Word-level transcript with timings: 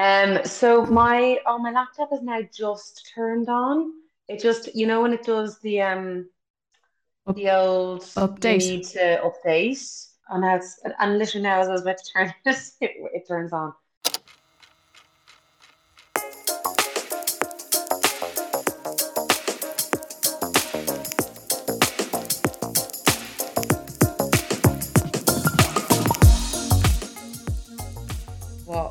Um, 0.00 0.42
so 0.46 0.86
my 0.86 1.38
oh 1.46 1.58
my 1.58 1.72
laptop 1.72 2.08
is 2.12 2.22
now 2.22 2.40
just 2.54 3.10
turned 3.14 3.50
on. 3.50 3.92
It 4.28 4.40
just 4.40 4.74
you 4.74 4.86
know 4.86 5.02
when 5.02 5.12
it 5.12 5.24
does 5.24 5.58
the 5.60 5.82
um 5.82 6.30
Up- 7.26 7.36
the 7.36 7.50
old 7.50 8.00
update. 8.16 8.62
you 8.62 8.76
need 8.76 8.84
to 8.84 9.20
update 9.22 10.06
and 10.30 10.40
now 10.40 10.56
it's 10.56 10.80
and 10.98 11.18
literally 11.18 11.42
now 11.42 11.60
as 11.60 11.68
I 11.68 11.72
was 11.72 11.82
about 11.82 11.98
to 11.98 12.12
turn 12.12 12.34
it, 12.46 12.56
it, 12.80 12.90
it 13.14 13.28
turns 13.28 13.52
on. 13.52 13.74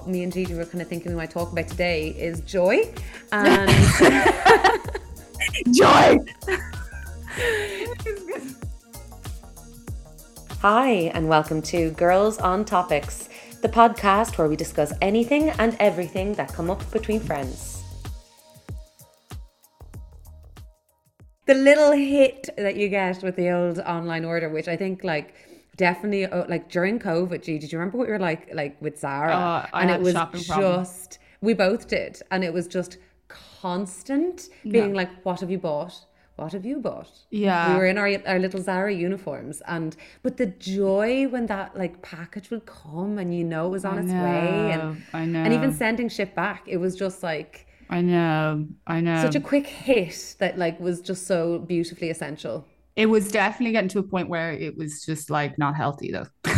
Me 0.09 0.23
and 0.23 0.33
Gigi 0.33 0.55
were 0.55 0.65
kind 0.65 0.81
of 0.81 0.87
thinking 0.87 1.11
we 1.11 1.17
might 1.17 1.29
talk 1.29 1.51
about 1.51 1.67
today 1.67 2.09
is 2.09 2.41
joy 2.41 2.91
and 3.31 3.69
Joy. 5.71 6.17
Hi, 10.61 10.89
and 11.13 11.29
welcome 11.29 11.61
to 11.63 11.91
Girls 11.91 12.39
on 12.39 12.65
Topics, 12.65 13.29
the 13.61 13.69
podcast 13.69 14.37
where 14.37 14.47
we 14.47 14.55
discuss 14.55 14.93
anything 15.01 15.49
and 15.51 15.77
everything 15.79 16.33
that 16.35 16.53
come 16.53 16.69
up 16.69 16.89
between 16.91 17.19
friends. 17.19 17.83
The 21.45 21.53
little 21.53 21.91
hit 21.91 22.49
that 22.57 22.75
you 22.75 22.89
get 22.89 23.21
with 23.21 23.35
the 23.35 23.51
old 23.51 23.79
online 23.79 24.25
order, 24.25 24.49
which 24.49 24.67
I 24.67 24.75
think 24.75 25.03
like 25.03 25.33
definitely 25.79 26.25
uh, 26.25 26.45
like 26.47 26.69
during 26.69 26.99
COVID, 26.99 27.41
Gigi, 27.43 27.65
do 27.65 27.71
you 27.71 27.79
remember 27.79 27.97
what 27.97 28.07
we 28.07 28.13
were 28.13 28.19
like 28.19 28.53
like 28.53 28.79
with 28.81 28.99
Zara? 28.99 29.33
Oh, 29.73 29.79
and 29.79 29.89
it 29.89 30.01
was 30.01 30.13
shopping 30.13 30.43
problem. 30.43 30.83
just 30.83 31.17
we 31.41 31.53
both 31.53 31.87
did, 31.87 32.21
and 32.31 32.43
it 32.43 32.53
was 32.53 32.67
just 32.67 32.97
constant 33.29 34.49
being 34.63 34.93
like, 34.93 35.09
"What 35.23 35.39
have 35.39 35.49
you 35.49 35.57
bought? 35.57 35.95
What 36.35 36.51
have 36.53 36.65
you 36.65 36.77
bought?" 36.89 37.11
Yeah. 37.31 37.69
we 37.69 37.75
were 37.79 37.87
in 37.87 37.97
our 37.97 38.09
our 38.27 38.39
little 38.45 38.61
Zara 38.61 38.93
uniforms, 38.93 39.61
and 39.67 39.95
but 40.21 40.37
the 40.37 40.47
joy 40.47 41.27
when 41.33 41.45
that 41.47 41.77
like 41.77 42.01
package 42.01 42.51
would 42.51 42.65
come 42.65 43.17
and 43.17 43.33
you 43.37 43.43
know 43.43 43.67
it 43.67 43.73
was 43.77 43.85
on 43.85 43.97
I 43.97 44.01
its 44.01 44.11
know, 44.11 44.23
way, 44.23 44.71
and 44.73 45.03
I 45.13 45.25
know. 45.25 45.39
and 45.45 45.53
even 45.53 45.71
sending 45.73 46.09
shit 46.09 46.35
back, 46.35 46.63
it 46.67 46.77
was 46.77 46.95
just 46.95 47.23
like 47.23 47.65
I 47.89 48.01
know. 48.01 48.67
I 48.85 48.99
know. 49.01 49.21
such 49.23 49.35
a 49.35 49.39
quick 49.51 49.65
hit 49.65 50.35
that 50.39 50.57
like 50.57 50.79
was 50.79 51.01
just 51.01 51.25
so 51.25 51.59
beautifully 51.59 52.09
essential. 52.09 52.65
It 52.99 53.07
was 53.15 53.31
definitely 53.31 53.71
getting 53.71 53.89
to 53.95 53.99
a 53.99 54.03
point 54.03 54.27
where 54.29 54.51
it 54.51 54.73
was 54.77 54.91
just 55.09 55.29
like 55.29 55.57
not 55.57 55.73
healthy 55.75 56.11
though. 56.11 56.27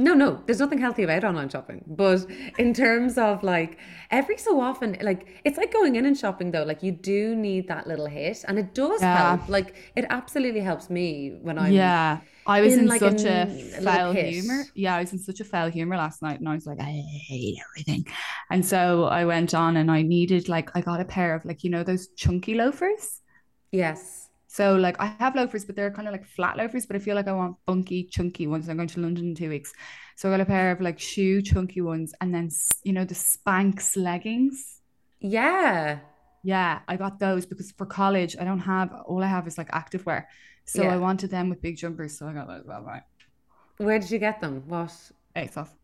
No, 0.00 0.14
no, 0.14 0.40
there's 0.46 0.60
nothing 0.60 0.78
healthy 0.78 1.02
about 1.02 1.24
online 1.24 1.48
shopping. 1.48 1.84
But 1.88 2.24
in 2.56 2.72
terms 2.72 3.18
of 3.18 3.42
like 3.42 3.78
every 4.12 4.38
so 4.38 4.60
often, 4.60 4.96
like 5.02 5.26
it's 5.44 5.58
like 5.58 5.72
going 5.72 5.96
in 5.96 6.06
and 6.06 6.16
shopping 6.16 6.52
though. 6.52 6.62
Like 6.62 6.84
you 6.84 6.92
do 6.92 7.34
need 7.34 7.66
that 7.66 7.88
little 7.88 8.06
hit, 8.06 8.44
and 8.46 8.60
it 8.60 8.74
does 8.74 9.02
Yeah. 9.02 9.16
help. 9.36 9.48
Like 9.48 9.74
it 9.96 10.04
absolutely 10.08 10.60
helps 10.60 10.88
me 10.88 11.38
when 11.42 11.58
I'm. 11.58 11.72
yeah. 11.72 12.20
I 12.46 12.60
was 12.60 12.74
in, 12.74 12.80
in, 12.84 12.86
like, 12.86 13.00
such 13.00 13.24
a, 13.24 13.42
a 13.76 13.82
foul 13.82 14.12
humor. 14.12 14.62
Yeah, 14.76 14.94
I 14.94 15.00
was 15.00 15.12
in 15.12 15.18
such 15.18 15.40
a 15.40 15.44
foul 15.44 15.68
humor 15.68 15.96
last 15.96 16.22
night 16.22 16.38
and 16.38 16.48
I 16.48 16.54
was 16.54 16.64
like, 16.64 16.80
I 16.80 17.02
hate 17.28 17.56
everything. 17.66 18.06
And 18.52 18.64
so 18.64 19.04
I 19.04 19.24
went 19.24 19.52
on 19.52 19.76
and 19.76 19.90
I 19.90 20.02
needed 20.02 20.48
like 20.48 20.70
I 20.76 20.80
got 20.80 21.00
a 21.00 21.04
pair 21.04 21.34
of 21.34 21.44
like, 21.44 21.64
you 21.64 21.70
know, 21.70 21.82
those 21.82 22.06
chunky 22.16 22.54
loafers. 22.54 23.20
Yes. 23.72 24.27
So 24.48 24.76
like 24.76 24.96
I 25.00 25.06
have 25.06 25.36
loafers, 25.36 25.64
but 25.64 25.76
they're 25.76 25.90
kind 25.92 26.08
of 26.08 26.12
like 26.12 26.26
flat 26.26 26.56
loafers, 26.56 26.86
but 26.86 26.96
I 26.96 27.00
feel 27.00 27.14
like 27.14 27.28
I 27.28 27.32
want 27.32 27.56
bunky, 27.66 28.04
chunky 28.04 28.46
ones. 28.46 28.68
I'm 28.68 28.76
going 28.76 28.88
to 28.88 29.00
London 29.00 29.28
in 29.28 29.34
two 29.34 29.50
weeks. 29.50 29.72
So 30.16 30.28
I 30.28 30.32
got 30.32 30.40
a 30.40 30.46
pair 30.46 30.72
of 30.72 30.80
like 30.80 30.98
shoe 30.98 31.42
chunky 31.42 31.80
ones 31.82 32.14
and 32.20 32.34
then 32.34 32.48
you 32.84 32.92
know 32.94 33.04
the 33.04 33.14
Spanx 33.14 33.96
leggings. 33.96 34.80
Yeah. 35.20 36.00
Yeah, 36.42 36.80
I 36.88 36.96
got 36.96 37.18
those 37.18 37.46
because 37.46 37.72
for 37.72 37.86
college 37.86 38.36
I 38.40 38.44
don't 38.44 38.60
have 38.60 38.92
all 39.06 39.22
I 39.22 39.26
have 39.26 39.46
is 39.46 39.58
like 39.58 39.70
activewear. 39.70 40.24
So 40.64 40.82
Yeah. 40.82 40.94
I 40.94 40.96
wanted 40.98 41.30
them 41.30 41.48
with 41.50 41.62
big 41.62 41.76
jumpers, 41.76 42.18
so 42.18 42.26
I 42.28 42.32
got 42.32 42.46
those. 42.48 42.64
Well, 42.66 42.82
right. 42.82 43.02
Where 43.78 43.98
did 43.98 44.10
you 44.10 44.18
get 44.18 44.40
them? 44.40 44.68
What? 44.68 44.92
ASOS. 45.34 45.77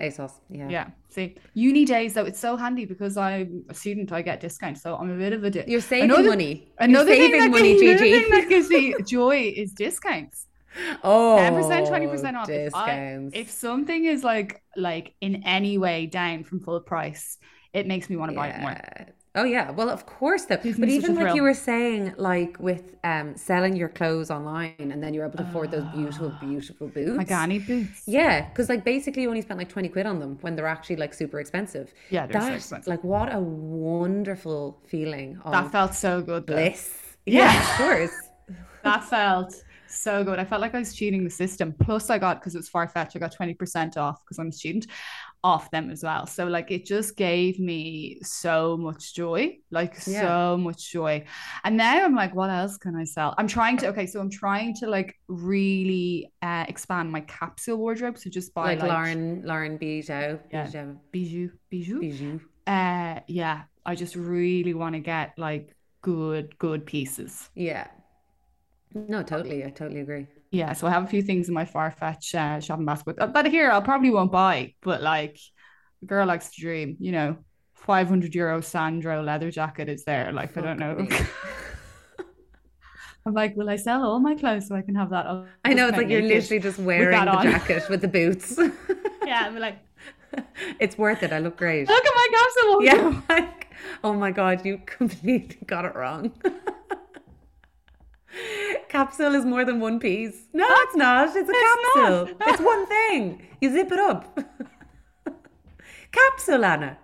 ASOS. 0.00 0.32
Yeah. 0.50 0.68
Yeah. 0.68 0.86
See, 1.08 1.36
uni 1.54 1.84
days 1.84 2.14
though, 2.14 2.24
it's 2.24 2.40
so 2.40 2.56
handy 2.56 2.84
because 2.84 3.16
I'm 3.16 3.64
a 3.68 3.74
student, 3.74 4.10
I 4.12 4.22
get 4.22 4.40
discounts. 4.40 4.82
So 4.82 4.96
I'm 4.96 5.10
a 5.10 5.16
bit 5.16 5.32
of 5.32 5.44
a 5.44 5.50
di- 5.50 5.64
You're 5.68 5.80
saving 5.80 6.10
Another- 6.10 6.30
money. 6.30 6.72
Another 6.78 7.14
You're 7.14 7.16
thing 7.16 7.32
saving 7.32 7.40
that 7.40 7.50
money, 7.50 7.78
gives, 7.80 8.00
another 8.02 8.20
thing 8.20 8.30
that 8.30 8.48
gives 8.48 8.68
me 8.76 8.94
joy 9.06 9.52
is 9.56 9.72
discounts. 9.72 10.46
oh, 11.04 11.36
10%, 11.38 11.88
20% 11.88 12.34
off. 12.34 12.48
If, 12.48 12.74
I, 12.74 12.86
Discounts. 12.86 13.36
if 13.36 13.50
something 13.50 14.04
is 14.06 14.24
like 14.24 14.60
like 14.76 15.14
in 15.20 15.44
any 15.44 15.78
way 15.78 16.06
down 16.06 16.42
from 16.42 16.58
full 16.60 16.80
price, 16.80 17.38
it 17.72 17.86
makes 17.86 18.10
me 18.10 18.16
want 18.16 18.32
to 18.32 18.36
buy 18.36 18.48
it 18.48 18.60
more. 18.60 18.76
Oh 19.36 19.42
yeah, 19.44 19.70
well 19.72 19.90
of 19.90 20.06
course 20.06 20.44
though. 20.44 20.58
But 20.78 20.88
me 20.88 20.90
such 20.90 21.08
a 21.08 21.12
even 21.12 21.14
like 21.16 21.34
you 21.34 21.42
were 21.42 21.54
saying, 21.54 22.14
like 22.16 22.56
with 22.60 22.94
um 23.02 23.36
selling 23.36 23.74
your 23.74 23.88
clothes 23.88 24.30
online 24.30 24.74
and 24.78 25.02
then 25.02 25.12
you're 25.12 25.24
able 25.26 25.38
to 25.38 25.42
afford 25.42 25.72
those 25.72 25.84
beautiful, 25.86 26.30
beautiful 26.30 26.88
boots. 26.88 27.16
My 27.16 27.24
Ganni 27.24 27.58
boots. 27.66 28.04
Yeah, 28.06 28.48
because 28.48 28.68
like 28.68 28.84
basically 28.84 29.22
you 29.22 29.28
only 29.28 29.42
spent 29.42 29.58
like 29.58 29.68
20 29.68 29.88
quid 29.88 30.06
on 30.06 30.20
them 30.20 30.38
when 30.42 30.54
they're 30.54 30.68
actually 30.68 30.96
like 30.96 31.14
super 31.14 31.40
expensive. 31.40 31.92
Yeah, 32.10 32.26
they're 32.26 32.40
so 32.40 32.52
expensive. 32.54 32.86
like 32.86 33.02
what 33.02 33.34
a 33.34 33.40
wonderful 33.40 34.80
feeling 34.86 35.38
of 35.44 35.52
That 35.52 35.72
felt 35.72 35.94
so 35.94 36.22
good. 36.22 36.46
Though. 36.46 36.54
bliss. 36.54 37.16
Yeah. 37.26 37.52
Yeah, 37.52 37.60
of 37.60 37.76
course. 37.76 38.14
That 38.84 39.02
felt 39.04 39.54
so 39.88 40.22
good. 40.24 40.38
I 40.38 40.44
felt 40.44 40.60
like 40.60 40.74
I 40.74 40.78
was 40.78 40.94
cheating 40.94 41.24
the 41.24 41.30
system. 41.30 41.74
Plus, 41.80 42.10
I 42.10 42.18
got 42.18 42.38
because 42.40 42.54
it 42.54 42.58
was 42.58 42.68
far 42.68 42.86
fetched. 42.86 43.16
I 43.16 43.18
got 43.18 43.32
twenty 43.32 43.54
percent 43.54 43.96
off 43.96 44.22
because 44.24 44.38
I'm 44.38 44.48
a 44.48 44.52
student, 44.52 44.86
off 45.44 45.70
them 45.70 45.90
as 45.90 46.02
well. 46.02 46.26
So 46.26 46.46
like 46.46 46.70
it 46.70 46.86
just 46.86 47.16
gave 47.16 47.60
me 47.60 48.18
so 48.22 48.76
much 48.76 49.14
joy, 49.14 49.58
like 49.70 49.94
Yeah. 50.06 50.22
so 50.22 50.56
much 50.56 50.90
joy. 50.90 51.24
And 51.62 51.76
now 51.76 52.04
I'm 52.04 52.14
like, 52.16 52.34
what 52.34 52.50
else 52.50 52.78
can 52.78 52.96
I 52.96 53.04
sell? 53.04 53.34
I'm 53.38 53.46
trying 53.46 53.76
to. 53.78 53.88
Okay, 53.88 54.06
so 54.06 54.20
I'm 54.20 54.30
trying 54.30 54.74
to 54.80 54.88
like 54.88 55.14
really 55.28 56.32
uh, 56.42 56.64
expand 56.66 57.12
my 57.12 57.20
capsule 57.20 57.76
wardrobe. 57.76 58.18
So 58.18 58.30
just 58.30 58.54
buy 58.54 58.74
Like, 58.74 58.80
like, 58.80 58.90
Lauren 58.90 59.42
Lauren 59.44 59.76
Bijou. 59.76 60.38
Yeah. 60.50 60.66
Bijou. 60.66 60.98
bijou, 61.12 61.50
bijou. 61.70 62.00
Bijou. 62.00 62.40
Uh, 62.66 63.20
yeah. 63.28 63.64
I 63.86 63.94
just 63.94 64.16
really 64.16 64.72
want 64.72 64.94
to 64.94 65.00
get 65.00 65.38
like 65.38 65.76
good, 66.00 66.58
good 66.58 66.86
pieces. 66.86 67.50
Yeah. 67.54 67.86
No, 68.94 69.22
totally. 69.22 69.64
I 69.64 69.70
totally 69.70 70.00
agree. 70.00 70.26
Yeah, 70.54 70.72
so 70.72 70.86
I 70.86 70.90
have 70.90 71.02
a 71.02 71.08
few 71.08 71.20
things 71.20 71.48
in 71.48 71.54
my 71.54 71.64
Farfetch 71.64 72.32
uh, 72.34 72.60
shopping 72.60 72.84
basket 72.86 73.18
uh, 73.18 73.26
that 73.26 73.46
here 73.46 73.72
I 73.72 73.80
probably 73.80 74.10
won't 74.10 74.30
buy, 74.30 74.74
but 74.82 75.02
like, 75.02 75.36
a 76.02 76.06
girl 76.06 76.26
likes 76.26 76.50
to 76.50 76.60
dream, 76.60 76.96
you 77.00 77.10
know. 77.12 77.36
500 77.74 78.34
euro 78.34 78.60
Sandro 78.62 79.22
leather 79.22 79.50
jacket 79.50 79.88
is 79.90 80.04
there. 80.04 80.32
Like, 80.32 80.56
I 80.56 80.60
don't 80.62 80.78
know. 80.78 81.06
I'm 83.26 83.34
like, 83.34 83.56
will 83.56 83.68
I 83.68 83.76
sell 83.76 84.04
all 84.04 84.20
my 84.20 84.34
clothes 84.36 84.68
so 84.68 84.76
I 84.76 84.82
can 84.82 84.94
have 84.94 85.10
that? 85.10 85.26
I 85.64 85.74
know 85.74 85.88
it's 85.88 85.96
like 85.96 86.08
you're 86.08 86.22
literally 86.22 86.60
just 86.60 86.78
wearing 86.78 87.10
the 87.24 87.30
on. 87.30 87.42
jacket 87.44 87.82
with 87.90 88.00
the 88.00 88.08
boots. 88.08 88.58
Yeah, 89.26 89.46
I'm 89.46 89.58
like, 89.58 89.78
it's 90.78 90.98
worth 90.98 91.22
it. 91.22 91.32
I 91.32 91.38
look 91.38 91.56
great. 91.56 91.88
look 91.88 92.04
at 92.04 92.14
my 92.14 92.28
capsule. 92.30 92.84
Yeah, 92.84 93.20
like, 93.28 93.68
oh 94.04 94.12
my 94.12 94.30
god, 94.30 94.64
you 94.66 94.82
completely 94.84 95.58
got 95.66 95.86
it 95.86 95.94
wrong. 95.94 96.32
Capsule 98.94 99.34
is 99.34 99.44
more 99.44 99.64
than 99.64 99.80
one 99.80 99.98
piece. 99.98 100.46
No, 100.52 100.66
it's 100.70 100.94
not. 100.96 101.34
It's 101.34 101.48
a 101.48 101.52
It's 101.52 101.94
capsule. 101.94 102.26
not. 102.38 102.40
It's 102.50 102.62
one 102.62 102.86
thing. 102.86 103.42
You 103.60 103.72
zip 103.72 103.90
it 103.90 103.98
up. 103.98 104.38
capsule, 106.12 106.64
Anna. 106.64 106.96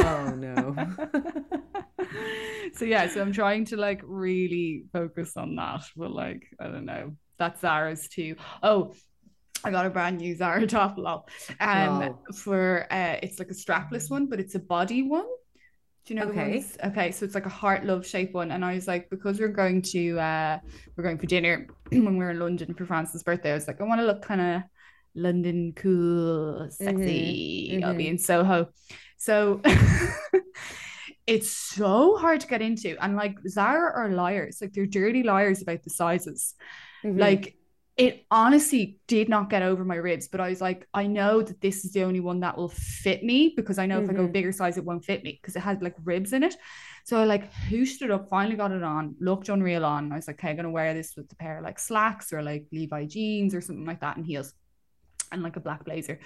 Oh 0.00 0.32
no. 0.34 0.74
so 2.74 2.84
yeah, 2.86 3.06
so 3.08 3.20
I'm 3.20 3.32
trying 3.32 3.66
to 3.66 3.76
like 3.76 4.00
really 4.04 4.84
focus 4.92 5.36
on 5.36 5.54
that. 5.56 5.82
But 5.96 6.12
like, 6.12 6.46
I 6.58 6.68
don't 6.68 6.86
know. 6.86 7.14
That's 7.38 7.60
Zara's 7.60 8.08
too. 8.08 8.36
Oh, 8.62 8.94
I 9.62 9.70
got 9.70 9.84
a 9.86 9.90
brand 9.90 10.18
new 10.18 10.34
Zara 10.36 10.66
top 10.66 10.96
lol. 10.96 11.26
Um 11.60 11.98
Wow. 12.00 12.18
for 12.34 12.86
uh 12.90 13.16
it's 13.22 13.38
like 13.38 13.50
a 13.50 13.54
strapless 13.54 14.10
one, 14.10 14.26
but 14.30 14.40
it's 14.40 14.54
a 14.54 14.58
body 14.60 15.02
one. 15.02 15.26
Do 16.04 16.12
you 16.12 16.20
know 16.20 16.26
the 16.26 16.32
Okay. 16.32 16.64
Okay, 16.84 17.12
so 17.12 17.24
it's 17.24 17.34
like 17.34 17.46
a 17.46 17.50
heart 17.50 17.84
love 17.84 18.06
shape 18.06 18.34
one. 18.34 18.50
And 18.50 18.64
I 18.64 18.74
was 18.74 18.86
like, 18.86 19.08
because 19.08 19.40
we're 19.40 19.48
going 19.48 19.80
to 19.82 20.18
uh 20.18 20.58
we're 20.96 21.04
going 21.04 21.18
for 21.18 21.26
dinner 21.26 21.66
when 21.88 22.18
we 22.18 22.24
were 22.24 22.30
in 22.30 22.38
London 22.38 22.74
for 22.74 22.84
Francis' 22.84 23.22
birthday, 23.22 23.52
I 23.52 23.54
was 23.54 23.66
like, 23.66 23.80
I 23.80 23.84
want 23.84 24.00
to 24.00 24.06
look 24.06 24.22
kind 24.22 24.40
of 24.40 24.62
London 25.14 25.72
cool, 25.76 26.68
sexy. 26.70 27.82
I'll 27.82 27.94
be 27.94 28.04
mhm. 28.04 28.10
in 28.10 28.18
Soho. 28.18 28.68
So 29.16 29.62
it's 31.26 31.50
so 31.50 32.16
hard 32.16 32.40
to 32.40 32.46
get 32.46 32.60
into. 32.60 33.02
And 33.02 33.16
like 33.16 33.36
Zara 33.48 33.92
are 33.94 34.10
liars. 34.10 34.58
Like 34.60 34.72
they're 34.72 34.86
dirty 34.86 35.22
liars 35.22 35.62
about 35.62 35.82
the 35.84 35.90
sizes. 35.90 36.54
Mhm. 37.02 37.18
Like 37.18 37.56
it 37.96 38.26
honestly 38.30 38.98
did 39.06 39.28
not 39.28 39.48
get 39.50 39.62
over 39.62 39.84
my 39.84 39.94
ribs, 39.94 40.26
but 40.26 40.40
I 40.40 40.48
was 40.48 40.60
like, 40.60 40.88
I 40.92 41.06
know 41.06 41.42
that 41.42 41.60
this 41.60 41.84
is 41.84 41.92
the 41.92 42.02
only 42.02 42.18
one 42.18 42.40
that 42.40 42.56
will 42.56 42.68
fit 42.70 43.22
me 43.22 43.52
because 43.56 43.78
I 43.78 43.86
know 43.86 44.00
if 44.00 44.10
I 44.10 44.12
go 44.14 44.26
Mhm. 44.26 44.32
bigger 44.32 44.50
size, 44.52 44.76
it 44.76 44.84
won't 44.84 45.04
fit 45.04 45.22
me 45.22 45.38
because 45.40 45.54
it 45.54 45.60
has 45.60 45.80
like 45.80 45.94
ribs 46.02 46.32
in 46.32 46.42
it. 46.42 46.56
So 47.04 47.20
I 47.20 47.24
like 47.24 47.52
hooshed 47.52 48.02
it 48.02 48.10
up, 48.10 48.28
finally 48.28 48.56
got 48.56 48.72
it 48.72 48.82
on, 48.82 49.14
looked 49.20 49.48
unreal 49.48 49.84
on. 49.84 50.10
I 50.10 50.16
was 50.16 50.26
like, 50.26 50.40
okay, 50.40 50.50
I'm 50.50 50.56
gonna 50.56 50.70
wear 50.70 50.92
this 50.92 51.14
with 51.16 51.30
a 51.30 51.36
pair 51.36 51.58
of 51.58 51.64
like 51.64 51.78
slacks 51.78 52.32
or 52.32 52.42
like 52.42 52.66
Levi 52.72 53.06
jeans 53.06 53.54
or 53.54 53.60
something 53.60 53.84
like 53.86 54.00
that 54.00 54.16
and 54.16 54.26
heels 54.26 54.54
and 55.30 55.42
like 55.42 55.54
a 55.56 55.60
black 55.60 55.84
blazer. 55.84 56.18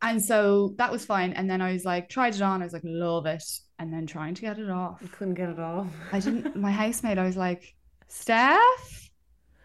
And 0.00 0.22
so 0.22 0.74
that 0.78 0.90
was 0.90 1.04
fine. 1.04 1.32
And 1.34 1.48
then 1.50 1.60
I 1.60 1.72
was 1.72 1.84
like, 1.84 2.08
tried 2.08 2.34
it 2.34 2.42
on. 2.42 2.62
I 2.62 2.64
was 2.64 2.72
like, 2.72 2.82
love 2.84 3.26
it. 3.26 3.44
And 3.78 3.92
then 3.92 4.06
trying 4.06 4.34
to 4.34 4.40
get 4.42 4.58
it 4.58 4.70
off. 4.70 5.00
I 5.02 5.08
couldn't 5.08 5.34
get 5.34 5.48
it 5.50 5.58
off. 5.58 5.88
I 6.12 6.20
didn't, 6.20 6.56
my 6.56 6.70
housemate, 6.82 7.18
I 7.18 7.24
was 7.24 7.36
like, 7.36 7.74
Steph? 8.08 9.03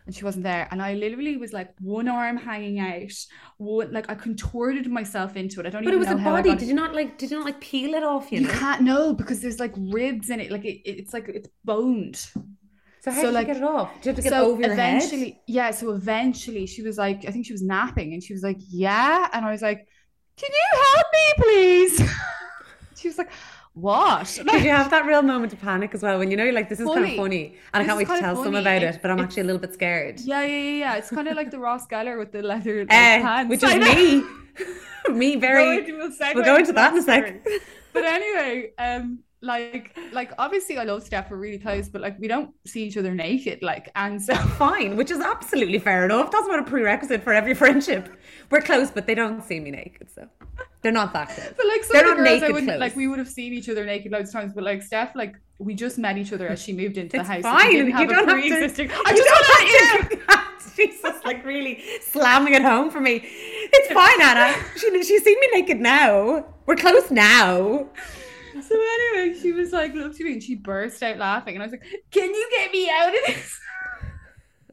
And 0.10 0.16
she 0.16 0.26
wasn't 0.26 0.44
there. 0.44 0.68
And 0.72 0.82
I 0.82 0.96
literally 0.96 1.38
was 1.38 1.54
like 1.54 1.70
one 1.80 2.08
arm 2.08 2.36
hanging 2.36 2.80
out. 2.80 3.12
One, 3.58 3.92
like 3.92 4.10
I 4.10 4.16
contorted 4.16 4.88
myself 4.90 5.36
into 5.36 5.60
it. 5.60 5.68
I 5.68 5.70
don't 5.70 5.84
know, 5.84 5.92
But 5.92 5.94
it 5.94 6.00
was 6.00 6.08
know 6.08 6.16
a 6.18 6.18
body. 6.18 6.56
Did 6.56 6.68
you 6.68 6.74
not 6.74 6.96
like? 6.96 7.20
Did 7.20 7.30
you 7.30 7.38
not 7.38 7.46
like 7.46 7.62
peel 7.62 7.94
it 7.94 8.02
off? 8.02 8.32
You 8.32 8.40
You 8.42 8.48
know. 8.48 8.54
can't 8.54 8.82
know 8.82 9.14
because 9.14 9.40
there's 9.40 9.60
like 9.60 9.76
ribs 9.78 10.32
in 10.32 10.40
it. 10.40 10.50
Like 10.50 10.66
it, 10.66 10.82
it's 10.90 11.14
like 11.14 11.30
it's 11.30 11.48
boned. 11.64 12.16
So 13.02 13.12
how 13.12 13.22
so, 13.22 13.22
did 13.28 13.34
like- 13.36 13.48
you 13.50 13.54
get 13.54 13.62
it 13.62 13.68
off? 13.68 13.94
Did 14.02 14.06
you 14.06 14.10
have 14.10 14.16
to 14.16 14.22
get 14.24 14.30
so 14.32 14.46
over 14.52 14.62
your 14.64 14.72
eventually, 14.74 15.30
head? 15.30 15.40
yeah. 15.46 15.70
So 15.70 15.92
eventually, 15.92 16.66
she 16.66 16.82
was 16.82 16.98
like, 16.98 17.26
I 17.28 17.32
think 17.32 17.46
she 17.46 17.54
was 17.54 17.62
napping, 17.62 18.14
and 18.14 18.24
she 18.24 18.34
was 18.34 18.42
like, 18.42 18.58
"Yeah," 18.68 19.28
and 19.32 19.46
I 19.46 19.52
was 19.52 19.62
like, 19.62 19.88
"Can 20.38 20.50
you 20.52 20.80
help 20.96 21.06
me, 21.14 21.44
please?" 21.44 22.12
she 22.96 23.10
was 23.10 23.20
like, 23.20 23.30
"What?" 23.74 24.28
Did 24.52 24.64
you 24.64 24.70
have 24.72 24.90
that 24.92 25.06
real 25.06 25.22
moment 25.22 25.54
of 25.54 25.60
panic 25.62 25.94
as 25.94 26.02
well 26.04 26.20
when 26.20 26.30
you 26.32 26.38
know 26.38 26.44
you're 26.44 26.54
like 26.54 26.70
this 26.70 26.80
is 26.80 26.88
kind 26.88 27.06
of 27.06 27.16
funny 27.16 27.56
and 27.74 27.84
I 27.84 27.86
can't 27.86 27.98
wait 27.98 28.08
to 28.08 28.20
tell 28.20 28.36
funny. 28.44 28.58
about 28.60 28.84
it, 28.84 29.00
but 29.02 29.12
I'm 29.12 29.20
actually 29.20 29.42
a 29.42 29.46
little 29.46 29.60
bit 29.62 29.74
scared. 29.74 30.20
yeah, 30.22 30.44
yeah, 30.44 30.58
yeah, 30.62 30.72
yeah. 30.80 30.96
It's 30.96 31.10
kind 31.10 31.28
of 31.28 31.36
like 31.36 31.52
the 31.52 31.60
Ross 31.60 31.88
Geller 31.88 32.18
with 32.18 32.32
the 32.32 32.42
leather 32.42 32.80
like, 32.80 32.88
Eh, 32.92 33.22
pants, 33.22 33.50
which 33.50 33.64
is 33.64 33.76
me. 33.76 34.24
me 35.16 35.36
very. 35.38 35.78
into- 35.80 35.98
we'll 35.98 36.12
We'll 36.36 36.44
go 36.46 36.56
into 36.58 36.74
that 36.74 36.94
in 36.94 37.00
a 37.00 37.02
sec. 37.02 37.46
But 37.94 38.06
anyway, 38.06 38.72
um, 38.78 39.20
like, 39.42 39.98
like 40.12 40.32
obviously 40.38 40.78
I 40.78 40.84
love 40.84 41.02
Steph. 41.04 41.32
We're 41.32 41.38
really 41.38 41.58
close, 41.58 41.90
but 41.90 42.02
like 42.02 42.20
we 42.20 42.28
don't 42.28 42.52
see 42.68 42.84
each 42.84 42.98
other 42.98 43.16
naked, 43.16 43.64
like, 43.64 43.90
and 43.96 44.22
so 44.22 44.36
Fine, 44.66 44.96
which 44.98 45.10
is 45.12 45.20
absolutely 45.20 45.80
fair 45.80 46.06
enough. 46.06 46.30
That's 46.32 46.48
what 46.48 46.60
a 46.60 46.64
prerequisite 46.64 47.24
for 47.24 47.34
every 47.34 47.54
friendship. 47.56 48.10
We're 48.52 48.62
close, 48.62 48.92
but 48.92 49.08
they 49.08 49.16
don't 49.16 49.44
see 49.44 49.60
me 49.60 49.72
naked, 49.72 50.12
so 50.14 50.28
they're 50.82 50.92
not 50.92 51.12
that 51.14 51.30
close. 51.30 51.54
But 51.58 51.66
like 51.68 51.84
some 51.84 51.94
They're 51.98 52.12
of 52.12 52.18
the 52.18 52.24
girls, 52.24 52.44
I 52.44 52.48
wouldn't 52.50 52.68
close. 52.68 52.80
like. 52.80 52.96
We 52.96 53.08
would 53.08 53.20
have 53.20 53.28
seen 53.30 53.54
each 53.54 53.68
other 53.70 53.86
naked 53.86 54.12
loads 54.12 54.30
of 54.30 54.34
times, 54.42 54.54
but 54.54 54.64
like 54.64 54.82
Steph, 54.82 55.16
like 55.16 55.36
we 55.58 55.74
just 55.76 55.98
met 55.98 56.18
each 56.18 56.32
other 56.32 56.48
as 56.48 56.62
she 56.62 56.72
moved 56.74 56.98
into 56.98 57.18
the 57.18 57.22
It's 57.22 57.30
house. 57.30 57.42
fine. 57.44 57.72
You 57.76 57.92
have 57.92 58.08
don't 58.10 58.30
a 58.30 58.32
have 58.32 58.40
pre-existing. 58.40 58.90
I 59.06 59.14
just 59.14 59.28
don't 59.28 59.48
want 59.50 59.68
you 59.68 60.20
know. 60.20 60.26
have 60.30 60.46
to- 60.64 60.76
Jesus, 60.78 61.16
like 61.26 61.44
really 61.46 61.84
slamming 62.02 62.54
it 62.54 62.62
home 62.62 62.90
for 62.90 63.02
me. 63.02 63.22
It's 63.24 63.92
fine, 63.92 64.22
Anna. 64.22 64.56
She, 64.78 65.04
she's 65.04 65.24
seen 65.24 65.38
me 65.42 65.50
naked 65.54 65.80
now. 65.82 66.46
We're 66.66 66.78
close 66.78 67.12
now. 67.12 67.90
So 68.62 68.76
anyway, 68.76 69.38
she 69.42 69.52
was 69.52 69.72
like, 69.74 69.94
looked 69.94 70.16
at 70.16 70.22
me 70.26 70.34
and 70.34 70.44
she 70.44 70.56
burst 70.56 71.04
out 71.04 71.18
laughing, 71.18 71.56
and 71.56 71.64
I 71.64 71.66
was 71.66 71.72
like, 71.74 71.84
"Can 72.12 72.34
you 72.34 72.50
get 72.52 72.72
me 72.72 72.90
out 72.90 73.08
of 73.10 73.20
this?" 73.28 73.60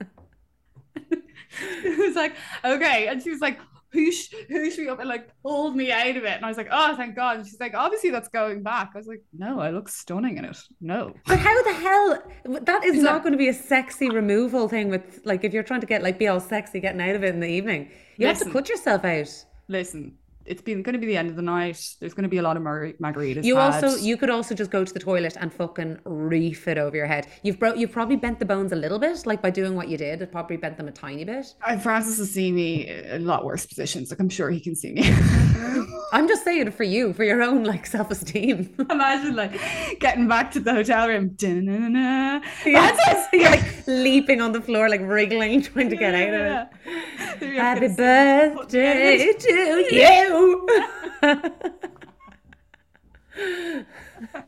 it 1.61 1.99
was 1.99 2.14
like, 2.17 2.35
"Okay," 2.64 3.08
and 3.08 3.23
she 3.23 3.31
was 3.31 3.41
like. 3.41 3.58
Whoosh, 3.96 4.32
whoosh 4.50 4.78
me 4.78 4.88
up 4.88 5.00
and 5.00 5.08
like 5.08 5.31
pulled 5.43 5.75
me 5.75 5.90
out 5.90 6.16
of 6.16 6.25
it. 6.25 6.32
And 6.37 6.44
I 6.44 6.48
was 6.48 6.56
like, 6.56 6.69
oh, 6.70 6.94
thank 6.96 7.16
God. 7.16 7.38
And 7.38 7.46
she's 7.46 7.58
like, 7.58 7.75
obviously 7.75 8.10
that's 8.10 8.28
going 8.28 8.62
back. 8.62 8.90
I 8.94 8.98
was 8.98 9.06
like, 9.06 9.22
no, 9.37 9.58
I 9.60 9.70
look 9.70 9.88
stunning 9.88 10.37
in 10.37 10.44
it. 10.44 10.56
No. 10.81 11.14
But 11.26 11.38
how 11.38 11.62
the 11.62 11.72
hell? 11.72 12.22
That 12.62 12.84
is 12.84 12.96
Is 12.96 13.02
not 13.02 13.14
that- 13.14 13.22
going 13.22 13.32
to 13.32 13.38
be 13.38 13.48
a 13.48 13.54
sexy 13.54 14.10
removal 14.10 14.69
thing. 14.69 14.90
With 14.90 15.20
like, 15.25 15.44
if 15.44 15.52
you're 15.54 15.62
trying 15.62 15.81
to 15.81 15.87
get 15.87 16.02
like 16.02 16.19
be 16.19 16.28
all 16.28 16.40
sexy 16.40 16.78
getting 16.81 17.00
out 17.00 17.16
of 17.16 17.25
it 17.25 17.34
in 17.34 17.40
the 17.40 17.48
evening, 17.48 17.90
you 18.19 18.26
have 18.26 18.37
to 18.38 18.44
Listen. 18.44 18.52
cut 18.52 18.69
yourself 18.69 19.04
out. 19.04 19.44
Listen, 19.69 20.14
it's 20.46 20.62
been 20.62 20.82
going 20.82 20.94
to 20.94 20.98
be 20.98 21.06
the 21.06 21.16
end 21.16 21.28
of 21.28 21.37
the 21.37 21.43
night. 21.43 21.94
There's 22.00 22.14
going 22.14 22.25
to 22.25 22.28
be 22.28 22.38
a 22.38 22.43
lot 22.43 22.56
of 22.56 22.62
mar- 22.62 22.93
margaritas. 23.00 23.44
You 23.44 23.56
had. 23.56 23.84
also 23.84 23.96
you 23.96 24.16
could 24.16 24.31
also 24.31 24.54
just 24.54 24.70
go 24.70 24.84
to 24.84 24.93
the 24.93 25.00
toilet 25.00 25.37
and 25.40 25.52
fucking 25.52 25.98
reef 26.04 26.69
it 26.69 26.78
over 26.78 26.96
your 26.96 27.06
head. 27.06 27.26
You've 27.43 27.58
bro- 27.58 27.75
you've 27.75 27.93
probably 27.93 28.16
bent 28.16 28.38
the 28.38 28.44
bones 28.44 28.72
a 28.72 28.76
little 28.76 28.98
bit, 28.98 29.26
like 29.26 29.43
by 29.43 29.50
doing 29.50 29.75
what 29.75 29.88
you 29.88 29.96
did. 29.96 30.22
It 30.22 30.32
probably 30.32 30.56
bent 30.56 30.76
them 30.76 30.88
a 30.88 30.93
tiny 30.93 31.25
bit. 31.25 31.54
And 31.66 31.82
Francis 31.82 32.19
has 32.19 32.31
seen 32.31 32.54
me 32.54 32.88
in 32.88 33.22
a 33.22 33.25
lot 33.25 33.44
worse 33.44 33.66
positions. 33.66 34.10
Like 34.10 34.20
I'm 34.20 34.28
sure 34.28 34.50
he 34.50 34.60
can 34.60 34.75
see 34.75 34.93
me. 34.93 35.02
I'm 36.12 36.28
just 36.28 36.44
saying 36.44 36.70
for 36.70 36.84
you, 36.84 37.12
for 37.12 37.25
your 37.25 37.43
own 37.43 37.64
like 37.64 37.87
self 37.87 38.10
esteem. 38.10 38.75
Imagine 38.90 39.34
like 39.34 39.60
getting 40.00 40.28
back 40.28 40.50
to 40.52 40.60
the 40.60 40.72
hotel 40.72 41.08
room. 41.08 41.34
Yes, 41.40 43.28
you're 43.32 43.50
like 43.50 43.87
leaping 43.87 44.40
on 44.40 44.52
the 44.52 44.60
floor, 44.60 44.88
like 44.88 45.00
wriggling, 45.02 45.62
trying 45.62 45.90
to 45.90 45.96
get 45.96 46.14
out 46.14 46.34
of 46.34 46.69
it. 46.87 47.43
it. 47.43 47.56
Happy 47.56 47.88
birthday 47.88 49.32
to 49.32 49.52
you. 49.52 50.36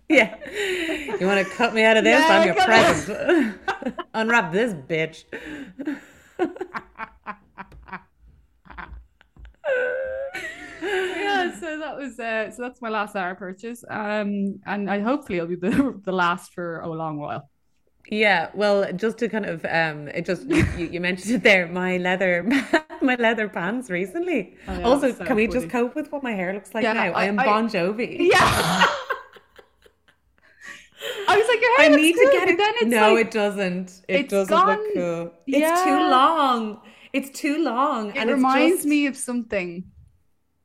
yeah. 0.09 0.37
You 1.21 1.27
want 1.27 1.47
to 1.47 1.55
cut 1.55 1.75
me 1.75 1.83
out 1.83 1.97
of 1.97 2.05
this? 2.05 2.19
Yeah, 2.19 2.39
I'm 2.39 2.47
your 2.47 2.55
present. 2.55 3.59
Unwrap 4.15 4.53
this 4.53 4.75
bitch. 4.75 5.25
yeah, 10.83 11.59
so 11.59 11.79
that 11.79 11.97
was 11.97 12.19
uh, 12.19 12.51
so 12.51 12.63
that's 12.63 12.81
my 12.81 12.89
last 12.89 13.17
hour 13.17 13.35
purchase. 13.35 13.85
Um, 13.89 14.61
and 14.67 14.91
I 14.91 15.01
hopefully 15.01 15.39
it'll 15.39 15.49
be 15.49 15.57
the 15.57 16.01
the 16.05 16.13
last 16.13 16.55
for 16.55 16.81
a 16.81 16.89
long 16.89 17.19
while. 17.19 17.49
Yeah, 18.11 18.51
well, 18.55 18.91
just 18.93 19.19
to 19.19 19.29
kind 19.29 19.45
of 19.45 19.65
um, 19.67 20.09
it 20.09 20.25
just 20.25 20.47
you, 20.47 20.65
you 20.77 21.01
mentioned 21.01 21.35
it 21.35 21.43
there, 21.43 21.67
my 21.67 21.99
leather, 21.99 22.43
my 23.03 23.17
leather 23.17 23.49
pants 23.49 23.91
recently. 23.91 24.57
Oh, 24.67 24.79
yeah, 24.79 24.87
also, 24.87 25.13
so 25.13 25.25
can 25.27 25.37
we 25.37 25.47
funny. 25.47 25.61
just 25.61 25.71
cope 25.71 25.95
with 25.95 26.11
what 26.11 26.23
my 26.23 26.33
hair 26.33 26.55
looks 26.55 26.73
like 26.75 26.85
Yeah, 26.85 26.95
now? 26.95 27.03
I, 27.03 27.11
I- 27.11 27.25
am 27.27 27.39
I- 27.39 27.45
Bon 27.45 27.69
Jovi. 27.69 28.17
Yeah. 28.33 28.39
I 31.29 31.37
was 31.37 31.47
like, 31.47 31.61
your 31.61 31.71
I 31.79 31.83
hair 31.83 31.91
looks 31.91 32.03
need 32.03 32.13
to 32.15 32.29
get 32.33 32.49
it. 32.49 32.57
then 32.59 32.75
it's 32.77 32.87
no, 32.87 33.15
like, 33.15 33.27
it 33.27 33.31
doesn't. 33.31 34.03
It 34.09 34.29
doesn't 34.29 34.51
gone- 34.51 34.79
look 34.79 34.95
cool. 34.95 35.33
It's 35.47 35.83
too 35.85 35.91
long. 36.09 36.81
It's 37.13 37.31
too 37.39 37.63
long, 37.63 38.11
it 38.11 38.17
and 38.17 38.31
reminds 38.31 38.77
just, 38.79 38.89
me 38.89 39.07
of 39.07 39.17
something. 39.17 39.85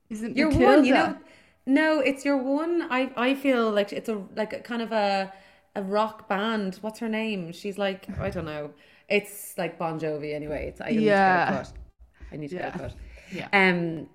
Isn't 0.10 0.36
Your 0.36 0.50
one, 0.50 0.86
you 0.86 0.94
know. 0.94 1.18
No, 1.66 2.00
it's 2.00 2.25
your 2.25 2.38
one. 2.38 2.88
I 2.90 3.12
I 3.16 3.36
feel 3.36 3.72
like 3.72 3.94
it's 3.94 4.10
a 4.10 4.22
like 4.36 4.51
a 4.54 4.60
kind 4.60 4.81
of 4.81 4.92
a 4.92 5.31
a 5.75 5.81
rock 5.84 6.28
band. 6.30 6.75
What's 6.81 7.00
her 7.00 7.10
name? 7.10 7.52
She's 7.52 7.78
like 7.78 8.08
I 8.20 8.30
don't 8.30 8.46
know. 8.46 8.72
It's 9.10 9.58
like 9.58 9.78
Bon 9.78 10.00
Jovi 10.00 10.34
anyway. 10.34 10.68
It's 10.70 10.81
I 10.81 10.90
need 10.90 10.96
to 11.00 11.06
get 11.06 11.50
it 11.50 11.52
cut. 11.52 11.74
I 12.31 12.36
need 12.38 12.50
to 12.50 12.56
get 12.56 12.75
it 12.75 12.78
cut. 12.80 12.94
Yeah. 13.31 13.48
Um, 13.54 14.08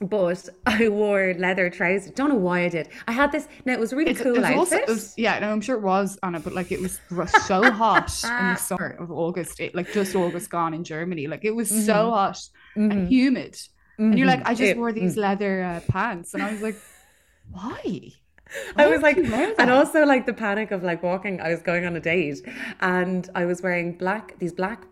but 0.00 0.48
I 0.66 0.88
wore 0.88 1.34
leather 1.38 1.70
trousers. 1.70 2.10
Don't 2.12 2.28
know 2.30 2.34
why 2.34 2.64
I 2.64 2.68
did. 2.68 2.88
I 3.06 3.12
had 3.12 3.30
this. 3.30 3.46
Now 3.64 3.74
it 3.74 3.80
was 3.80 3.92
a 3.92 3.96
really 3.96 4.10
It's, 4.12 4.20
cool 4.20 4.36
outfit. 4.38 4.56
also, 4.56 4.76
it 4.76 4.88
was, 4.88 5.14
yeah, 5.16 5.38
no, 5.38 5.50
I'm 5.52 5.60
sure 5.60 5.76
it 5.76 5.82
was 5.82 6.18
Anna, 6.22 6.40
but 6.40 6.54
like 6.54 6.72
it 6.72 6.80
was 6.80 6.98
so 7.46 7.70
hot 7.70 8.12
in 8.24 8.30
the 8.30 8.56
summer 8.56 8.96
of 8.98 9.12
August, 9.12 9.60
it, 9.60 9.74
like 9.74 9.92
just 9.92 10.14
August 10.16 10.50
gone 10.50 10.74
in 10.74 10.82
Germany. 10.82 11.28
Like 11.28 11.44
it 11.44 11.54
was 11.54 11.68
so 11.86 12.10
hot 12.10 12.38
and 12.74 13.06
humid. 13.08 13.56
And 13.98 14.18
you're 14.18 14.26
like, 14.26 14.44
I 14.44 14.54
just 14.54 14.62
It- 14.62 14.76
wore 14.76 14.92
these 14.92 15.16
leather 15.16 15.62
uh, 15.62 15.80
pants. 15.88 16.34
And 16.34 16.42
I 16.42 16.50
was 16.50 16.62
like, 16.62 16.76
why? 17.52 18.08
I 18.76 18.86
was 18.86 19.02
like, 19.02 19.16
and 19.16 19.70
also 19.70 20.04
like 20.04 20.26
the 20.26 20.32
panic 20.32 20.70
of 20.70 20.82
like 20.82 21.02
walking. 21.02 21.40
I 21.40 21.50
was 21.50 21.62
going 21.62 21.84
on 21.86 21.96
a 21.96 22.00
date, 22.00 22.40
and 22.80 23.28
I 23.34 23.44
was 23.44 23.62
wearing 23.62 23.96
black, 23.96 24.38
these 24.38 24.52
black, 24.52 24.86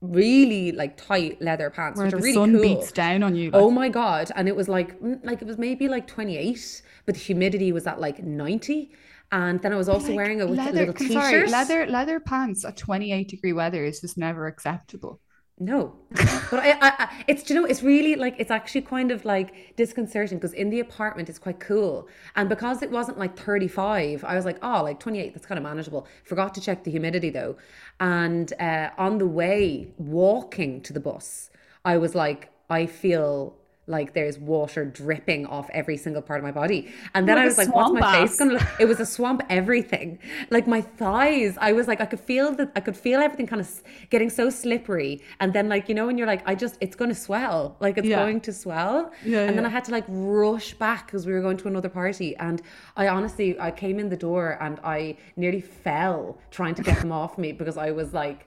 really 0.00 0.72
like 0.72 0.96
tight 0.96 1.40
leather 1.42 1.70
pants, 1.70 1.98
Where 1.98 2.06
which 2.06 2.12
the 2.12 2.18
are 2.18 2.20
really 2.22 2.34
sun 2.34 2.52
cool. 2.52 2.62
beats 2.62 2.92
down 2.92 3.22
on 3.22 3.34
you. 3.34 3.50
Like, 3.50 3.62
Oh 3.62 3.70
my 3.70 3.88
god! 3.88 4.30
And 4.36 4.48
it 4.48 4.56
was 4.56 4.68
like, 4.68 5.00
mm, 5.00 5.24
like 5.24 5.42
it 5.42 5.46
was 5.48 5.58
maybe 5.58 5.88
like 5.88 6.06
twenty 6.06 6.36
eight, 6.36 6.82
but 7.06 7.14
the 7.14 7.20
humidity 7.20 7.72
was 7.72 7.86
at 7.86 8.00
like 8.00 8.22
ninety. 8.22 8.92
And 9.30 9.60
then 9.60 9.74
I 9.74 9.76
was 9.76 9.90
also 9.90 10.08
like, 10.08 10.16
wearing 10.16 10.40
a 10.40 10.46
leather, 10.46 10.72
little 10.86 10.94
t-shirt. 10.94 11.12
sorry, 11.12 11.46
leather, 11.48 11.86
leather 11.86 12.18
pants 12.18 12.64
at 12.64 12.78
28 12.78 13.28
degree 13.28 13.52
weather 13.52 13.84
is 13.84 14.00
just 14.00 14.16
never 14.16 14.46
acceptable. 14.46 15.20
No, 15.60 15.96
but 16.10 16.60
I, 16.60 16.70
I, 16.70 16.78
I, 16.80 17.24
it's 17.26 17.50
you 17.50 17.56
know, 17.56 17.64
it's 17.64 17.82
really 17.82 18.14
like 18.14 18.36
it's 18.38 18.50
actually 18.50 18.82
kind 18.82 19.10
of 19.10 19.24
like 19.24 19.74
disconcerting 19.74 20.38
because 20.38 20.52
in 20.52 20.70
the 20.70 20.78
apartment 20.78 21.28
it's 21.28 21.38
quite 21.40 21.58
cool, 21.58 22.06
and 22.36 22.48
because 22.48 22.80
it 22.80 22.92
wasn't 22.92 23.18
like 23.18 23.36
thirty 23.36 23.66
five, 23.66 24.22
I 24.24 24.36
was 24.36 24.44
like, 24.44 24.58
oh, 24.62 24.84
like 24.84 25.00
twenty 25.00 25.18
eight, 25.18 25.34
that's 25.34 25.46
kind 25.46 25.58
of 25.58 25.64
manageable. 25.64 26.06
Forgot 26.22 26.54
to 26.54 26.60
check 26.60 26.84
the 26.84 26.92
humidity 26.92 27.30
though, 27.30 27.56
and 27.98 28.52
uh, 28.60 28.90
on 28.98 29.18
the 29.18 29.26
way 29.26 29.88
walking 29.98 30.80
to 30.82 30.92
the 30.92 31.00
bus, 31.00 31.50
I 31.84 31.96
was 31.96 32.14
like, 32.14 32.52
I 32.70 32.86
feel 32.86 33.57
like 33.88 34.12
there's 34.14 34.38
water 34.38 34.84
dripping 34.84 35.46
off 35.46 35.68
every 35.72 35.96
single 35.96 36.22
part 36.22 36.38
of 36.40 36.44
my 36.44 36.52
body, 36.52 36.80
and 37.14 37.26
then 37.28 37.36
Like 37.36 37.44
I 37.44 37.46
was 37.46 37.58
like, 37.58 37.74
what's 37.74 37.92
my 37.92 38.12
face 38.26 38.36
gonna 38.38 38.54
look? 38.54 38.62
It 38.78 38.84
was 38.86 39.00
a 39.00 39.06
swamp 39.06 39.42
everything, 39.48 40.18
like 40.50 40.66
my 40.66 40.80
thighs. 40.80 41.56
I 41.60 41.72
was 41.72 41.88
like, 41.88 42.00
I 42.00 42.06
could 42.06 42.20
feel 42.20 42.52
that, 42.56 42.70
I 42.76 42.80
could 42.80 42.96
feel 42.96 43.18
everything 43.20 43.46
kind 43.46 43.60
of 43.60 43.68
getting 44.10 44.30
so 44.30 44.50
slippery, 44.50 45.22
and 45.40 45.52
then 45.52 45.68
like 45.68 45.88
you 45.88 45.94
know 45.94 46.06
when 46.06 46.16
you're 46.18 46.26
like, 46.34 46.42
I 46.46 46.54
just, 46.54 46.76
it's 46.80 46.96
gonna 46.96 47.14
swell, 47.14 47.76
like 47.80 47.96
it's 47.98 48.06
Yeah. 48.06 48.22
going 48.24 48.40
to 48.42 48.52
swell, 48.52 49.10
Yeah, 49.24 49.44
and 49.48 49.56
then. 49.56 49.64
I 49.68 49.70
had 49.70 49.84
to 49.86 49.92
like 49.92 50.04
rush 50.08 50.72
back 50.74 51.06
because 51.06 51.26
we 51.26 51.32
were 51.32 51.42
going 51.42 51.58
to 51.58 51.68
another 51.68 51.88
party, 51.90 52.36
and 52.36 52.62
I 52.96 53.08
honestly, 53.08 53.58
I 53.60 53.70
came 53.70 53.98
in 53.98 54.08
the 54.08 54.16
door 54.16 54.56
and 54.60 54.78
I 54.82 55.16
nearly 55.36 55.60
fell 55.60 56.38
trying 56.50 56.74
to 56.76 56.82
get 56.82 57.00
them 57.00 57.12
off 57.12 57.36
me 57.38 57.52
because 57.52 57.76
I 57.76 57.90
was 57.90 58.12
like. 58.14 58.46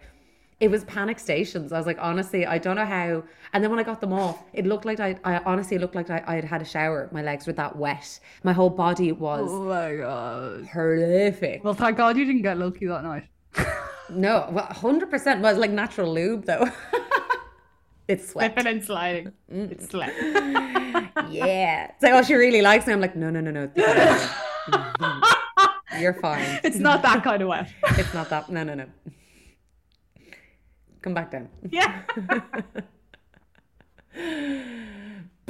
It 0.62 0.70
was 0.70 0.84
panic 0.86 1.18
stations. 1.20 1.74
I 1.74 1.78
was 1.78 1.88
like, 1.88 1.98
honestly, 2.00 2.46
I 2.46 2.58
don't 2.60 2.76
know 2.76 2.86
how. 2.86 3.24
And 3.54 3.64
then 3.64 3.70
when 3.72 3.80
I 3.80 3.84
got 3.84 4.00
them 4.00 4.14
off, 4.14 4.44
it 4.54 4.66
looked 4.66 4.86
like 4.86 5.00
I, 5.00 5.18
I 5.24 5.38
honestly 5.40 5.78
looked 5.80 5.96
like 5.96 6.10
I, 6.12 6.24
I 6.28 6.36
had 6.36 6.44
had 6.46 6.62
a 6.62 6.66
shower. 6.66 7.10
My 7.12 7.24
legs 7.24 7.48
were 7.48 7.54
that 7.54 7.76
wet. 7.76 8.20
My 8.44 8.54
whole 8.54 8.70
body 8.70 9.12
was 9.12 9.50
Oh 9.52 9.64
my 9.64 9.96
god. 9.96 10.68
horrific. 10.72 11.64
Well, 11.64 11.74
thank 11.74 11.98
God 11.98 12.16
you 12.16 12.26
didn't 12.26 12.44
get 12.44 12.58
lucky 12.58 12.86
that 12.88 13.04
night. 13.04 13.28
No, 14.14 14.50
well, 14.52 14.66
hundred 14.66 15.10
percent 15.10 15.40
was 15.42 15.58
like 15.58 15.72
natural 15.72 16.14
lube 16.14 16.46
though. 16.46 16.68
It's 18.10 18.28
sweat. 18.30 18.52
Slipping 18.54 18.72
and 18.74 18.84
sliding. 18.84 19.32
Mm. 19.50 19.72
It's 19.72 19.88
slick. 19.92 20.14
yeah. 21.32 21.92
It's 21.92 22.04
like, 22.04 22.12
oh, 22.14 22.22
she 22.22 22.34
really 22.34 22.62
likes 22.62 22.86
me. 22.86 22.92
I'm 22.92 23.00
like, 23.00 23.16
no, 23.16 23.30
no, 23.30 23.40
no, 23.40 23.52
no. 23.52 23.72
You're 25.98 26.16
fine. 26.16 26.60
It's 26.64 26.76
not 26.78 27.02
that 27.04 27.24
kind 27.24 27.42
of 27.42 27.48
wet. 27.48 27.72
It's 27.98 28.14
not 28.14 28.30
that. 28.30 28.50
No, 28.50 28.64
no, 28.64 28.74
no. 28.74 28.86
Come 31.02 31.14
back 31.14 31.32
down. 31.32 31.50
Yeah. 31.70 32.02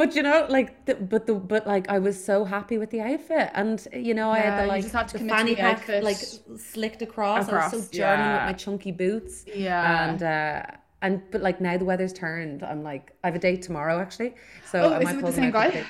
But 0.02 0.16
you 0.16 0.24
know, 0.24 0.48
like, 0.50 0.86
the, 0.86 0.96
but 0.96 1.28
the 1.28 1.36
but 1.36 1.68
like, 1.68 1.88
I 1.90 2.00
was 2.00 2.24
so 2.24 2.44
happy 2.44 2.80
with 2.80 2.90
the 2.90 3.02
outfit, 3.02 3.52
and 3.54 3.88
you 3.94 4.16
know, 4.16 4.32
I 4.32 4.40
had 4.40 4.64
the 4.64 4.68
like 4.68 4.82
just 4.82 4.96
had 4.96 5.08
to 5.10 5.20
the 5.20 5.28
fanny 5.28 5.54
the 5.54 5.62
pack 5.62 5.88
like 6.02 6.18
slicked 6.58 7.04
across. 7.04 7.50
I 7.50 7.70
was 7.70 7.72
so 7.72 7.92
German 7.92 8.26
yeah. 8.26 8.34
with 8.34 8.52
my 8.52 8.54
chunky 8.54 8.92
boots. 8.92 9.46
Yeah. 9.54 10.10
And 10.10 10.24
uh, 10.24 10.64
and 11.02 11.22
but 11.30 11.42
like 11.42 11.62
now 11.62 11.78
the 11.78 11.86
weather's 11.86 12.14
turned. 12.14 12.64
I'm 12.64 12.84
like, 12.84 13.14
I 13.24 13.28
have 13.28 13.36
a 13.36 13.40
date 13.40 13.62
tomorrow 13.62 14.00
actually, 14.00 14.34
so 14.66 14.82
Oh, 14.82 14.94
I 14.94 15.00
is 15.00 15.04
might 15.04 15.16
it 15.18 15.24
with 15.24 15.36
the 15.36 15.42
same 15.42 15.52
guy? 15.52 15.86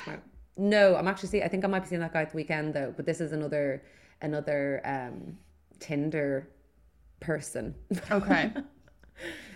No, 0.58 0.98
I'm 0.98 1.08
actually 1.08 1.30
see. 1.30 1.44
I 1.44 1.48
think 1.48 1.64
I 1.64 1.68
might 1.68 1.82
be 1.82 1.88
seeing 1.88 2.02
that 2.02 2.12
guy 2.12 2.24
at 2.24 2.32
the 2.32 2.36
weekend 2.36 2.74
though. 2.74 2.94
But 2.96 3.06
this 3.06 3.22
is 3.22 3.32
another 3.32 3.84
another 4.22 4.82
um 4.84 5.38
Tinder 5.80 6.50
person. 7.20 7.76
Okay. 8.12 8.52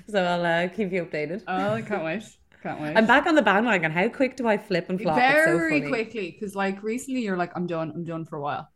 so 0.11 0.23
I'll 0.23 0.45
uh, 0.45 0.67
keep 0.69 0.91
you 0.91 1.05
updated. 1.05 1.43
Oh, 1.47 1.73
I 1.73 1.81
can't 1.81 2.03
wait. 2.03 2.23
Can't 2.63 2.81
wait. 2.81 2.95
I'm 2.97 3.05
back 3.05 3.25
on 3.27 3.35
the 3.35 3.41
bandwagon. 3.41 3.91
How 3.91 4.07
quick 4.09 4.35
do 4.35 4.47
I 4.47 4.57
flip 4.57 4.89
and 4.89 4.99
flop? 4.99 5.17
It's 5.17 5.45
so 5.45 5.57
Very 5.57 5.79
funny. 5.79 5.89
quickly, 5.91 6.31
because 6.31 6.55
like 6.55 6.81
recently 6.83 7.21
you're 7.21 7.37
like, 7.37 7.51
I'm 7.55 7.67
done, 7.67 7.91
I'm 7.93 8.03
done 8.03 8.25
for 8.25 8.37
a 8.37 8.41
while. 8.41 8.67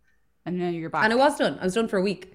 And 0.45 0.59
then 0.61 0.73
you're 0.73 0.89
back. 0.89 1.03
And 1.03 1.13
I 1.13 1.15
was 1.15 1.37
done. 1.37 1.57
I 1.59 1.63
was 1.63 1.73
done 1.73 1.87
for 1.87 1.97
a 1.97 2.01
week. 2.01 2.33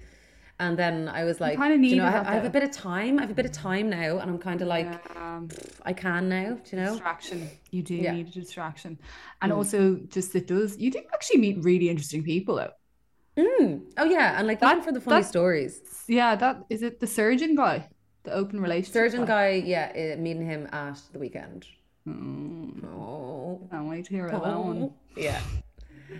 And 0.57 0.79
then 0.79 1.09
I 1.09 1.25
was 1.25 1.41
like, 1.41 1.57
kinda 1.57 1.77
do 1.77 1.85
you 1.85 1.97
know, 1.97 2.05
I, 2.05 2.11
have, 2.11 2.27
I 2.27 2.33
have 2.35 2.45
a 2.45 2.49
bit 2.49 2.63
of 2.63 2.71
time. 2.71 3.19
I 3.19 3.23
have 3.23 3.31
a 3.31 3.33
bit 3.33 3.45
of 3.45 3.51
time 3.51 3.89
now. 3.89 4.19
And 4.19 4.29
I'm 4.31 4.37
kind 4.37 4.61
of 4.61 4.69
like, 4.69 4.87
um, 5.17 5.49
I 5.83 5.91
can 5.91 6.29
now, 6.29 6.53
do 6.53 6.61
you 6.77 6.77
know? 6.83 6.91
distraction. 6.91 7.49
You 7.71 7.83
do 7.83 7.95
Yeah. 7.95 8.13
need 8.13 8.27
a 8.29 8.31
distraction. 8.31 8.97
And 9.41 9.51
also 9.51 9.95
just 10.07 10.33
it 10.35 10.47
does 10.47 10.77
you 10.77 10.91
do 10.91 11.01
actually 11.13 11.39
meet 11.39 11.61
really 11.63 11.89
interesting 11.89 12.23
people 12.23 12.55
though. 12.55 12.71
Mm. 13.37 13.81
Oh, 13.97 14.05
yeah. 14.05 14.37
And 14.39 14.47
like, 14.47 14.61
That- 14.61 14.71
even 14.77 14.83
for 14.83 14.93
the 14.93 15.01
funny 15.01 15.21
that- 15.23 15.27
stories. 15.27 15.81
Yeah, 16.07 16.35
that 16.35 16.63
is 16.69 16.83
it 16.83 17.01
the 17.01 17.07
surgeon 17.07 17.55
guy? 17.55 17.89
The 18.25 18.33
open 18.33 18.59
relationship. 18.61 18.93
Surgeon 18.93 19.25
guy, 19.25 19.63
yeah, 19.65 19.91
uh, 20.15 20.19
meeting 20.19 20.45
him 20.45 20.67
at 20.71 20.99
the 21.13 21.19
weekend. 21.19 21.65
Mm, 22.07 22.83
Oh. 22.85 23.61
can't 23.71 23.87
wait 23.87 24.05
to 24.05 24.11
hear 24.13 24.27
about 24.27 24.43
that 24.43 24.57
one. 24.59 24.91
Yeah. 25.15 25.39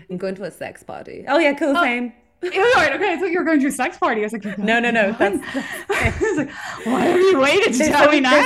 I'm 0.09 0.17
going 0.17 0.35
to 0.35 0.43
a 0.43 0.51
sex 0.51 0.83
party. 0.83 1.25
Oh, 1.27 1.37
yeah, 1.39 1.53
cool, 1.53 1.75
same. 1.75 2.13
Yeah, 2.43 2.61
right, 2.75 2.93
okay, 2.93 3.13
I 3.13 3.17
thought 3.17 3.31
you 3.31 3.39
were 3.39 3.43
going 3.45 3.59
to 3.61 3.67
a 3.67 3.71
sex 3.71 3.97
party. 3.97 4.21
I 4.21 4.25
was 4.25 4.33
like, 4.33 4.57
No, 4.59 4.79
no, 4.79 4.91
no. 4.91 5.13
going- 5.19 5.39
That's, 5.41 5.43
I 5.89 6.13
was 6.21 6.37
like, 6.37 6.51
why 6.85 6.99
have 7.05 7.19
you 7.19 7.39
waited 7.39 7.73
to 7.73 7.85
tell 7.87 8.05
so- 8.05 8.11
me 8.11 8.19
now? 8.19 8.43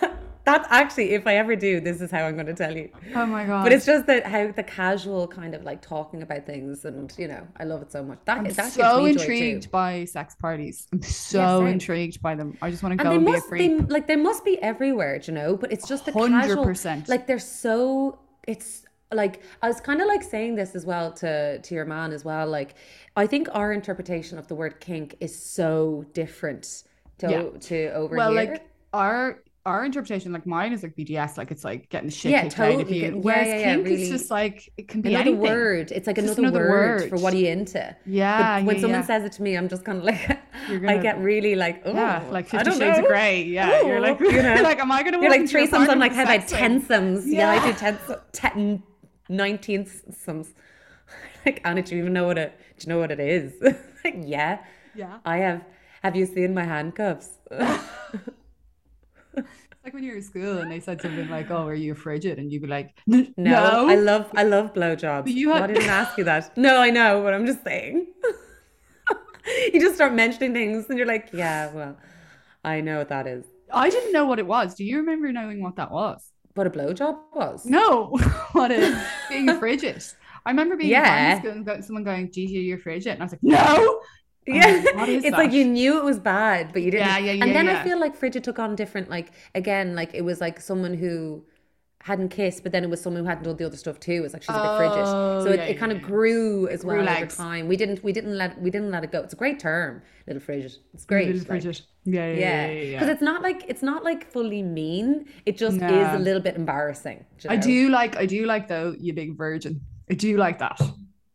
so- 0.00 0.10
That's 0.44 0.66
actually, 0.70 1.10
if 1.12 1.26
I 1.26 1.36
ever 1.36 1.54
do, 1.54 1.80
this 1.80 2.00
is 2.00 2.10
how 2.10 2.24
I'm 2.24 2.34
going 2.34 2.46
to 2.46 2.54
tell 2.54 2.74
you. 2.76 2.88
oh 3.14 3.26
my 3.26 3.44
god. 3.44 3.62
But 3.62 3.72
it's 3.72 3.84
just 3.86 4.06
that 4.06 4.26
how 4.26 4.50
the 4.50 4.62
casual 4.62 5.28
kind 5.28 5.54
of 5.54 5.64
like 5.64 5.82
talking 5.82 6.22
about 6.22 6.46
things, 6.46 6.84
and 6.84 7.12
you 7.18 7.28
know, 7.28 7.46
I 7.58 7.64
love 7.64 7.82
it 7.82 7.92
so 7.92 8.02
much. 8.02 8.18
That 8.24 8.38
I'm 8.38 8.44
that 8.44 8.72
so 8.72 9.04
intrigued 9.04 9.70
by 9.70 10.04
sex 10.06 10.34
parties. 10.34 10.86
I'm 10.92 11.02
so 11.02 11.66
intrigued 11.66 12.22
by 12.22 12.34
them. 12.34 12.56
I 12.62 12.70
just 12.70 12.82
want 12.82 12.98
to 12.98 13.02
And 13.02 13.06
go 13.06 13.10
they 13.10 13.16
and, 13.16 13.26
be 13.26 13.34
a 13.34 13.40
freak. 13.42 13.60
they, 13.88 13.94
like, 13.94 14.06
they 14.06 14.16
must 14.16 14.44
be 14.44 14.60
everywhere, 14.62 15.20
you 15.22 15.34
know. 15.34 15.56
But 15.56 15.72
it's 15.72 15.86
just 15.86 16.06
the 16.06 16.12
casual, 16.12 16.64
100%. 16.64 17.08
like 17.08 17.26
they're 17.26 17.38
so. 17.38 18.18
It's 18.48 18.84
like 19.12 19.42
I 19.62 19.68
was 19.68 19.80
kind 19.80 20.00
of 20.00 20.06
like 20.08 20.22
saying 20.22 20.54
this 20.54 20.74
as 20.74 20.86
well 20.86 21.12
to 21.14 21.58
to 21.60 21.74
your 21.74 21.84
man 21.84 22.12
as 22.12 22.24
well. 22.24 22.46
Like, 22.46 22.74
I 23.16 23.26
think 23.26 23.48
our 23.52 23.72
interpretation 23.72 24.38
of 24.38 24.46
the 24.48 24.54
word 24.54 24.80
kink 24.80 25.16
is 25.20 25.38
so 25.38 26.06
different 26.14 26.84
to 27.18 27.30
Yeah. 27.30 27.58
to 27.60 27.92
over 27.92 28.16
well, 28.16 28.32
here. 28.32 28.52
like 28.52 28.66
our 28.94 29.42
our 29.66 29.84
interpretation, 29.84 30.32
like 30.32 30.46
mine 30.46 30.72
is 30.72 30.82
like 30.82 30.96
BDS, 30.96 31.36
like 31.36 31.50
it's 31.50 31.64
like 31.64 31.88
getting 31.90 32.08
the 32.08 32.14
shit 32.14 32.32
Yeah, 32.32 32.42
kicked 32.44 32.58
out 32.60 32.80
of 32.80 32.90
you. 32.90 33.18
Whereas 33.18 33.46
yeah, 33.48 33.58
yeah, 33.58 33.74
kink 33.74 33.86
really. 33.88 34.02
is 34.02 34.08
just 34.08 34.30
like 34.30 34.72
it 34.78 34.88
can 34.88 35.02
be 35.02 35.10
another 35.14 35.30
anything. 35.30 35.40
word. 35.42 35.92
It's 35.92 36.06
like 36.06 36.16
It's 36.18 36.26
another, 36.38 36.42
another 36.42 36.68
word, 36.70 37.08
for 37.10 37.16
what 37.16 37.34
are 37.34 37.36
you 37.36 37.48
into. 37.48 37.94
Yeah, 38.06 38.58
But 38.60 38.66
when 38.66 38.76
yeah, 38.76 38.80
someone 38.82 39.00
yeah. 39.00 39.06
says 39.06 39.24
it 39.24 39.32
to 39.32 39.42
me, 39.42 39.56
I'm 39.56 39.68
just 39.68 39.84
kind 39.84 39.98
of 39.98 40.04
like, 40.04 40.38
You're 40.68 40.88
I 40.88 40.96
get 40.98 41.18
really 41.20 41.56
like, 41.56 41.82
oh, 41.84 41.92
yeah, 41.92 42.22
like 42.30 42.46
I 42.46 42.58
Fifty 42.58 42.70
don't 42.70 42.78
Shades 42.78 42.98
know. 42.98 43.04
of 43.04 43.08
Grey. 43.10 43.42
Yeah, 43.42 43.82
you're 43.82 44.00
like, 44.00 44.18
you 44.20 44.42
know. 44.42 44.54
like, 44.62 44.78
am 44.80 44.90
I 44.92 45.02
gonna? 45.02 45.20
You're 45.20 45.30
like 45.30 45.42
threesomes. 45.42 45.88
I'm 45.88 45.98
like, 45.98 46.12
how 46.14 46.22
about 46.22 46.48
sex 46.48 46.52
tensomes? 46.52 47.22
Yeah. 47.26 47.50
I 47.50 47.66
do 47.70 47.76
tens, 47.76 48.00
ten, 48.32 48.82
nineteenths. 49.28 50.02
Like, 51.46 51.60
Anna, 51.64 51.82
do 51.82 51.94
you 51.96 52.02
even 52.02 52.12
know 52.12 52.26
what 52.26 52.36
it? 52.36 52.52
Do 52.78 52.84
you 52.86 52.92
know 52.94 52.98
what 53.00 53.10
it 53.10 53.18
is? 53.20 53.54
like, 54.04 54.16
yeah, 54.24 54.58
Yeah, 54.94 55.18
I 55.24 55.38
have. 55.38 55.64
Have 56.02 56.14
you 56.16 56.26
seen 56.26 56.52
my 56.54 56.64
handcuffs? 56.64 57.30
It's 59.36 59.84
like 59.84 59.94
when 59.94 60.02
you're 60.04 60.16
in 60.16 60.22
school 60.22 60.58
and 60.58 60.70
they 60.70 60.80
said 60.80 61.00
something 61.00 61.28
like, 61.28 61.50
"Oh, 61.50 61.66
are 61.66 61.74
you 61.74 61.94
frigid?" 61.94 62.38
and 62.38 62.50
you'd 62.52 62.62
be 62.62 62.68
like, 62.68 62.96
No, 63.06 63.26
"No." 63.36 63.88
I 63.88 63.94
love 63.96 64.30
I 64.36 64.44
love 64.44 64.74
blowjobs. 64.74 65.28
You 65.32 65.50
Well, 65.50 65.62
I 65.62 65.66
didn't 65.66 65.88
ask 66.00 66.18
you 66.18 66.24
that. 66.24 66.56
No, 66.56 66.78
I 66.80 66.90
know, 66.90 67.22
but 67.22 67.34
I'm 67.34 67.46
just 67.46 67.62
saying. 67.64 68.06
you 69.72 69.80
just 69.80 69.94
start 69.94 70.12
mentioning 70.12 70.52
things, 70.52 70.86
and 70.88 70.98
you're 70.98 71.06
like, 71.06 71.30
yeah, 71.32 71.72
well, 71.72 71.96
I 72.64 72.80
know 72.80 72.98
what 72.98 73.08
that 73.08 73.26
is. 73.26 73.44
I 73.72 73.88
didn't 73.90 74.12
know 74.12 74.26
what 74.26 74.38
it 74.38 74.46
was. 74.46 74.74
Do 74.74 74.84
you 74.84 74.98
remember 74.98 75.30
knowing 75.32 75.62
what 75.62 75.76
that 75.76 75.90
was? 75.90 76.30
What 76.54 76.66
a 76.66 76.70
blowjob 76.70 77.16
was. 77.34 77.64
No, 77.64 78.16
what 78.52 78.70
is 78.70 78.96
being 79.28 79.58
frigid? 79.58 80.02
I 80.44 80.50
remember 80.50 80.76
being 80.76 80.90
Yeah. 80.90 81.34
in 81.36 81.38
school 81.40 81.72
and 81.74 81.84
someone 81.84 82.02
going, 82.04 82.28
"Do 82.30 82.40
you 82.42 82.48
hear 82.48 82.60
you're 82.62 82.78
frigid?" 82.78 83.12
And 83.12 83.22
I 83.22 83.24
was 83.24 83.32
like, 83.32 83.42
"No." 83.42 84.00
Yeah, 84.46 85.04
is 85.06 85.24
it's 85.24 85.36
like 85.36 85.52
you 85.52 85.64
knew 85.64 85.98
it 85.98 86.04
was 86.04 86.18
bad, 86.18 86.72
but 86.72 86.82
you 86.82 86.90
didn't. 86.90 87.06
Yeah, 87.06 87.18
yeah, 87.18 87.32
yeah, 87.32 87.44
And 87.44 87.54
then 87.54 87.68
I 87.68 87.84
feel 87.84 88.00
like 88.00 88.16
frigid 88.16 88.42
took 88.42 88.58
on 88.58 88.74
different, 88.74 89.08
like 89.10 89.32
again, 89.54 89.94
like 89.94 90.14
it 90.14 90.22
was 90.22 90.40
like 90.40 90.60
someone 90.60 90.94
who 90.94 91.44
hadn't 92.02 92.30
kissed, 92.30 92.62
but 92.62 92.72
then 92.72 92.82
it 92.82 92.88
was 92.88 92.98
someone 93.00 93.22
who 93.22 93.28
hadn't 93.28 93.44
done 93.44 93.56
the 93.56 93.64
other 93.66 93.76
stuff 93.76 94.00
too. 94.00 94.22
It's 94.24 94.32
like 94.32 94.42
she's 94.42 94.48
a 94.48 94.58
bit 94.58 94.76
frigid, 94.78 95.04
Oh, 95.06 95.44
so 95.44 95.50
it, 95.50 95.56
yeah, 95.58 95.64
it 95.66 95.74
yeah, 95.74 95.78
kind 95.80 95.92
of 95.92 96.00
grew 96.00 96.66
as 96.68 96.80
Grew 96.80 96.92
well 96.96 97.00
over 97.02 97.20
legs. 97.20 97.36
time. 97.36 97.68
We 97.68 97.76
didn't, 97.76 98.02
we 98.02 98.12
didn't 98.12 98.38
let, 98.38 98.58
we 98.60 98.70
didn't 98.70 98.90
let 98.90 99.04
it 99.04 99.12
go. 99.12 99.20
It's 99.20 99.34
a 99.34 99.36
great 99.36 99.60
term, 99.60 100.00
little 100.26 100.40
frigid. 100.40 100.74
It's 100.94 101.04
great. 101.04 101.26
Little 101.26 101.40
like- 101.40 101.62
frigid. 101.62 101.82
Yeah, 102.04 102.32
yeah, 102.32 102.34
Yeah, 102.34 102.38
yeah, 102.38 102.72
because 102.72 102.90
yeah. 102.92 103.00
yeah. 103.06 103.12
it's 103.12 103.22
not 103.22 103.42
like 103.42 103.64
it's 103.68 103.82
not 103.82 104.02
like 104.04 104.32
fully 104.32 104.62
mean. 104.62 105.26
It 105.44 105.58
just 105.58 105.76
is 105.76 105.82
a 105.82 106.18
little 106.18 106.40
bit 106.40 106.56
embarrassing. 106.56 107.26
you 107.42 107.50
I 107.50 107.56
do 107.56 107.90
like, 107.90 108.16
I 108.16 108.24
do 108.24 108.46
like 108.46 108.66
though, 108.68 108.94
you 108.98 109.12
big 109.12 109.36
virgin. 109.36 109.82
I 110.10 110.14
do 110.14 110.38
like 110.38 110.58
that. 110.60 110.80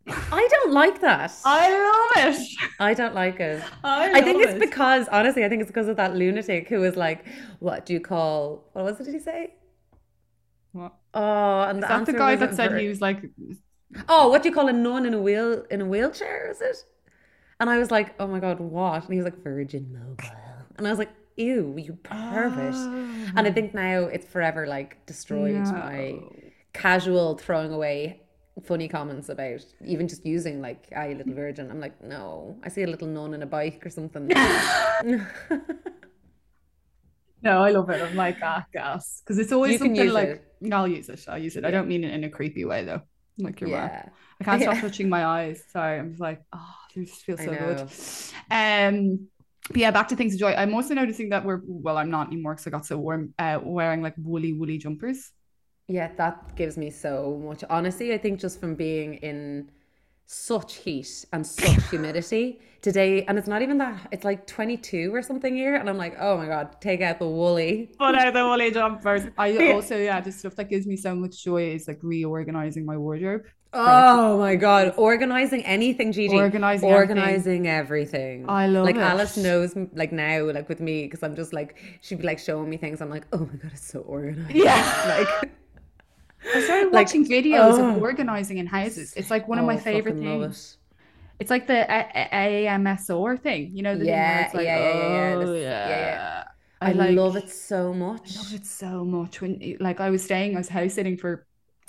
I 0.07 0.47
don't 0.51 0.71
like 0.71 1.01
that. 1.01 1.33
I, 1.43 1.69
love 1.71 2.35
it. 2.35 2.47
I 2.79 2.93
don't 2.93 3.15
like 3.15 3.39
it. 3.39 3.63
I, 3.83 4.19
I 4.19 4.21
think 4.21 4.43
it's 4.43 4.53
it. 4.53 4.59
because 4.59 5.07
honestly, 5.07 5.43
I 5.43 5.49
think 5.49 5.61
it's 5.61 5.71
because 5.71 5.87
of 5.87 5.97
that 5.97 6.15
lunatic 6.15 6.69
who 6.69 6.79
was 6.79 6.95
like, 6.95 7.25
"What 7.59 7.85
do 7.85 7.93
you 7.93 7.99
call? 7.99 8.69
What 8.73 8.85
was 8.85 8.99
it? 8.99 9.05
Did 9.05 9.15
he 9.15 9.19
say? 9.19 9.53
What? 10.73 10.93
Oh, 11.13 11.61
and 11.63 11.81
the 11.81 11.87
that 11.87 12.05
the 12.05 12.13
guy 12.13 12.35
that 12.35 12.53
said 12.53 12.77
he 12.79 12.87
was 12.87 13.01
like, 13.01 13.23
Oh, 14.09 14.27
what 14.29 14.43
do 14.43 14.49
you 14.49 14.55
call 14.55 14.67
a 14.67 14.73
nun 14.73 15.05
in 15.05 15.13
a 15.13 15.21
wheel 15.21 15.63
in 15.71 15.81
a 15.81 15.85
wheelchair? 15.85 16.51
Is 16.51 16.61
it? 16.61 16.83
And 17.59 17.69
I 17.69 17.77
was 17.77 17.89
like, 17.89 18.13
"Oh 18.19 18.27
my 18.27 18.39
god, 18.39 18.59
what?" 18.59 19.03
And 19.05 19.13
he 19.13 19.17
was 19.17 19.25
like, 19.25 19.41
"Virgin 19.41 19.93
Mobile," 19.93 20.35
and 20.77 20.85
I 20.85 20.89
was 20.89 20.99
like, 20.99 21.11
"Ew, 21.37 21.75
you 21.77 21.93
pervert." 22.03 22.75
And 22.75 23.39
I 23.39 23.49
ah. 23.49 23.53
think 23.53 23.73
now 23.73 24.03
it's 24.03 24.27
forever 24.27 24.67
like 24.67 25.05
destroyed 25.05 25.55
my 25.55 26.19
casual 26.73 27.37
throwing 27.37 27.71
away 27.71 28.24
funny 28.63 28.87
comments 28.87 29.29
about 29.29 29.65
even 29.85 30.07
just 30.07 30.25
using 30.25 30.61
like 30.61 30.87
"I 30.95 31.13
little 31.13 31.33
virgin." 31.33 31.69
I'm 31.71 31.79
like, 31.79 32.01
no, 32.01 32.57
I 32.63 32.69
see 32.69 32.83
a 32.83 32.87
little 32.87 33.07
nun 33.07 33.33
in 33.33 33.43
a 33.43 33.45
bike 33.45 33.85
or 33.85 33.89
something. 33.89 34.29
No, 37.41 37.61
I 37.63 37.71
love 37.71 37.89
it. 37.89 38.01
I'm 38.01 38.15
like, 38.15 38.37
ah, 38.41 38.65
gas. 38.73 39.21
Because 39.23 39.37
it's 39.37 39.51
always 39.51 39.73
You 39.73 39.79
something 39.79 40.09
like, 40.09 40.41
it. 40.61 40.73
I'll 40.73 40.87
use 40.87 41.09
it. 41.09 41.25
I'll 41.27 41.37
use 41.37 41.55
it. 41.55 41.65
I 41.65 41.71
don't 41.71 41.87
mean 41.87 42.03
it 42.03 42.13
in 42.13 42.23
a 42.23 42.29
creepy 42.29 42.65
way 42.65 42.83
though. 42.85 43.01
Like 43.37 43.61
you're 43.61 43.69
right. 43.69 43.93
I 44.39 44.43
can't 44.43 44.61
stop 44.61 44.77
Yeah. 44.77 44.81
touching 44.81 45.09
my 45.09 45.25
eyes. 45.25 45.63
Sorry, 45.71 45.99
I'm 45.99 46.11
just 46.11 46.21
like, 46.21 46.41
oh, 46.53 46.75
they 46.95 47.05
just 47.05 47.23
feel 47.23 47.37
so 47.37 47.55
good. 47.55 47.83
Um, 48.49 49.27
but 49.67 49.77
yeah, 49.77 49.91
back 49.91 50.07
to 50.09 50.15
things 50.15 50.33
to 50.33 50.39
joy. 50.39 50.53
I'm 50.53 50.73
also 50.73 50.93
noticing 50.93 51.29
that 51.29 51.43
we're 51.45 51.61
well, 51.65 51.97
I'm 51.97 52.11
not 52.11 52.27
anymore 52.27 52.53
because 52.53 52.67
I 52.67 52.69
got 52.71 52.85
so 52.85 52.97
warm. 52.97 53.33
Uh, 53.37 53.59
wearing 53.63 54.01
like 54.01 54.15
woolly, 54.17 54.53
woolly 54.53 54.77
jumpers. 54.77 55.31
Yeah, 55.87 56.09
that 56.17 56.55
gives 56.55 56.77
me 56.77 56.89
so 56.89 57.39
much. 57.43 57.63
honesty. 57.69 58.13
I 58.13 58.17
think 58.17 58.39
just 58.39 58.59
from 58.59 58.75
being 58.75 59.15
in 59.15 59.69
such 60.25 60.77
heat 60.77 61.25
and 61.31 61.45
such 61.45 61.83
humidity 61.89 62.59
today, 62.81 63.23
and 63.25 63.37
it's 63.37 63.47
not 63.47 63.61
even 63.61 63.77
that. 63.77 64.07
It's 64.11 64.25
like 64.25 64.47
22 64.47 65.13
or 65.13 65.21
something 65.21 65.55
here, 65.55 65.75
and 65.75 65.87
I'm 65.89 65.97
like, 65.97 66.15
oh 66.19 66.37
my 66.37 66.47
god, 66.47 66.81
take 66.81 67.01
out 67.01 67.19
the 67.19 67.27
woolly. 67.27 67.91
But 67.99 68.15
out 68.15 68.33
the 68.33 68.43
woolly 68.45 68.71
jumpers. 68.71 69.23
I 69.37 69.71
also 69.73 69.97
yeah, 69.97 70.21
the 70.21 70.31
stuff 70.31 70.55
that 70.55 70.69
gives 70.69 70.87
me 70.87 70.95
so 70.97 71.13
much 71.15 71.43
joy 71.43 71.69
is 71.71 71.87
like 71.87 71.99
reorganizing 72.01 72.85
my 72.85 72.97
wardrobe. 72.97 73.43
Oh 73.77 74.39
my 74.39 74.55
god, 74.55 74.93
organizing 74.95 75.63
anything, 75.65 76.13
Gigi. 76.13 76.35
Organizing 76.35 76.89
organizing 76.89 77.67
everything. 77.67 78.45
I 78.49 78.67
love 78.67 78.83
it. 78.83 78.85
like 78.85 78.95
it. 78.95 79.01
Alice 79.01 79.35
knows 79.37 79.75
m- 79.75 79.91
like 79.93 80.13
now, 80.13 80.49
like 80.51 80.69
with 80.69 80.79
me, 80.79 81.03
because 81.03 81.21
I'm 81.23 81.35
just 81.35 81.51
like 81.53 81.77
she'd 82.01 82.19
be 82.19 82.23
like 82.25 82.39
showing 82.39 82.69
me 82.69 82.77
things. 82.77 83.01
I'm 83.01 83.09
like, 83.09 83.25
oh 83.33 83.39
my 83.39 83.57
god, 83.57 83.71
it's 83.73 83.85
so 83.91 83.99
organized. 83.99 84.55
Yeah. 84.55 85.27
like 85.41 85.51
I 86.53 86.61
started 86.61 86.91
Like, 86.91 86.93
watching 86.93 87.27
videos 87.27 87.77
oh. 87.77 87.89
of 87.89 88.01
organizing 88.01 88.57
in 88.57 88.67
houses. 88.67 89.13
It's 89.15 89.29
like 89.29 89.47
one 89.47 89.59
of 89.59 89.63
oh, 89.63 89.65
my 89.65 89.77
favorite 89.77 90.19
things. 90.19 90.77
It's 91.39 91.49
like 91.49 91.67
the 91.67 91.85
A- 91.91 92.09
A- 92.15 92.65
AMSR 92.67 93.37
thing, 93.37 93.71
you 93.75 93.83
know, 93.83 93.97
the 93.97 94.05
Yeah, 94.05 94.43
thing 94.45 94.51
like, 94.53 94.65
yeah, 94.65 94.77
yeah, 94.79 94.93
yeah, 94.93 95.07
yeah. 95.09 95.35
oh 95.35 95.53
yeah, 95.53 95.87
yeah, 95.87 96.09
yeah. 96.09 96.43
I 96.81 96.91
I, 96.91 96.91
like- 96.93 97.15
love 97.15 97.35
it 97.35 97.49
so 97.49 97.93
much. 97.93 98.37
I 98.37 98.39
love 98.39 98.53
it 98.53 98.65
so 98.65 99.05
much. 99.05 99.41
When 99.41 99.77
like 99.79 99.99
I 99.99 100.09
was 100.09 100.23
staying, 100.23 100.55
I 100.55 100.59
was 100.59 100.69
house 100.69 100.93
sitting 100.93 101.17
for 101.17 101.47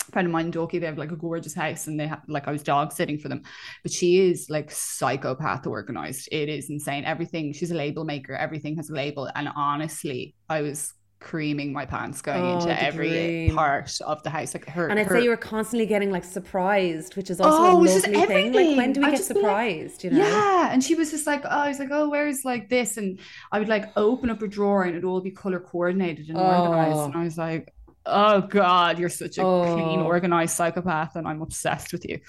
a 0.08 0.12
friend 0.12 0.26
of 0.26 0.32
mine 0.32 0.46
in 0.46 0.52
Dorky. 0.52 0.80
They 0.80 0.86
have 0.86 0.98
like 0.98 1.12
a 1.12 1.16
gorgeous 1.16 1.54
house, 1.54 1.86
and 1.86 1.98
they 1.98 2.06
have 2.06 2.22
like 2.28 2.48
I 2.48 2.52
was 2.52 2.62
dog 2.62 2.92
sitting 2.92 3.18
for 3.18 3.28
them. 3.28 3.42
But 3.82 3.92
she 3.92 4.18
is 4.30 4.48
like 4.50 4.70
psychopath 4.70 5.66
organized. 5.66 6.28
It 6.32 6.48
is 6.48 6.70
insane. 6.70 7.04
Everything. 7.04 7.52
She's 7.52 7.70
a 7.70 7.74
label 7.74 8.04
maker. 8.04 8.34
Everything 8.34 8.76
has 8.76 8.90
a 8.90 8.94
label. 8.94 9.30
And 9.34 9.48
honestly, 9.56 10.34
I 10.48 10.62
was 10.62 10.92
creaming 11.18 11.72
my 11.72 11.86
pants 11.86 12.20
going 12.22 12.42
Oh, 12.44 12.58
into 12.58 12.82
every 12.82 13.08
dream. 13.08 13.54
part 13.56 13.90
of 14.02 14.22
the 14.22 14.30
house. 14.30 14.54
Like 14.54 14.68
her. 14.68 14.88
And 14.88 14.98
I'd 15.00 15.06
her- 15.06 15.16
say 15.18 15.24
you 15.24 15.30
were 15.30 15.36
constantly 15.36 15.86
getting 15.86 16.10
like 16.10 16.24
surprised, 16.24 17.16
which 17.16 17.30
is 17.30 17.40
also 17.40 17.56
Oh, 17.78 17.84
a 17.84 17.86
just 17.86 18.06
lovely 18.06 18.26
thing. 18.26 18.52
Like 18.52 18.76
when 18.76 18.92
do 18.92 19.00
we 19.00 19.06
I'd 19.06 19.10
get 19.12 19.28
be 19.28 19.34
like- 19.34 19.36
surprised? 19.42 20.04
you 20.04 20.10
know? 20.10 20.18
Yeah, 20.18 20.68
and 20.72 20.84
she 20.84 20.94
was 20.94 21.10
just 21.10 21.26
like, 21.26 21.42
oh, 21.44 21.48
I 21.48 21.68
was 21.68 21.78
like, 21.78 21.88
oh, 21.90 22.08
where's 22.10 22.44
like 22.44 22.68
this? 22.68 22.96
And 22.96 23.18
I 23.52 23.58
would 23.58 23.68
like 23.68 23.86
open 23.96 24.30
up 24.30 24.42
a 24.42 24.48
drawer 24.48 24.82
and 24.82 24.90
it'd 24.90 25.04
all 25.04 25.20
be 25.20 25.30
color 25.30 25.58
coordinated 25.60 26.28
and 26.28 26.38
organized. 26.38 26.96
Oh. 26.96 27.04
And 27.06 27.16
I 27.16 27.24
was 27.24 27.38
like, 27.38 27.72
oh 28.08 28.40
God, 28.42 29.00
you're 29.00 29.08
such 29.08 29.36
a 29.38 29.40
clean, 29.42 29.98
Oh. 30.00 30.04
organized 30.04 30.54
psychopath, 30.54 31.16
and 31.16 31.26
I'm 31.26 31.42
obsessed 31.42 31.92
with 31.92 32.04
you. 32.08 32.20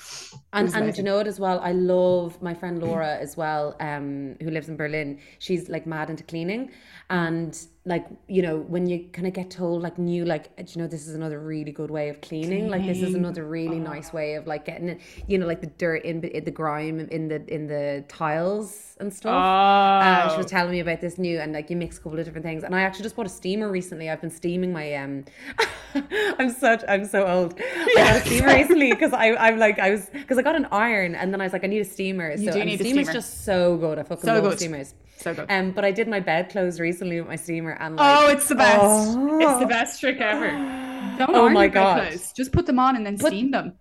And 0.54 0.68
and 0.70 0.76
amazing. 0.76 0.96
you 0.98 1.04
know 1.04 1.18
what 1.18 1.28
as 1.28 1.40
well? 1.40 1.60
I 1.60 1.72
love 1.74 2.42
my 2.42 2.56
friend 2.56 2.82
Laura 2.82 3.16
as 3.18 3.38
well, 3.38 3.76
um, 3.80 4.38
who 4.42 4.50
lives 4.50 4.70
in 4.70 4.76
Berlin. 4.76 5.20
She's 5.38 5.70
like 5.70 5.86
mad 5.86 6.10
into 6.10 6.24
cleaning, 6.24 6.72
and 7.12 7.56
like 7.88 8.06
you 8.28 8.42
know 8.42 8.58
when 8.58 8.86
you 8.86 9.08
kind 9.14 9.26
of 9.28 9.34
get 9.34 9.50
told 9.50 9.82
like 9.82 9.98
new 9.98 10.26
like 10.26 10.54
do 10.58 10.66
you 10.68 10.82
know 10.82 10.88
this 10.90 11.08
is 11.08 11.16
another 11.16 11.40
really 11.40 11.72
good 11.72 11.90
way 11.90 12.10
of 12.10 12.20
cleaning. 12.22 12.68
Like 12.70 12.86
this 12.86 13.02
is 13.02 13.16
another 13.16 13.46
really 13.46 13.80
nice 13.80 14.12
way 14.12 14.36
of 14.36 14.46
like 14.46 14.66
getting 14.66 14.90
it. 14.90 15.00
You 15.28 15.38
know 15.38 15.48
like 15.48 15.62
the 15.62 15.68
dirt 15.68 16.04
in, 16.04 16.22
in 16.24 16.44
the 16.44 16.52
grime 16.52 17.00
in 17.00 17.30
the 17.30 17.42
in 17.54 17.68
the 17.68 18.04
tiles 18.10 18.98
and 19.00 19.12
stuff. 19.14 19.34
Uh, 19.34 20.30
she 20.32 20.38
was 20.38 20.48
telling 20.48 20.72
me 20.72 20.82
about 20.82 21.00
this 21.00 21.18
new 21.18 21.40
and 21.40 21.54
like 21.54 21.70
you 21.70 21.78
mix 21.78 21.98
a 21.98 22.02
couple 22.02 22.20
of 22.20 22.26
different 22.26 22.46
things. 22.46 22.64
And 22.64 22.76
I 22.76 22.82
actually 22.82 23.04
just 23.04 23.16
bought 23.16 23.26
a 23.26 23.30
steamer 23.30 23.72
recently. 23.72 24.10
I've 24.10 24.22
been 24.22 24.32
steaming 24.32 24.74
my 24.74 24.94
um. 24.96 25.24
I'm 26.40 26.50
such 26.52 26.84
I'm 26.90 27.06
so 27.06 27.26
old. 27.26 27.56
I 27.60 27.94
got 27.96 28.18
a 28.18 28.20
steamer 28.26 28.54
recently 28.54 28.92
because 28.92 29.14
I 29.14 29.34
I'm 29.36 29.58
like 29.58 29.80
I 29.80 29.92
was 29.92 30.10
because 30.12 30.38
I 30.38 30.42
got 30.42 30.56
an 30.58 30.68
iron 30.72 31.16
and 31.16 31.32
then 31.34 31.40
I 31.40 31.46
was 31.46 31.54
like 31.54 31.64
I 31.64 31.68
need 31.68 31.80
a 31.80 31.86
steamer. 31.86 32.32
You 32.32 32.52
so 32.52 32.52
do 32.52 32.66
need 32.66 32.82
a 32.82 32.84
steamer's 32.84 33.06
steamer. 33.08 33.14
just 33.14 33.46
so 33.46 33.78
good. 33.78 33.98
I 33.98 34.04
fucking 34.04 34.26
So 34.26 34.34
love 34.34 34.44
good. 34.44 34.58
steamers. 34.60 34.94
So 35.22 35.34
good. 35.34 35.46
Um, 35.50 35.72
but 35.72 35.84
I 35.86 35.92
did 35.92 36.08
my 36.08 36.20
bed 36.20 36.50
clothes 36.50 36.80
recently 36.80 37.20
with 37.20 37.30
my 37.30 37.36
steamer 37.36 37.72
and 37.80 37.96
like 37.96 38.18
oh, 38.20 38.30
it's 38.32 38.48
the 38.48 38.56
best. 38.56 38.84
Oh. 39.18 39.40
It's 39.40 39.60
the 39.60 39.66
best 39.68 40.00
trick 40.00 40.20
ever. 40.22 40.50
Don't 41.18 41.36
Oh 41.36 41.50
my 41.50 41.68
God. 41.68 42.08
clothes. 42.10 42.32
Just 42.34 42.52
put 42.52 42.66
them 42.66 42.80
on 42.80 42.96
and 42.96 43.06
then 43.06 43.18
steam 43.18 43.52
them. 43.52 43.74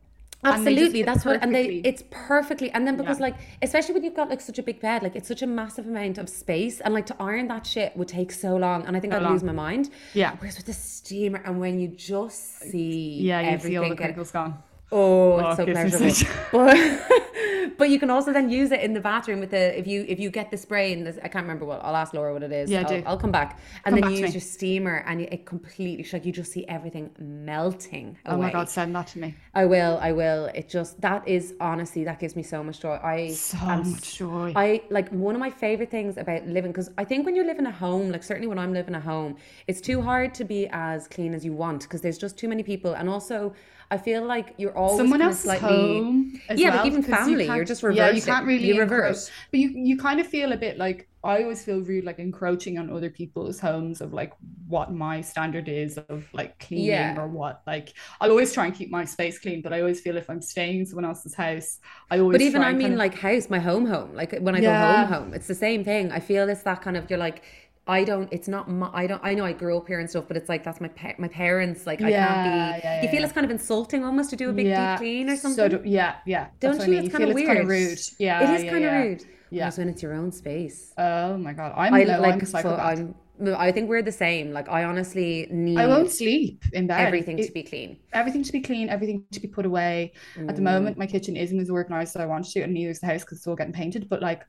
Absolutely, 0.45 1.03
that's 1.03 1.25
what, 1.25 1.43
and 1.43 1.53
they 1.53 1.81
it's 1.83 2.05
perfectly, 2.11 2.71
and 2.71 2.87
then 2.87 2.97
because 2.97 3.19
Yeah. 3.19 3.27
like, 3.27 3.37
especially 3.63 3.95
when 3.95 4.05
you've 4.05 4.15
got 4.15 4.29
like 4.29 4.41
such 4.41 4.59
a 4.59 4.63
big 4.63 4.81
bed, 4.81 5.03
like 5.03 5.17
it's 5.17 5.27
such 5.27 5.43
a 5.43 5.47
massive 5.47 5.87
amount 5.89 6.19
of 6.19 6.29
space, 6.29 6.81
and 6.81 6.95
like 6.95 7.07
to 7.07 7.17
iron 7.21 7.49
that 7.49 7.67
shit 7.67 7.97
would 7.97 8.07
take 8.07 8.31
so 8.31 8.55
long, 8.57 8.85
and 8.87 8.97
I 8.97 9.01
think 9.01 9.13
So 9.13 9.19
I'd 9.19 9.23
long. 9.25 9.33
lose 9.33 9.43
my 9.43 9.53
mind. 9.53 9.91
Yeah. 10.15 10.37
Whereas 10.39 10.57
with 10.57 10.67
the 10.67 10.73
steamer, 10.73 11.43
and 11.45 11.59
when 11.59 11.81
you 11.81 11.89
just 11.89 12.61
see 12.61 13.23
Yeah, 13.23 13.41
you 13.41 13.47
see 13.47 13.53
everything, 13.55 13.79
all 13.79 13.89
the 13.89 13.97
crinkles 13.97 14.31
gone. 14.31 14.63
Oh, 14.93 15.33
Oh, 15.35 15.49
it's 15.49 15.57
so 15.57 15.65
pleasurable. 15.65 16.11
such- 16.11 16.29
but 16.53 17.77
but 17.79 17.91
you 17.91 17.99
can 17.99 18.09
also 18.11 18.33
then 18.33 18.49
use 18.49 18.71
it 18.71 18.81
in 18.81 18.95
the 18.95 19.01
bathroom 19.01 19.41
with 19.41 19.51
the 19.51 19.79
if 19.79 19.87
you 19.87 20.05
if 20.09 20.19
you 20.19 20.31
get 20.31 20.51
the 20.51 20.57
spray 20.57 20.93
and 20.93 21.07
this, 21.07 21.19
I 21.23 21.29
can't 21.29 21.45
remember 21.45 21.65
what 21.67 21.85
I'll 21.85 21.97
ask 21.97 22.15
Laura 22.15 22.33
what 22.33 22.43
it 22.43 22.53
is. 22.53 22.71
Yeah, 22.71 22.81
I'll, 22.83 22.89
do. 22.89 23.03
I'll 23.07 23.19
come 23.19 23.33
back 23.33 23.59
and 23.85 23.93
Come 23.93 23.95
then 23.95 24.03
back 24.03 24.11
you 24.13 24.19
use 24.19 24.31
me. 24.31 24.35
your 24.35 24.41
steamer 24.41 25.05
and 25.07 25.21
it 25.21 25.45
completely 25.45 26.07
like 26.13 26.25
you 26.25 26.33
just 26.33 26.53
see 26.53 26.67
everything 26.69 27.11
melting. 27.19 28.17
Oh 28.27 28.37
my. 28.37 28.51
God, 28.53 28.69
send 28.69 28.95
that 28.97 29.09
to 29.09 29.19
me. 29.19 29.35
I 29.55 29.67
will, 29.67 29.99
I 30.01 30.13
will. 30.13 30.47
It 30.55 30.69
just 30.69 31.01
that 31.03 31.27
is 31.29 31.55
honestly 31.61 32.05
that 32.05 32.19
gives 32.19 32.35
me 32.37 32.43
so 32.43 32.63
much 32.63 32.81
joy. 32.81 32.99
I 33.03 33.29
So 33.33 33.59
am 33.59 33.91
much 33.93 34.17
joy. 34.19 34.53
I 34.57 34.83
like 34.91 35.09
one 35.11 35.35
of 35.35 35.41
my 35.41 35.51
favorite 35.51 35.91
things 35.91 36.17
about 36.17 36.47
living 36.47 36.71
because 36.73 36.91
I 36.97 37.05
think 37.05 37.27
when 37.27 37.35
you're 37.37 37.47
living 37.47 37.67
at 37.67 37.75
home, 37.75 38.11
like 38.11 38.23
certainly 38.23 38.49
when 38.49 38.59
I'm 38.59 38.73
living 38.73 38.95
at 38.95 39.03
home, 39.03 39.37
it's 39.67 39.81
too 39.81 40.01
hard 40.01 40.33
to 40.35 40.45
be 40.45 40.69
as 40.73 41.09
clean 41.09 41.35
as 41.35 41.45
you 41.45 41.53
want 41.53 41.83
because 41.83 42.01
there's 42.01 42.19
just 42.19 42.39
too 42.39 42.49
many 42.49 42.63
people, 42.63 42.95
and 42.95 43.09
also 43.11 43.53
I 43.91 43.99
feel 43.99 44.25
like 44.25 44.55
you're 44.59 44.77
always 44.77 44.97
someone 44.99 45.21
kind 45.21 45.31
of 45.31 45.37
else's 45.37 45.43
slightly. 45.45 45.69
home 45.69 46.41
Yeah, 46.55 46.71
but 46.71 46.77
well, 46.79 46.87
even 46.87 47.03
you 47.03 47.09
family, 47.09 47.45
you're 47.45 47.55
can't- 47.57 47.69
just 47.69 47.83
yeah 47.83 48.11
you 48.11 48.23
can't 48.23 48.47
really 48.47 48.67
You 48.67 48.81
encroach. 48.83 48.91
reverse. 48.91 49.31
but 49.51 49.61
you 49.61 49.69
you 49.75 49.97
kind 49.97 50.21
of 50.21 50.27
feel 50.27 50.53
a 50.53 50.57
bit 50.57 50.77
like 50.79 51.09
I 51.25 51.43
always 51.43 51.65
feel 51.65 51.81
rude 51.81 52.05
like 52.05 52.21
encroaching 52.21 52.79
on 52.79 52.89
other 52.91 53.11
people's 53.11 53.59
homes 53.59 54.01
of 54.01 54.13
like 54.13 54.33
what 54.69 54.93
my 54.93 55.21
standard 55.21 55.69
is 55.69 55.99
of 55.99 56.25
like 56.33 56.57
cleaning 56.59 56.87
Yeah. 56.87 57.21
or 57.21 57.27
what 57.29 57.63
like 57.67 57.95
I'll 58.21 58.31
always 58.31 58.53
try 58.53 58.67
and 58.67 58.75
keep 58.75 58.91
my 58.91 59.05
space 59.05 59.39
clean 59.39 59.61
but 59.63 59.73
I 59.73 59.81
always 59.81 60.01
feel 60.01 60.17
if 60.17 60.29
I'm 60.31 60.41
staying 60.43 60.81
in 60.81 60.87
someone 60.87 61.05
else's 61.05 61.35
house 61.35 61.79
I 62.11 62.19
always 62.21 62.35
But 62.37 62.43
even 62.43 62.63
I 62.63 62.73
mean, 62.73 62.81
kind 62.83 62.93
of- 62.95 62.99
like 62.99 63.15
house, 63.15 63.49
my 63.51 63.59
home, 63.59 63.87
home. 63.87 64.15
Like 64.15 64.37
when 64.39 64.55
I 64.55 64.61
Yeah. 64.61 64.79
go 64.79 65.07
home, 65.15 65.23
home, 65.25 65.35
it's 65.35 65.49
the 65.49 65.55
same 65.67 65.83
thing. 65.85 66.13
I 66.13 66.21
feel 66.21 66.49
it's 66.49 66.63
that 66.63 66.83
kind 66.83 66.97
of 66.97 67.09
you're 67.11 67.19
like. 67.29 67.43
I 67.89 68.03
don't. 68.05 68.29
It's 68.33 68.49
not. 68.49 68.69
My, 68.69 68.91
I 68.93 69.07
don't. 69.07 69.21
I 69.25 69.35
know 69.35 69.45
I 69.45 69.53
grew 69.53 69.77
up 69.77 69.87
here 69.87 70.01
and 70.01 70.11
stuff, 70.11 70.25
but 70.27 70.37
it's 70.37 70.49
like 70.49 70.65
that's 70.65 70.81
my 70.81 70.89
pa- 70.89 71.15
my 71.19 71.29
parents. 71.29 71.87
Like 71.87 72.03
I 72.03 72.09
Yeah, 72.11 72.27
can't 72.27 72.45
be. 72.83 72.87
yeah, 72.87 73.03
you 73.03 73.09
feel 73.09 73.21
yeah. 73.21 73.25
it's 73.27 73.33
kind 73.33 73.45
of 73.45 73.51
insulting 73.51 74.05
almost 74.05 74.31
to 74.31 74.37
do 74.37 74.51
a 74.51 74.53
big 74.53 74.67
deep 74.67 74.97
clean 74.99 75.31
or 75.31 75.37
so 75.37 75.51
something. 75.51 75.83
do- 75.83 75.89
yeah 75.89 76.17
yeah 76.27 76.49
Don't 76.61 76.79
what 76.79 76.83
I 76.83 76.87
you? 76.87 76.91
mean. 76.97 77.05
It's 77.05 77.13
kind 77.15 77.25
of 77.29 77.35
weird. 77.35 77.49
it's 77.49 77.55
kind 77.55 77.61
of 77.61 77.69
rude 77.69 77.99
yeah 78.19 78.51
it 78.53 78.57
is 78.57 78.65
yeah, 78.65 78.71
kind 78.73 78.85
of 78.85 78.93
yeah. 78.93 78.99
rude. 79.03 79.25
Yeah. 79.51 79.71
When 79.77 79.89
it's 79.89 80.03
your 80.03 80.15
own 80.15 80.33
space. 80.33 80.93
oh 80.99 81.37
my 81.39 81.53
god 81.53 81.73
I'm 81.77 81.95
I 81.95 82.03
no, 82.03 82.21
like. 82.21 82.35
I'm 82.35 82.45
so 82.45 82.75
I'm. 82.77 83.15
I 83.55 83.71
think 83.71 83.89
we're 83.91 84.03
the 84.03 84.11
same. 84.11 84.51
Like 84.53 84.69
I 84.69 84.83
honestly 84.85 85.47
need 85.51 85.79
I 85.79 85.87
won't 85.87 86.11
sleep 86.11 86.65
in 86.73 86.87
bed 86.89 87.07
everything 87.07 87.39
It- 87.39 87.47
to 87.47 87.53
be 87.53 87.63
clean. 87.63 87.99
everything 88.15 88.43
to 88.43 88.51
be 88.51 88.63
clean, 88.63 88.89
everything 88.89 89.23
to 89.31 89.39
be 89.41 89.47
put 89.47 89.65
away. 89.67 90.13
At 90.49 90.57
the 90.57 90.63
Mm. 90.63 90.65
moment, 90.73 90.99
my 90.99 91.07
kitchen 91.07 91.37
isn't 91.37 91.61
as 91.61 91.71
organized 91.71 92.17
as 92.17 92.23
I 92.23 92.27
want 92.27 92.47
it 92.49 92.53
to, 92.55 92.63
and 92.63 92.73
neither 92.75 92.91
is 92.91 92.99
the 93.01 93.07
house 93.07 93.21
because 93.23 93.39
it's 93.39 93.47
all 93.47 93.55
getting 93.55 93.75
painted. 93.75 94.09
But 94.09 94.23
like, 94.23 94.43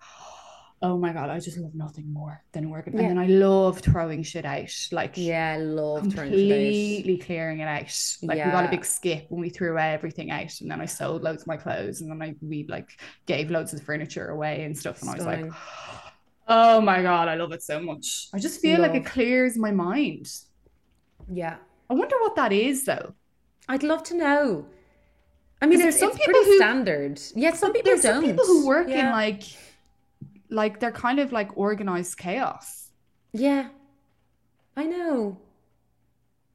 oh 0.82 0.98
my 0.98 1.12
god, 1.12 1.30
I 1.30 1.40
just 1.40 1.58
love 1.58 1.74
nothing 1.74 2.12
more 2.12 2.44
than 2.52 2.70
working. 2.70 2.94
Yeah. 2.94 3.02
And 3.02 3.10
then 3.12 3.18
I 3.18 3.28
love 3.28 3.80
throwing 3.80 4.22
shit 4.24 4.46
out, 4.46 4.72
like 4.92 5.14
Yeah, 5.16 5.56
I 5.56 5.58
love 5.58 6.04
completely 6.04 7.18
clearing 7.18 7.60
it 7.60 7.68
out. 7.68 7.94
Like 8.22 8.46
we 8.46 8.52
got 8.52 8.66
a 8.66 8.70
big 8.70 8.86
skip 8.86 9.26
when 9.30 9.42
we 9.42 9.50
threw 9.50 9.78
everything 9.78 10.32
out, 10.32 10.60
and 10.62 10.70
then 10.70 10.80
I 10.82 10.86
sold 10.86 11.24
loads 11.24 11.42
of 11.44 11.48
my 11.48 11.58
clothes, 11.58 12.02
and 12.02 12.12
then 12.12 12.22
I 12.22 12.36
we 12.42 12.66
like 12.68 13.00
gave 13.26 13.50
loads 13.50 13.74
of 13.74 13.80
the 13.80 13.86
furniture 13.86 14.30
away 14.30 14.64
and 14.64 14.78
stuff. 14.78 15.02
And 15.02 15.10
I 15.10 15.16
was 15.16 15.26
like, 15.26 15.52
oh 16.48 16.82
my 16.82 17.02
god, 17.02 17.28
I 17.28 17.36
love 17.36 17.52
it 17.52 17.64
so 17.64 17.80
much. 17.82 18.28
I 18.34 18.40
just 18.40 18.62
feel 18.62 18.80
like 18.80 18.94
it 18.94 19.06
clears 19.06 19.58
my 19.58 19.72
mind. 19.72 20.28
Yeah, 21.32 21.58
I 21.90 21.94
wonder 21.94 22.16
what 22.20 22.36
that 22.36 22.54
is 22.54 22.86
though. 22.86 23.14
I'd 23.68 23.84
love 23.84 24.04
to 24.04 24.16
know. 24.16 24.68
I 25.60 25.66
mean, 25.66 25.80
there's 25.80 25.98
some 25.98 26.12
people 26.16 26.44
who- 26.44 26.58
standard. 26.58 27.20
Yeah, 27.36 27.54
some 27.54 27.74
people 27.74 27.90
There's 27.90 28.04
don't. 28.04 28.22
some 28.22 28.24
people 28.24 28.46
who 28.46 28.68
work 28.68 28.90
in 28.90 29.08
like 29.08 29.42
like 30.50 30.80
they're 30.80 30.92
kind 30.92 31.20
of 31.20 31.32
like 31.32 31.58
organized 31.58 32.18
chaos. 32.18 32.92
Yeah, 33.34 33.70
I 34.78 34.86
know. 34.86 35.42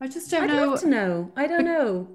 I 0.00 0.09
just 0.09 0.31
don't 0.31 0.44
I'd 0.44 0.52
know 0.52 0.55
love 0.55 0.74
to 0.81 0.87
know. 0.87 1.33
I 1.37 1.46
don't 1.46 1.64
know. 1.64 2.09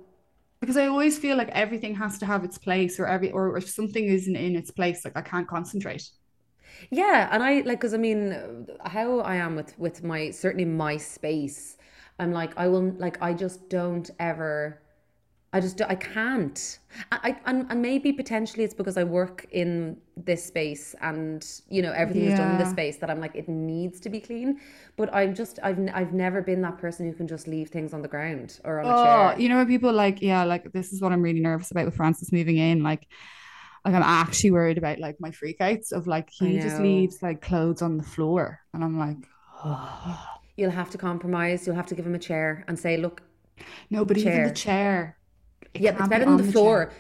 because 0.60 0.78
I 0.78 0.88
always 0.88 1.18
feel 1.18 1.38
like 1.38 1.50
everything 1.50 1.96
has 1.96 2.18
to 2.20 2.26
have 2.26 2.44
its 2.44 2.58
place 2.58 3.00
or 3.00 3.08
every 3.08 3.32
or 3.32 3.58
if 3.58 3.70
something 3.70 4.06
isn't 4.06 4.36
in 4.36 4.56
its 4.56 4.72
place, 4.72 5.04
like 5.06 5.18
I 5.18 5.22
can't 5.22 5.48
concentrate. 5.48 6.10
Yeah, 6.92 7.28
and 7.32 7.44
I 7.44 7.62
like 7.62 7.80
because 7.80 7.94
I 7.94 7.98
mean, 7.98 8.68
how 8.86 9.20
I 9.22 9.36
am 9.36 9.56
with 9.56 9.78
with 9.80 10.04
my 10.04 10.32
certainly 10.32 10.66
my 10.66 10.98
space. 10.98 11.78
I'm 12.20 12.32
like 12.32 12.54
I 12.58 12.68
will 12.68 12.92
like 12.98 13.22
I 13.22 13.34
just 13.34 13.70
don't 13.70 14.10
ever. 14.20 14.82
I 15.54 15.62
just 15.62 15.82
I 15.82 15.96
can't. 15.96 16.80
I, 17.12 17.20
I 17.24 17.38
and, 17.46 17.66
and 17.70 17.82
maybe 17.82 18.12
potentially 18.12 18.64
it's 18.64 18.74
because 18.74 18.98
I 18.98 19.04
work 19.06 19.46
in 19.52 19.98
this 20.18 20.44
space 20.46 20.94
and 21.02 21.46
you 21.70 21.82
know 21.82 21.94
everything 21.94 22.26
is 22.26 22.34
done 22.34 22.50
in 22.50 22.58
this 22.58 22.70
space 22.70 22.98
that 22.98 23.10
I'm 23.10 23.20
like 23.22 23.36
it 23.36 23.48
needs 23.48 24.00
to 24.02 24.10
be 24.10 24.20
clean. 24.20 24.60
But 24.98 25.14
I'm 25.14 25.34
just 25.34 25.60
I've 25.64 25.80
I've 25.94 26.14
never 26.14 26.42
been 26.42 26.62
that 26.62 26.78
person 26.78 27.08
who 27.08 27.14
can 27.14 27.28
just 27.28 27.48
leave 27.48 27.70
things 27.70 27.94
on 27.94 28.02
the 28.02 28.08
ground 28.10 28.60
or 28.66 28.80
on 28.82 28.90
a 28.90 28.94
Oh, 28.94 28.96
chair. 28.96 29.38
you 29.38 29.50
know 29.50 29.58
when 29.58 29.68
people 29.68 29.92
like, 29.92 30.22
yeah, 30.22 30.44
like 30.44 30.72
this 30.72 30.94
is 30.94 31.02
what 31.02 31.12
I'm 31.12 31.22
really 31.22 31.40
nervous 31.40 31.72
about 31.72 31.86
with 31.86 31.96
Francis 31.96 32.32
moving 32.32 32.58
in. 32.58 32.84
Like, 32.84 33.08
like 33.86 33.96
I'm 33.96 34.04
actually 34.04 34.52
worried 34.52 34.78
about 34.78 35.00
like 35.00 35.18
my 35.20 35.32
freakouts 35.32 35.92
of 35.92 36.08
like 36.08 36.30
he 36.30 36.60
just 36.60 36.80
leaves 36.80 37.22
like 37.24 37.42
clothes 37.42 37.82
on 37.82 37.98
the 37.98 38.04
floor, 38.04 38.60
and 38.74 38.84
I'm 38.84 38.98
like, 39.00 39.18
oh. 39.64 40.24
You'll 40.56 40.72
have 40.72 40.90
to 40.92 40.98
compromise. 40.98 41.68
You'll 41.68 41.76
have 41.76 41.86
to 41.88 41.96
give 41.96 42.06
him 42.06 42.16
a 42.16 42.20
chair 42.20 42.66
and 42.68 42.80
say, 42.80 42.98
look, 42.98 43.22
no, 43.90 44.06
but 44.06 44.18
even 44.18 44.44
the 44.44 44.52
chair. 44.52 45.17
It 45.74 45.82
yeah, 45.82 45.96
it's 45.98 46.08
better 46.08 46.26
than 46.26 46.38
the 46.38 46.52
floor. 46.52 46.92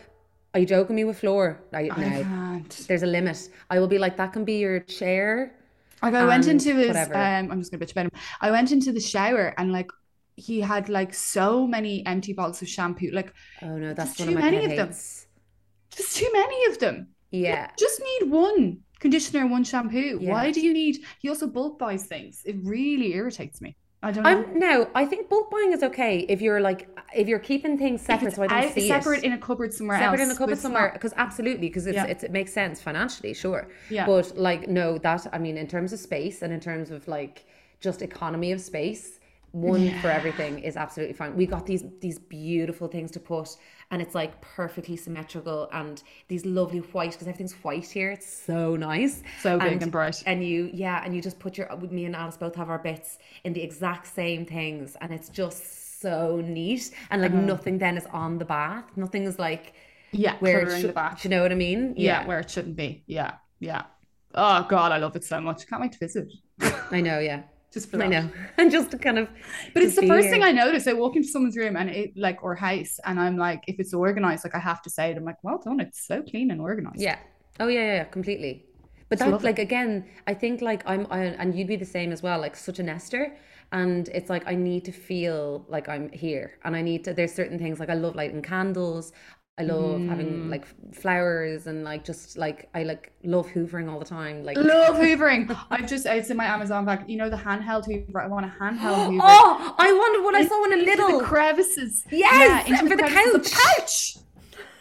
Are 0.54 0.60
you 0.60 0.66
joking 0.66 0.96
me 0.96 1.04
with 1.04 1.20
floor? 1.20 1.62
I, 1.74 1.90
I 1.92 2.02
no. 2.02 2.24
can't. 2.24 2.86
There's 2.88 3.04
a 3.04 3.08
limit. 3.08 3.50
I 3.70 3.80
will 3.80 3.88
be 3.88 4.00
like, 4.00 4.18
that 4.18 4.34
can 4.34 4.44
be 4.46 4.58
your 4.58 4.80
chair. 4.80 5.56
Like 6.02 6.14
I 6.14 6.26
went 6.26 6.48
into 6.48 6.76
his 6.76 6.96
um 6.96 7.52
I'm 7.52 7.60
just 7.60 7.72
gonna 7.72 7.84
bitch 7.84 7.92
about 7.92 8.06
him. 8.06 8.12
I 8.42 8.52
went 8.52 8.72
into 8.72 8.92
the 8.92 9.00
shower 9.00 9.54
and 9.58 9.72
like 9.72 9.90
he 10.36 10.62
had 10.62 10.90
like 10.90 11.14
so 11.14 11.66
many 11.66 12.06
empty 12.06 12.34
bottles 12.34 12.62
of 12.62 12.70
shampoo, 12.70 13.12
like 13.12 13.34
Oh 13.62 13.78
no, 13.78 13.94
that's 13.94 14.12
Just 14.16 14.20
one 14.20 14.30
of 14.30 14.36
too 14.36 14.52
many 14.52 14.66
of 14.66 14.76
them. 14.76 14.90
just 14.90 16.16
too 16.16 16.30
many 16.32 16.66
of 16.72 16.80
them. 16.80 17.08
Yeah. 17.32 17.72
Just 17.78 18.02
need 18.02 18.30
one 18.32 18.82
conditioner 19.00 19.42
and 19.42 19.52
one 19.52 19.64
shampoo. 19.64 20.20
Yeah. 20.22 20.32
Why 20.32 20.52
do 20.52 20.62
you 20.62 20.74
need 20.74 21.00
he 21.20 21.30
also 21.30 21.48
bulk 21.48 21.80
buys 21.80 22.06
things? 22.06 22.44
It 22.46 22.58
really 22.64 23.14
irritates 23.14 23.62
me. 23.62 23.76
I 24.04 24.12
don't 24.12 24.24
know. 24.24 24.30
I'm 24.30 24.60
no, 24.60 24.90
I 24.94 25.06
think 25.06 25.28
bulk 25.28 25.50
buying 25.50 25.72
is 25.74 25.82
okay 25.82 26.20
if 26.30 26.40
you're 26.42 26.62
like 26.62 26.88
if 27.16 27.28
you're 27.28 27.40
keeping 27.40 27.78
things 27.78 28.02
separate 28.02 28.36
so 28.36 28.44
I 28.44 28.48
don't 28.48 28.64
out- 28.66 28.74
see 28.74 28.88
separate 28.88 29.20
it. 29.20 29.26
in 29.26 29.34
a 29.34 29.38
cupboard 29.40 29.74
somewhere 29.74 29.98
else. 29.98 30.04
separate 30.06 30.20
else. 30.22 30.30
in 30.30 30.36
a 30.36 30.38
cupboard 30.38 30.58
somewhere 30.60 30.90
because 30.94 31.14
absolutely 31.18 31.68
because 31.68 31.88
it's, 31.88 31.96
Yeah. 31.96 32.06
it's 32.06 32.24
it 32.24 32.32
makes 32.32 32.54
sense 32.54 32.80
financially 32.80 33.34
sure 33.34 33.68
Yeah. 33.90 34.06
but 34.06 34.38
like 34.38 34.68
no 34.68 34.98
that 35.00 35.26
I 35.34 35.40
mean 35.40 35.58
in 35.58 35.68
terms 35.68 35.94
of 35.94 36.00
space 36.00 36.42
and 36.44 36.54
in 36.54 36.60
terms 36.60 36.92
of 36.92 37.08
like 37.08 37.46
just 37.80 38.02
economy 38.02 38.52
of 38.52 38.60
space, 38.62 39.17
one 39.62 39.92
for 40.02 40.10
everything 40.10 40.60
is 40.60 40.78
absolutely 40.78 41.14
fine. 41.14 41.36
We 41.36 41.46
got 41.46 41.66
these 41.66 41.84
these 42.02 42.20
beautiful 42.20 42.88
things 42.88 43.12
to 43.12 43.20
put, 43.20 43.50
and 43.92 44.02
it's 44.02 44.16
like 44.16 44.40
perfectly 44.42 44.98
symmetrical, 44.98 45.70
and 45.72 46.02
these 46.28 46.46
lovely 46.46 46.80
white 46.80 47.12
because 47.12 47.28
everything's 47.28 47.54
white 47.64 47.86
here. 47.86 48.12
It's 48.12 48.32
so 48.32 48.76
nice, 48.76 49.24
So 49.42 49.58
big 49.60 49.82
and 49.82 49.92
bright. 49.92 50.22
And 50.26 50.44
you, 50.44 50.70
yeah, 50.74 51.02
and 51.04 51.16
you 51.16 51.22
just 51.22 51.40
put 51.40 51.58
your. 51.58 51.68
Me 51.90 52.06
and 52.06 52.16
Alice 52.16 52.38
both 52.38 52.56
have 52.56 52.70
our 52.70 52.80
bits 52.80 53.18
in 53.44 53.54
the 53.54 53.62
exact 53.62 54.08
same 54.08 54.46
things, 54.46 54.96
and 55.02 55.14
it's 55.14 55.30
just 55.30 56.02
so 56.02 56.42
neat. 56.46 56.92
And 57.10 57.22
like 57.22 57.32
uh-huh. 57.32 57.42
nothing 57.42 57.78
then 57.78 57.98
is 57.98 58.06
on 58.08 58.38
the 58.38 58.46
bath. 58.46 58.86
Nothing 58.96 59.24
is 59.24 59.40
like 59.40 59.74
Yeah, 60.12 60.36
where 60.40 60.62
it 60.62 60.82
should. 60.82 60.90
the 60.90 60.94
back. 60.94 61.22
Do 61.22 61.28
you 61.28 61.36
know 61.36 61.42
what 61.42 61.52
I 61.52 61.56
mean? 61.56 61.94
Yeah, 61.98 62.26
where 62.26 62.40
it 62.40 62.50
shouldn't 62.50 62.76
be. 62.76 63.04
Yeah, 63.08 63.36
yeah. 63.60 63.84
Oh 64.36 64.66
God, 64.70 64.92
I 64.92 64.98
love 64.98 65.16
it 65.16 65.24
so 65.24 65.42
much. 65.42 65.68
Can't 65.68 65.82
wait 65.82 65.94
to 65.94 66.00
visit. 66.00 66.32
I 66.92 67.02
know. 67.02 67.20
Yeah, 67.20 67.44
Just 67.74 67.92
for 67.92 68.02
I 68.02 68.08
know. 68.08 68.30
And 68.58 68.72
just 68.72 68.92
to 68.92 68.98
kind 68.98 69.20
of. 69.20 69.28
But 69.74 69.84
it's 69.84 69.96
the 69.96 70.02
be 70.02 70.08
first 70.08 70.30
thing. 70.30 70.44
I 70.44 70.52
notice. 70.52 70.88
I 70.88 70.94
walk 70.94 71.16
into 71.16 71.28
someone's 71.28 71.58
room 71.58 71.76
and 71.76 71.90
it 71.90 72.16
like 72.16 72.44
or 72.44 72.56
house, 72.56 73.00
and 73.06 73.20
I'm 73.20 73.38
like, 73.38 73.64
if 73.68 73.80
it's 73.80 73.94
organized, 73.94 74.46
like 74.46 74.56
I 74.56 74.60
have 74.60 74.82
to 74.84 74.90
say 74.90 75.12
it. 75.12 75.18
I'm 75.18 75.26
like, 75.26 75.44
well 75.44 75.62
done. 75.64 75.80
It's 75.80 76.06
so 76.08 76.22
clean 76.22 76.52
and 76.52 76.62
organized. 76.62 77.02
Yeah. 77.02 77.20
Oh 77.60 77.68
yeah, 77.68 77.82
yeah, 77.82 77.96
yeah, 77.96 78.04
completely. 78.06 78.66
But 79.10 79.20
It's 79.20 79.30
that's 79.30 79.44
like 79.44 79.60
again, 79.60 80.06
I 80.28 80.34
think 80.34 80.62
like 80.62 80.84
I'm, 80.86 81.08
I, 81.10 81.26
and 81.26 81.56
you'd 81.56 81.68
be 81.68 81.78
the 81.78 81.86
same 81.86 82.12
as 82.12 82.22
well. 82.22 82.40
Like 82.40 82.56
such 82.56 82.80
a 82.80 82.84
nester, 82.84 83.36
and 83.72 84.10
it's 84.10 84.30
like 84.30 84.44
I 84.48 84.56
need 84.56 84.86
to 84.86 84.92
feel 84.92 85.66
like 85.70 85.88
I'm 85.88 86.10
here, 86.12 86.60
and 86.64 86.76
I 86.76 86.82
need 86.82 87.04
to. 87.06 87.14
There's 87.14 87.34
certain 87.34 87.58
things 87.58 87.80
like 87.80 87.90
I 87.90 87.94
love 87.94 88.16
lighting 88.16 88.42
candles. 88.42 89.14
I 89.60 89.64
love 89.64 90.00
Mm. 90.02 90.10
having 90.10 90.50
like 90.52 90.66
flowers 90.94 91.66
and 91.66 91.84
like 91.84 92.04
just 92.04 92.38
like 92.38 92.70
I 92.76 92.84
like 92.84 93.12
love 93.24 93.48
hoovering 93.48 93.90
all 93.92 93.98
the 93.98 94.06
time. 94.06 94.44
Like 94.44 94.56
Love 94.58 94.96
hoovering. 94.98 95.56
I've 95.72 95.88
just 95.88 96.06
it's 96.06 96.30
in 96.30 96.38
my 96.38 96.46
Amazon 96.46 96.86
bag. 96.86 97.06
You 97.08 97.18
know 97.18 97.30
the 97.30 97.38
handheld 97.38 97.86
hoover. 97.86 98.22
I 98.22 98.28
want 98.28 98.46
a 98.46 98.50
handheld 98.50 99.08
hoover. 99.10 99.24
oh, 99.24 99.76
I 99.80 99.92
wondered 99.94 100.24
what 100.24 100.36
I 100.36 100.46
saw 100.46 100.64
in 100.66 100.74
a 100.74 100.84
little. 100.84 101.20
the 101.20 101.26
crevices. 101.26 102.06
Yes, 102.12 102.68
into 102.68 102.84
for 102.88 102.96
the 102.98 103.04
crevices 103.04 103.52
couch. 103.54 103.64
couch. 103.78 104.18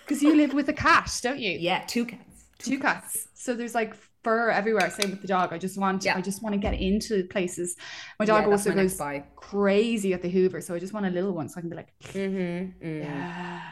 Because 0.05 0.23
you 0.23 0.35
live 0.37 0.53
with 0.53 0.69
a 0.69 0.75
cat, 0.75 1.11
don't 1.23 1.39
you? 1.41 1.53
yeah, 1.59 1.83
two 1.87 2.05
cats. 2.05 2.45
Two 2.59 2.79
cats. 2.79 3.29
So 3.35 3.55
there's 3.55 3.75
like 3.75 3.95
fur 4.23 4.51
everywhere. 4.51 4.91
Same 4.91 5.11
with 5.11 5.23
the 5.23 5.27
dog. 5.29 5.53
I 5.55 5.59
just 5.59 5.79
want 5.79 6.05
Yeah. 6.05 6.17
I 6.19 6.21
just 6.21 6.43
want 6.43 6.53
to 6.53 6.59
get 6.61 6.75
into 6.75 7.25
places. 7.29 7.77
My 8.19 8.27
dog 8.27 8.43
that's 8.45 8.67
also 8.67 8.71
my 8.77 8.83
goes 8.83 9.01
crazy 9.37 10.12
at 10.12 10.21
the 10.23 10.29
hoover. 10.29 10.61
So 10.61 10.75
I 10.75 10.79
just 10.79 10.93
want 10.93 11.07
a 11.07 11.11
little 11.11 11.33
one 11.33 11.49
so 11.49 11.55
I 11.59 11.61
can 11.62 11.71
be 11.71 11.77
like, 11.77 11.93
Mm-hmm. 12.12 12.87
mm. 12.87 13.01
yeah. 13.05 13.62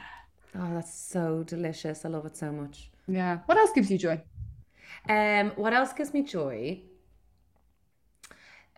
Oh, 0.56 0.74
that's 0.74 0.92
so 0.94 1.42
delicious. 1.44 2.04
I 2.04 2.08
love 2.08 2.26
it 2.26 2.36
so 2.36 2.50
much. 2.52 2.90
Yeah. 3.06 3.40
What 3.46 3.58
else 3.58 3.72
gives 3.72 3.90
you 3.90 3.98
joy? 3.98 4.22
Um, 5.08 5.50
what 5.56 5.72
else 5.72 5.92
gives 5.92 6.12
me 6.14 6.22
joy? 6.22 6.80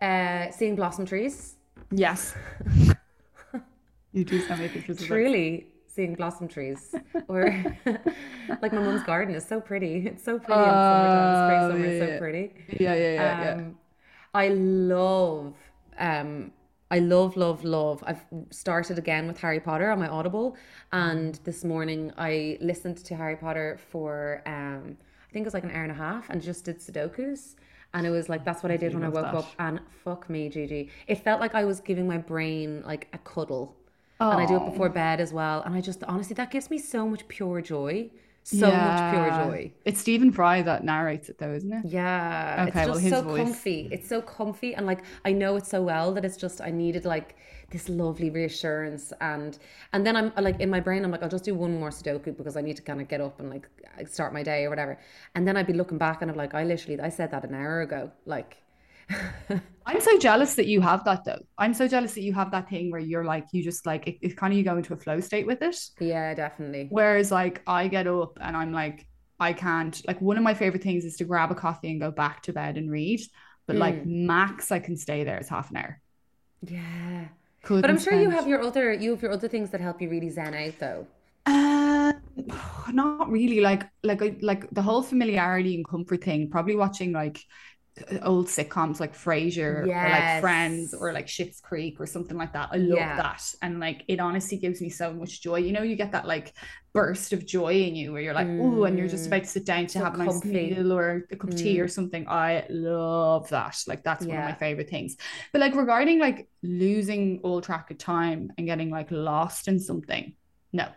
Uh, 0.01 0.51
seeing 0.51 0.75
blossom 0.75 1.05
trees. 1.05 1.55
Yes. 1.91 2.35
you 4.13 4.23
do 4.23 4.39
send 4.41 4.61
me 4.61 4.67
pictures 4.69 5.01
of. 5.01 5.07
Truly 5.07 5.67
seeing 5.87 6.15
blossom 6.15 6.47
trees. 6.47 6.95
Or 7.27 7.45
like 8.61 8.73
my 8.73 8.79
mum's 8.81 9.03
garden 9.03 9.35
is 9.35 9.45
so 9.45 9.59
pretty. 9.61 10.07
It's 10.07 10.23
so 10.23 10.39
pretty 10.39 10.67
in 10.67 10.81
summertime. 10.81 11.35
Spring, 11.35 11.61
Oh, 11.61 11.67
summer, 11.67 11.85
yeah, 11.85 11.99
so 11.99 12.07
yeah. 12.07 12.19
pretty. 12.19 12.53
Yeah, 12.79 12.95
yeah, 12.95 13.13
yeah, 13.13 13.35
yeah. 13.39 13.55
Um, 13.55 13.77
I 14.33 14.49
love, 14.49 15.55
um, 15.97 16.51
I 16.89 16.99
love, 16.99 17.35
love, 17.35 17.63
love. 17.65 18.03
I've 18.07 18.23
started 18.49 18.97
again 18.97 19.27
with 19.27 19.39
Harry 19.39 19.59
Potter 19.59 19.91
on 19.91 19.99
my 19.99 20.07
Audible, 20.07 20.55
and 20.93 21.35
this 21.43 21.65
morning 21.65 22.13
I 22.17 22.57
listened 22.61 22.97
to 22.97 23.15
Harry 23.15 23.35
Potter 23.35 23.77
for, 23.91 24.41
um, 24.45 24.97
I 25.29 25.33
think 25.33 25.43
it 25.43 25.47
was 25.47 25.53
like 25.53 25.65
an 25.65 25.71
hour 25.71 25.83
and 25.83 25.91
a 25.91 25.95
half, 25.95 26.29
and 26.29 26.41
just 26.41 26.63
did 26.63 26.79
Sudokus. 26.79 27.55
And 27.93 28.05
it 28.05 28.09
was 28.09 28.29
like 28.29 28.45
that's 28.45 28.63
what 28.63 28.71
I 28.71 28.77
did 28.77 28.93
when 28.93 29.03
I 29.03 29.09
woke 29.09 29.25
that. 29.25 29.35
up. 29.35 29.47
And 29.59 29.79
fuck 30.03 30.29
me, 30.29 30.49
Gigi, 30.49 30.89
it 31.07 31.15
felt 31.23 31.39
like 31.41 31.55
I 31.55 31.63
was 31.65 31.79
giving 31.79 32.07
my 32.07 32.17
brain 32.17 32.83
like 32.85 33.07
a 33.13 33.17
cuddle. 33.17 33.75
And 34.19 34.41
I 34.41 34.45
do 34.45 34.57
it 34.57 34.65
before 34.65 34.89
bed 34.89 35.19
as 35.21 35.31
well. 35.31 35.61
And 35.61 35.75
I 35.75 35.81
just 35.81 36.03
honestly, 36.05 36.33
that 36.35 36.51
gives 36.51 36.69
me 36.69 36.79
so 36.79 37.07
much 37.07 37.27
pure 37.27 37.61
joy. 37.61 38.09
So 38.49 38.77
much 38.77 39.05
pure 39.05 39.29
joy. 39.31 39.73
It's 39.85 39.99
Stephen 39.99 40.31
Fry 40.31 40.61
that 40.61 40.83
narrates 40.83 41.29
it, 41.29 41.37
though, 41.37 41.53
isn't 41.53 41.73
it? 41.73 41.85
Yeah, 41.85 42.65
Okay, 42.67 42.79
it's 42.79 42.87
well, 42.87 42.97
just 42.97 43.01
his 43.01 43.11
so 43.11 43.21
voice. 43.21 43.37
comfy. 43.37 43.87
It's 43.91 44.07
so 44.09 44.21
comfy, 44.21 44.73
and 44.75 44.85
like 44.85 45.01
I 45.25 45.31
know 45.31 45.55
it 45.57 45.65
so 45.65 45.83
well 45.83 46.13
that 46.13 46.25
it's 46.25 46.37
just 46.37 46.59
I 46.59 46.71
needed 46.71 47.05
like 47.05 47.35
this 47.69 47.87
lovely 47.87 48.29
reassurance, 48.29 49.13
and 49.21 49.57
and 49.93 50.05
then 50.05 50.15
I'm 50.15 50.31
like 50.37 50.59
in 50.59 50.69
my 50.69 50.79
brain 50.79 51.05
I'm 51.05 51.11
like 51.11 51.21
I'll 51.23 51.29
just 51.29 51.45
do 51.45 51.53
one 51.55 51.79
more 51.79 51.89
Sudoku 51.89 52.35
because 52.35 52.57
I 52.57 52.61
need 52.61 52.77
to 52.77 52.81
kind 52.81 52.99
of 52.99 53.07
get 53.07 53.21
up 53.21 53.39
and 53.39 53.49
like 53.49 53.69
start 54.07 54.33
my 54.33 54.43
day 54.43 54.65
or 54.65 54.69
whatever, 54.69 54.99
and 55.35 55.47
then 55.47 55.55
I'd 55.55 55.67
be 55.67 55.73
looking 55.73 55.97
back 55.99 56.21
and 56.21 56.31
I'm 56.31 56.37
like 56.37 56.53
I 56.55 56.63
literally 56.63 56.99
I 56.99 57.09
said 57.09 57.31
that 57.31 57.43
an 57.45 57.53
hour 57.53 57.81
ago, 57.81 58.11
like 58.25 58.57
I'm 59.85 60.01
so 60.01 60.17
jealous 60.19 60.55
that 60.55 60.67
you 60.67 60.81
have 60.81 61.05
that, 61.05 61.23
though. 61.25 61.39
I'm 61.57 61.73
so 61.73 61.87
jealous 61.87 62.13
that 62.15 62.21
you 62.21 62.33
have 62.33 62.51
that 62.51 62.69
thing 62.69 62.91
where 62.91 62.99
you're 62.99 63.23
like, 63.23 63.45
you 63.53 63.63
just 63.63 63.85
like, 63.85 64.07
it, 64.07 64.17
it 64.21 64.37
kind 64.37 64.51
of 64.53 64.57
you 64.57 64.63
go 64.63 64.75
into 64.77 64.93
a 64.93 64.97
flow 64.97 65.19
state 65.21 65.47
with 65.47 65.61
it. 65.61 65.77
yeah, 65.99 66.33
definitely. 66.33 66.89
Whereas, 66.89 67.31
like, 67.31 67.61
I 67.67 67.87
get 67.87 68.07
up 68.07 68.37
and 68.41 68.55
I'm 68.55 68.71
like, 68.71 69.05
I 69.39 69.53
can't, 69.53 69.99
like, 70.07 70.21
one 70.21 70.37
of 70.37 70.43
my 70.43 70.53
favorite 70.53 70.83
things 70.83 71.05
is 71.05 71.17
to 71.17 71.25
grab 71.25 71.51
a 71.51 71.55
coffee 71.55 71.91
and 71.91 72.01
go 72.01 72.11
back 72.11 72.41
to 72.43 72.53
bed 72.53 72.77
and 72.77 72.89
read. 72.91 73.21
But, 73.67 73.77
like, 73.77 74.03
Mm. 74.03 74.05
max, 74.05 74.71
I 74.71 74.79
can 74.79 74.97
stay 74.97 75.23
there 75.23 75.39
is 75.39 75.49
half 75.49 75.69
an 75.71 75.77
hour. 75.77 76.01
Yeah, 76.61 77.29
Couldn't 77.61 77.81
but 77.81 77.89
I'm 77.89 77.97
sure 77.99 78.13
you 78.13 78.29
have 78.31 78.47
your 78.47 78.61
other 78.61 78.93
you 78.93 79.11
have 79.11 79.21
your 79.21 79.31
other 79.31 79.47
things 79.47 79.71
that 79.71 79.81
help 79.81 80.01
you 80.01 80.09
really 80.09 80.29
zen 80.29 80.53
out 80.53 80.79
though. 80.79 81.07
Uh, 81.45 82.13
not 82.93 83.29
really. 83.29 83.61
Like, 83.61 83.83
like, 84.03 84.21
like 84.41 84.69
the 84.71 84.81
whole 84.81 85.01
familiarity 85.03 85.75
and 85.75 85.87
comfort 85.87 86.23
thing. 86.23 86.49
Probably 86.49 86.75
watching 86.75 87.11
like 87.11 87.39
old 88.23 88.47
sitcoms 88.47 88.99
like 88.99 89.13
Frasier 89.15 89.89
or 90.01 90.09
like 90.09 90.27
Friends 90.29 90.93
or 90.93 91.13
like 91.13 91.27
Schitt's 91.27 91.59
Creek 91.61 91.99
or 91.99 92.05
something 92.05 92.37
like 92.37 92.53
that. 92.53 92.69
I 92.71 92.77
love 92.77 92.97
Yeah. 92.99 93.15
that, 93.15 93.43
and 93.61 93.79
like 93.79 94.03
it 94.07 94.19
honestly 94.19 94.57
gives 94.57 94.81
me 94.81 94.89
so 94.89 95.13
much 95.13 95.41
joy. 95.41 95.57
You 95.57 95.71
know, 95.73 95.81
you 95.83 95.95
get 95.95 96.11
that 96.13 96.27
like 96.27 96.53
burst 96.93 97.33
of 97.33 97.45
joy 97.45 97.73
in 97.73 97.95
you 97.95 98.11
where 98.13 98.21
you're 98.21 98.33
like, 98.33 98.53
oh, 98.57 98.83
and 98.85 98.97
you're 98.97 99.07
just 99.07 99.25
Mm. 99.25 99.27
about 99.27 99.43
to 99.43 99.49
sit 99.49 99.65
down 99.65 99.87
to 99.87 99.99
So 99.99 99.99
have 99.99 100.13
a 100.15 100.17
nice 100.17 100.43
meal 100.43 100.91
or 100.93 101.25
a 101.31 101.35
cup 101.35 101.49
of 101.49 101.55
tea 101.55 101.79
or 101.79 101.87
something. 101.87 102.27
I 102.27 102.65
love 102.69 103.49
that. 103.49 103.77
Like 103.87 104.03
that's 104.03 104.25
one 104.27 104.37
of 104.37 104.43
my 104.43 104.53
favorite 104.53 104.89
things. 104.89 105.15
But 105.51 105.61
like 105.61 105.75
regarding 105.75 106.19
like 106.19 106.47
losing 106.63 107.39
all 107.43 107.61
track 107.61 107.91
of 107.91 107.97
time 107.97 108.51
and 108.57 108.67
getting 108.67 108.89
like 108.89 109.11
lost 109.11 109.67
in 109.67 109.79
something, 109.79 110.33
no, 110.73 110.87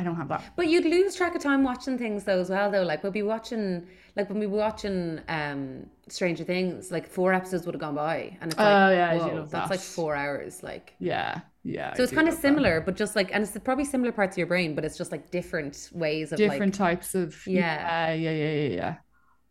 I 0.00 0.04
don't 0.04 0.16
have 0.16 0.28
that. 0.28 0.44
But 0.56 0.68
you'd 0.68 0.84
lose 0.84 1.14
track 1.14 1.34
of 1.34 1.42
time 1.42 1.62
watching 1.64 1.98
things 1.98 2.24
though 2.24 2.40
as 2.40 2.50
well 2.50 2.70
though. 2.70 2.82
Like 2.82 3.02
we'll 3.02 3.12
be 3.12 3.22
watching 3.22 3.86
like 4.16 4.28
when 4.28 4.38
we 4.38 4.46
were 4.46 4.58
watching 4.58 5.20
um 5.28 5.86
Stranger 6.08 6.44
Things, 6.44 6.90
like 6.90 7.06
four 7.06 7.32
episodes 7.32 7.66
would 7.66 7.74
have 7.74 7.80
gone 7.80 7.94
by. 7.94 8.36
And 8.40 8.50
it's 8.52 8.62
like 8.62 8.78
Oh, 8.78 8.90
yeah, 8.90 9.14
whoa, 9.14 9.46
that's 9.50 9.70
that. 9.70 9.70
like 9.70 9.84
four 9.84 10.14
hours. 10.16 10.62
Like 10.62 10.96
Yeah, 10.98 11.42
yeah. 11.64 11.94
so 11.94 12.02
I 12.02 12.04
it's 12.04 12.12
kind 12.12 12.28
of 12.28 12.34
love 12.34 12.42
that. 12.42 12.42
similar, 12.42 12.80
but 12.80 12.96
just 12.96 13.16
like 13.16 13.30
and 13.34 13.42
it's 13.44 13.56
probably 13.60 13.84
similar 13.84 14.12
parts 14.12 14.34
of 14.34 14.38
your 14.38 14.46
brain, 14.46 14.74
but 14.74 14.84
it's 14.84 14.96
just 14.98 15.12
like 15.12 15.30
different 15.30 15.90
ways 15.92 16.32
of 16.32 16.38
Different 16.38 16.74
like 16.74 16.74
types 16.74 17.14
of 17.14 17.36
Yeah. 17.46 17.90
yeah, 18.06 18.12
yeah, 18.12 18.30
yeah, 18.30 18.52
yeah, 18.52 18.68
yeah. 18.76 18.96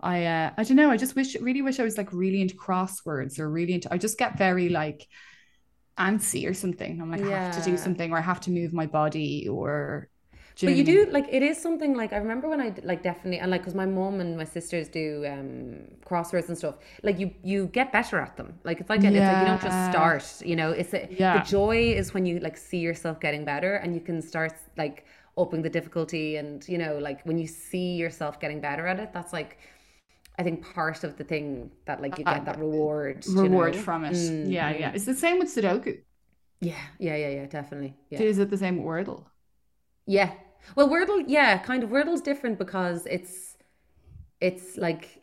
I 0.01 0.25
uh 0.25 0.51
I 0.57 0.63
don't 0.63 0.77
know. 0.77 0.91
I 0.91 0.97
just 0.97 1.15
wish 1.15 1.35
really 1.35 1.62
wish 1.62 1.79
I 1.79 1.83
was 1.83 1.97
like 1.97 2.13
really 2.13 2.41
into 2.41 2.55
crosswords 2.55 3.39
or 3.39 3.49
really 3.49 3.73
into 3.73 3.93
I 3.93 3.97
just 3.97 4.17
get 4.17 4.38
very 4.38 4.69
like 4.69 5.07
antsy 5.97 6.49
or 6.49 6.53
something. 6.53 7.01
I'm 7.01 7.12
like 7.12 7.25
I 7.25 7.29
have 7.29 7.49
to 7.51 7.62
do 7.62 7.77
something 7.77 8.12
or 8.13 8.17
I 8.17 8.21
have 8.21 8.41
to 8.41 8.51
move 8.51 8.73
my 8.73 8.88
body 8.88 9.47
or 9.49 10.09
do 10.59 10.67
But 10.67 10.75
you 10.75 10.83
do 10.83 11.07
like 11.09 11.27
it 11.31 11.41
is 11.41 11.57
something 11.57 11.95
like 11.95 12.11
I 12.11 12.17
remember 12.17 12.49
when 12.49 12.59
I 12.59 12.73
like 12.83 13.01
definitely 13.01 13.39
and 13.39 13.49
like 13.49 13.61
because 13.61 13.75
my 13.75 13.85
mom 13.85 14.19
and 14.19 14.35
my 14.35 14.43
sisters 14.43 14.89
do 14.89 15.25
um 15.25 15.87
crosswords 16.05 16.49
and 16.49 16.57
stuff. 16.57 16.75
Like 17.01 17.17
you 17.17 17.31
you 17.43 17.67
get 17.67 17.93
better 17.93 18.19
at 18.19 18.35
them. 18.35 18.59
Like 18.65 18.81
it's 18.81 18.89
like 18.89 19.01
it's 19.03 19.15
like 19.15 19.39
you 19.41 19.47
don't 19.51 19.61
just 19.61 19.91
start. 19.91 20.25
You 20.45 20.57
know, 20.57 20.71
it's 20.71 20.93
a, 20.93 21.07
Yeah. 21.09 21.37
the 21.37 21.45
joy 21.45 21.77
is 22.01 22.13
when 22.13 22.25
you 22.25 22.39
like 22.39 22.57
see 22.57 22.79
yourself 22.79 23.21
getting 23.21 23.45
better 23.45 23.75
and 23.75 23.95
you 23.95 24.01
can 24.01 24.21
start 24.21 24.53
like 24.77 25.05
upping 25.37 25.61
the 25.61 25.69
difficulty 25.69 26.35
and 26.35 26.67
you 26.67 26.77
know 26.77 26.97
like 26.97 27.19
when 27.23 27.37
you 27.37 27.47
see 27.47 27.95
yourself 27.95 28.39
getting 28.41 28.59
better 28.59 28.85
at 28.85 28.99
it. 28.99 29.13
That's 29.13 29.31
like 29.31 29.57
I 30.37 30.43
think 30.43 30.57
part 30.73 31.05
of 31.05 31.15
the 31.15 31.23
thing 31.23 31.71
that 31.85 32.01
like 32.01 32.17
you 32.17 32.25
get 32.25 32.43
that 32.43 32.59
reward. 32.59 33.25
you 33.25 33.41
reward 33.41 33.75
know? 33.75 33.81
from 33.81 34.03
it. 34.03 34.13
Mm, 34.13 34.51
yeah, 34.51 34.73
mm. 34.73 34.79
yeah. 34.81 34.91
It's 34.93 35.05
the 35.05 35.13
same 35.13 35.39
with 35.39 35.47
Sudoku. 35.55 35.99
Yeah, 36.59 36.73
yeah, 36.97 37.15
yeah, 37.15 37.29
yeah, 37.29 37.45
definitely. 37.45 37.95
Yeah. 38.09 38.21
Is 38.21 38.39
it 38.39 38.49
the 38.49 38.57
same 38.57 38.83
with 38.83 38.85
Wordle? 38.85 39.23
Yeah. 40.05 40.31
Well, 40.75 40.89
Wordle, 40.89 41.23
yeah, 41.27 41.57
kind 41.57 41.83
of. 41.83 41.89
Wordle's 41.89 42.21
different 42.21 42.57
because 42.57 43.05
it's 43.05 43.57
it's 44.41 44.77
like 44.77 45.21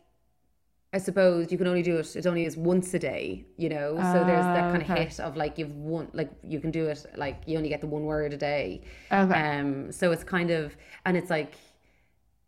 I 0.93 0.99
suppose 0.99 1.51
you 1.51 1.57
can 1.57 1.67
only 1.67 1.83
do 1.83 1.97
it. 1.97 2.15
It 2.15 2.25
only 2.25 2.45
is 2.45 2.57
once 2.57 2.93
a 2.93 2.99
day, 2.99 3.45
you 3.57 3.69
know. 3.69 4.01
So 4.03 4.23
there's 4.23 4.47
that 4.49 4.69
Ah, 4.69 4.69
kind 4.69 4.81
of 4.81 4.89
okay. 4.89 4.89
hit 4.89 5.19
of 5.19 5.35
like 5.37 5.57
you've 5.57 5.75
one 5.75 6.09
like 6.13 6.31
you 6.43 6.59
can 6.59 6.71
do 6.71 6.87
it 6.87 7.05
like 7.17 7.43
you 7.45 7.57
only 7.57 7.69
get 7.69 7.81
the 7.81 7.87
one 7.87 8.05
word 8.05 8.33
a 8.33 8.37
day. 8.37 8.83
Okay. 9.11 9.33
Um. 9.33 9.91
So 9.91 10.11
it's 10.11 10.23
kind 10.23 10.51
of 10.51 10.75
and 11.05 11.17
it's 11.17 11.29
like 11.29 11.55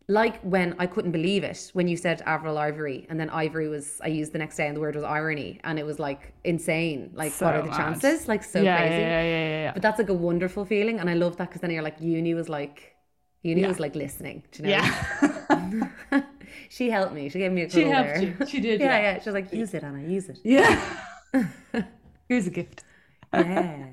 like 0.10 0.42
when 0.42 0.76
I 0.80 0.88
couldn't 0.88 1.12
believe 1.12 1.44
it 1.44 1.70
when 1.74 1.88
you 1.88 1.96
said 1.96 2.22
Avril 2.26 2.58
Ivory 2.58 3.06
and 3.10 3.20
then 3.20 3.30
Ivory 3.30 3.70
was 3.70 4.02
I 4.04 4.08
used 4.08 4.32
the 4.34 4.40
next 4.40 4.58
day 4.58 4.68
and 4.68 4.76
the 4.76 4.82
word 4.82 4.96
was 4.96 5.04
irony 5.04 5.60
and 5.64 5.78
it 5.80 5.86
was 5.86 6.00
like 6.00 6.34
insane. 6.44 7.12
Like 7.14 7.34
what 7.42 7.54
are 7.56 7.60
So 7.60 7.66
the 7.68 7.72
mad. 7.72 7.78
chances? 7.78 8.28
Like 8.28 8.44
so 8.44 8.60
yeah, 8.62 8.78
crazy. 8.78 9.02
yeah, 9.02 9.22
yeah, 9.24 9.48
yeah, 9.54 9.64
yeah. 9.66 9.72
But 9.74 9.84
that's 9.84 10.00
like 10.00 10.10
a 10.10 10.20
wonderful 10.30 10.66
feeling, 10.66 11.00
and 11.00 11.10
I 11.10 11.14
love 11.14 11.38
that 11.38 11.50
because 11.50 11.62
then 11.62 11.72
you're 11.72 11.84
like, 11.84 11.98
uni 12.02 12.34
was 12.34 12.50
like, 12.50 12.96
uni 13.44 13.62
Yeah. 13.62 13.68
was 13.68 13.80
like 13.80 13.96
listening. 13.96 14.44
Do 14.52 14.64
you 14.64 14.70
know? 14.70 14.76
Yeah. 14.78 16.24
she 16.70 16.90
helped 16.90 17.14
me. 17.14 17.30
She 17.30 17.38
gave 17.40 17.52
me 17.52 17.62
a 17.64 17.70
She 17.70 17.84
helped 17.86 18.16
there. 18.16 18.24
you. 18.24 18.34
She 18.48 18.60
did, 18.60 18.82
yeah, 18.86 18.98
yeah. 18.98 19.02
yeah. 19.14 19.20
She 19.22 19.30
was 19.30 19.36
like, 19.36 19.54
use 19.54 19.74
it, 19.76 19.84
Anna, 19.84 20.02
use 20.02 20.28
it. 20.30 20.40
yeah. 20.44 20.82
Here's 22.30 22.48
a 22.48 22.52
gift. 22.52 22.84
Yeah. 23.34 23.90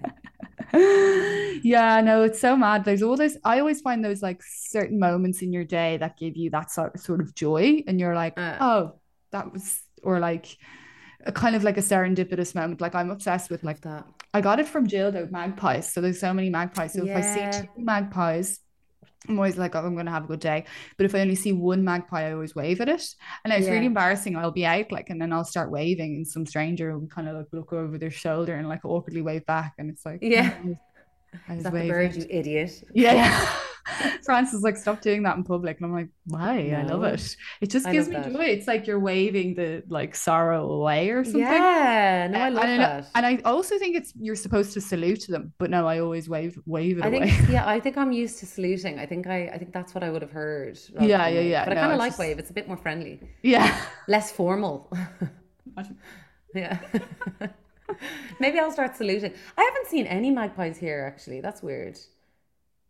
yeah, 1.62 2.00
no, 2.00 2.22
it's 2.22 2.40
so 2.40 2.56
mad. 2.56 2.84
There's 2.84 3.02
all 3.02 3.16
this. 3.16 3.36
I 3.44 3.60
always 3.60 3.80
find 3.80 4.04
those 4.04 4.22
like 4.22 4.42
certain 4.42 4.98
moments 4.98 5.42
in 5.42 5.52
your 5.52 5.64
day 5.64 5.96
that 5.98 6.18
give 6.18 6.36
you 6.36 6.50
that 6.50 6.70
sort 6.70 6.98
sort 7.00 7.20
of 7.20 7.34
joy, 7.34 7.82
and 7.86 8.00
you're 8.00 8.14
like, 8.14 8.38
Uh. 8.38 8.56
oh, 8.60 9.00
that 9.32 9.52
was, 9.52 9.80
or 10.02 10.18
like 10.20 10.56
a 11.24 11.32
kind 11.32 11.56
of 11.56 11.64
like 11.64 11.76
a 11.76 11.82
serendipitous 11.82 12.54
moment. 12.54 12.80
Like 12.80 12.94
I'm 12.94 13.10
obsessed 13.10 13.50
with 13.50 13.64
like 13.64 13.80
That. 13.82 14.06
I 14.32 14.40
got 14.40 14.60
it 14.60 14.68
from 14.68 14.86
Jill 14.86 15.10
though, 15.12 15.28
magpies. 15.30 15.92
So 15.92 16.00
there's 16.00 16.20
so 16.20 16.32
many 16.34 16.50
magpies. 16.50 16.92
So 16.94 17.04
if 17.06 17.16
I 17.16 17.20
see 17.20 17.60
two 17.62 17.68
magpies, 17.84 18.60
I'm 19.28 19.38
always 19.38 19.56
like, 19.56 19.74
oh, 19.74 19.80
I'm 19.80 19.96
gonna 19.96 20.10
have 20.10 20.24
a 20.24 20.28
good 20.28 20.40
day. 20.40 20.64
But 20.96 21.06
if 21.06 21.14
I 21.14 21.20
only 21.20 21.34
see 21.34 21.52
one 21.52 21.84
magpie, 21.84 22.28
I 22.28 22.32
always 22.32 22.54
wave 22.54 22.80
at 22.80 22.88
it. 22.88 23.14
And 23.44 23.52
it's 23.52 23.68
really 23.68 23.86
embarrassing. 23.86 24.36
I'll 24.36 24.52
be 24.52 24.66
out 24.66 24.92
like, 24.92 25.10
and 25.10 25.20
then 25.20 25.32
I'll 25.32 25.44
start 25.44 25.70
waving, 25.70 26.16
and 26.16 26.26
some 26.26 26.46
stranger 26.46 26.96
will 26.96 27.08
kind 27.08 27.28
of 27.28 27.36
like 27.36 27.46
look 27.52 27.72
over 27.72 27.98
their 27.98 28.10
shoulder 28.10 28.54
and 28.54 28.68
like 28.68 28.84
awkwardly 28.84 29.22
wave 29.22 29.44
back, 29.46 29.74
and 29.78 29.90
it's 29.90 30.04
like, 30.06 30.22
Yeah. 30.22 30.54
"Oh, 30.64 30.70
I 30.72 30.76
Is 31.48 31.56
was 31.56 31.64
that 31.64 31.72
the 31.72 31.78
waving. 31.78 31.90
bird, 31.90 32.16
you 32.16 32.26
idiot? 32.30 32.84
Yeah. 32.94 33.48
Francis 34.24 34.62
like, 34.62 34.76
stop 34.76 35.00
doing 35.00 35.22
that 35.22 35.36
in 35.36 35.44
public. 35.44 35.76
And 35.76 35.86
I'm 35.86 35.92
like, 35.92 36.08
why? 36.24 36.74
I 36.76 36.82
love 36.82 37.04
it. 37.04 37.36
It 37.60 37.70
just 37.70 37.86
I 37.86 37.92
gives 37.92 38.08
me 38.08 38.16
that. 38.16 38.32
joy. 38.32 38.44
It's 38.46 38.66
like 38.66 38.88
you're 38.88 38.98
waving 38.98 39.54
the 39.54 39.84
like 39.88 40.16
sorrow 40.16 40.68
away 40.72 41.10
or 41.10 41.22
something. 41.22 41.40
Yeah. 41.42 42.26
No, 42.28 42.40
I 42.40 42.46
And 42.46 42.54
love 42.56 42.64
know- 42.64 42.76
that. 42.78 43.08
And 43.14 43.24
I 43.24 43.36
also 43.44 43.78
think 43.78 43.94
it's 43.96 44.12
you're 44.18 44.34
supposed 44.34 44.72
to 44.72 44.80
salute 44.80 45.26
them, 45.28 45.52
but 45.58 45.70
no, 45.70 45.86
I 45.86 46.00
always 46.00 46.28
wave 46.28 46.58
wave 46.66 46.98
it 46.98 47.04
I 47.04 47.08
away. 47.08 47.30
think 47.30 47.48
yeah, 47.48 47.64
I 47.74 47.78
think 47.78 47.96
I'm 47.96 48.10
used 48.10 48.40
to 48.40 48.46
saluting. 48.46 48.98
I 48.98 49.06
think 49.06 49.28
I 49.28 49.50
I 49.54 49.58
think 49.58 49.72
that's 49.72 49.94
what 49.94 50.02
I 50.02 50.10
would 50.10 50.22
have 50.22 50.32
heard. 50.32 50.76
Yeah, 51.00 51.28
yeah, 51.28 51.40
yeah. 51.40 51.64
But 51.64 51.78
I 51.78 51.80
kind 51.82 51.92
of 51.92 51.98
like 52.00 52.08
just- 52.10 52.18
wave. 52.18 52.38
It's 52.40 52.50
a 52.50 52.54
bit 52.54 52.66
more 52.66 52.76
friendly, 52.76 53.20
yeah. 53.42 53.80
less 54.08 54.32
formal. 54.32 54.90
yeah. 56.54 56.80
Maybe 58.38 58.58
I'll 58.58 58.70
start 58.72 58.96
saluting. 58.96 59.32
I 59.56 59.62
haven't 59.62 59.86
seen 59.88 60.06
any 60.06 60.30
magpies 60.30 60.78
here 60.78 61.04
actually. 61.06 61.40
That's 61.40 61.62
weird. 61.62 61.98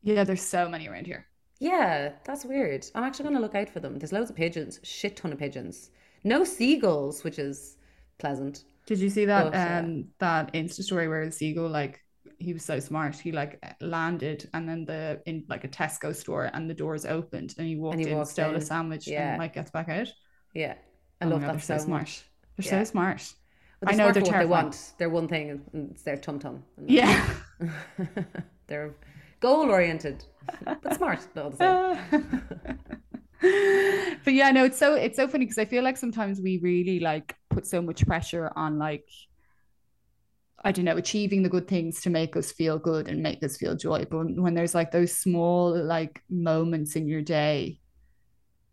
Yeah, 0.01 0.25
there's 0.25 0.41
so 0.43 0.71
many 0.71 0.89
around 0.89 1.05
here. 1.07 1.27
Yeah, 1.59 2.13
that's 2.25 2.45
weird. 2.47 2.87
I'm 2.95 3.05
actually 3.05 3.25
going 3.25 3.35
to 3.37 3.41
look 3.43 3.55
out 3.55 3.69
for 3.71 3.81
them. 3.81 3.99
There's 3.99 4.13
loads 4.13 4.31
of 4.31 4.37
pigeons, 4.37 4.81
shit 4.83 5.17
ton 5.17 5.33
of 5.33 5.39
pigeons. 5.39 5.91
No 6.25 6.45
seagulls, 6.45 7.25
which 7.25 7.39
is 7.39 7.77
pleasant. 8.19 8.65
Did 8.87 9.01
you 9.01 9.11
see 9.11 9.25
that 9.27 9.51
But, 9.51 9.55
um 9.55 10.09
that 10.19 10.53
Insta 10.55 10.83
story 10.83 11.09
where 11.09 11.25
the 11.27 11.33
seagull 11.33 11.69
like 11.69 12.01
he 12.39 12.53
was 12.53 12.65
so 12.65 12.79
smart. 12.81 13.17
He 13.19 13.33
like 13.33 13.61
landed 13.81 14.49
and 14.55 14.69
then 14.69 14.85
the 14.85 15.23
in 15.27 15.45
like 15.49 15.65
a 15.65 15.69
Tesco 15.69 16.15
store 16.15 16.45
and 16.53 16.69
the 16.71 16.75
doors 16.75 17.05
opened 17.05 17.55
and 17.59 17.67
he 17.67 17.77
walked 17.77 18.07
he 18.07 18.07
in, 18.07 18.25
stole 18.25 18.55
a 18.57 18.61
sandwich 18.61 19.11
Yeah. 19.11 19.29
and 19.31 19.37
like 19.37 19.55
gets 19.55 19.71
back 19.71 19.89
out. 19.89 20.09
Yeah, 20.55 20.75
I 21.21 21.25
Oh 21.25 21.27
love 21.27 21.41
God, 21.41 21.53
that 21.53 21.53
they're 21.53 21.61
so, 21.61 21.77
so 21.77 21.79
smart. 21.79 22.09
much. 22.09 22.25
They're 22.57 22.65
Yeah. 22.65 22.71
so 22.85 22.85
smart. 22.85 23.33
But 23.81 23.93
I 23.93 23.97
know 23.97 24.11
they're 24.11 24.23
what 24.23 24.39
they 24.39 24.47
want. 24.47 24.93
They're 24.99 25.11
one 25.11 25.29
thing, 25.29 25.63
and 25.73 25.91
it's 25.91 26.03
their 26.03 26.17
tum 26.17 26.39
tum. 26.39 26.65
Yeah. 26.87 27.29
they're 28.67 28.95
goal 29.41 29.71
oriented, 29.71 30.25
but 30.65 30.95
smart. 30.95 31.27
Not 31.35 31.59
the 31.59 31.99
same. 32.11 32.43
but 34.25 34.33
yeah, 34.33 34.51
no, 34.51 34.65
it's 34.65 34.79
so 34.79 34.95
it's 34.95 35.17
so 35.17 35.29
funny 35.29 35.45
because 35.45 35.59
I 35.59 35.67
feel 35.67 35.85
like 35.85 35.97
sometimes 35.97 36.41
we 36.41 36.59
really 36.59 37.01
like 37.01 37.37
put 37.51 37.67
so 37.67 37.83
much 37.83 38.07
pressure 38.07 38.51
on 38.57 38.79
like 38.79 39.09
I 40.65 40.73
don't 40.73 40.87
know, 40.87 40.97
achieving 40.97 41.43
the 41.43 41.49
good 41.49 41.69
things 41.69 42.01
to 42.03 42.11
make 42.11 42.35
us 42.35 42.51
feel 42.51 42.79
good 42.79 43.09
and 43.09 43.23
make 43.23 43.43
us 43.45 43.57
feel 43.57 43.77
joy. 43.77 44.07
But 44.11 44.35
when, 44.35 44.55
there's 44.55 44.75
like 44.75 44.91
those 44.91 45.13
small 45.13 45.79
like 45.79 46.23
moments 46.31 46.97
in 46.97 47.07
your 47.07 47.23
day 47.23 47.79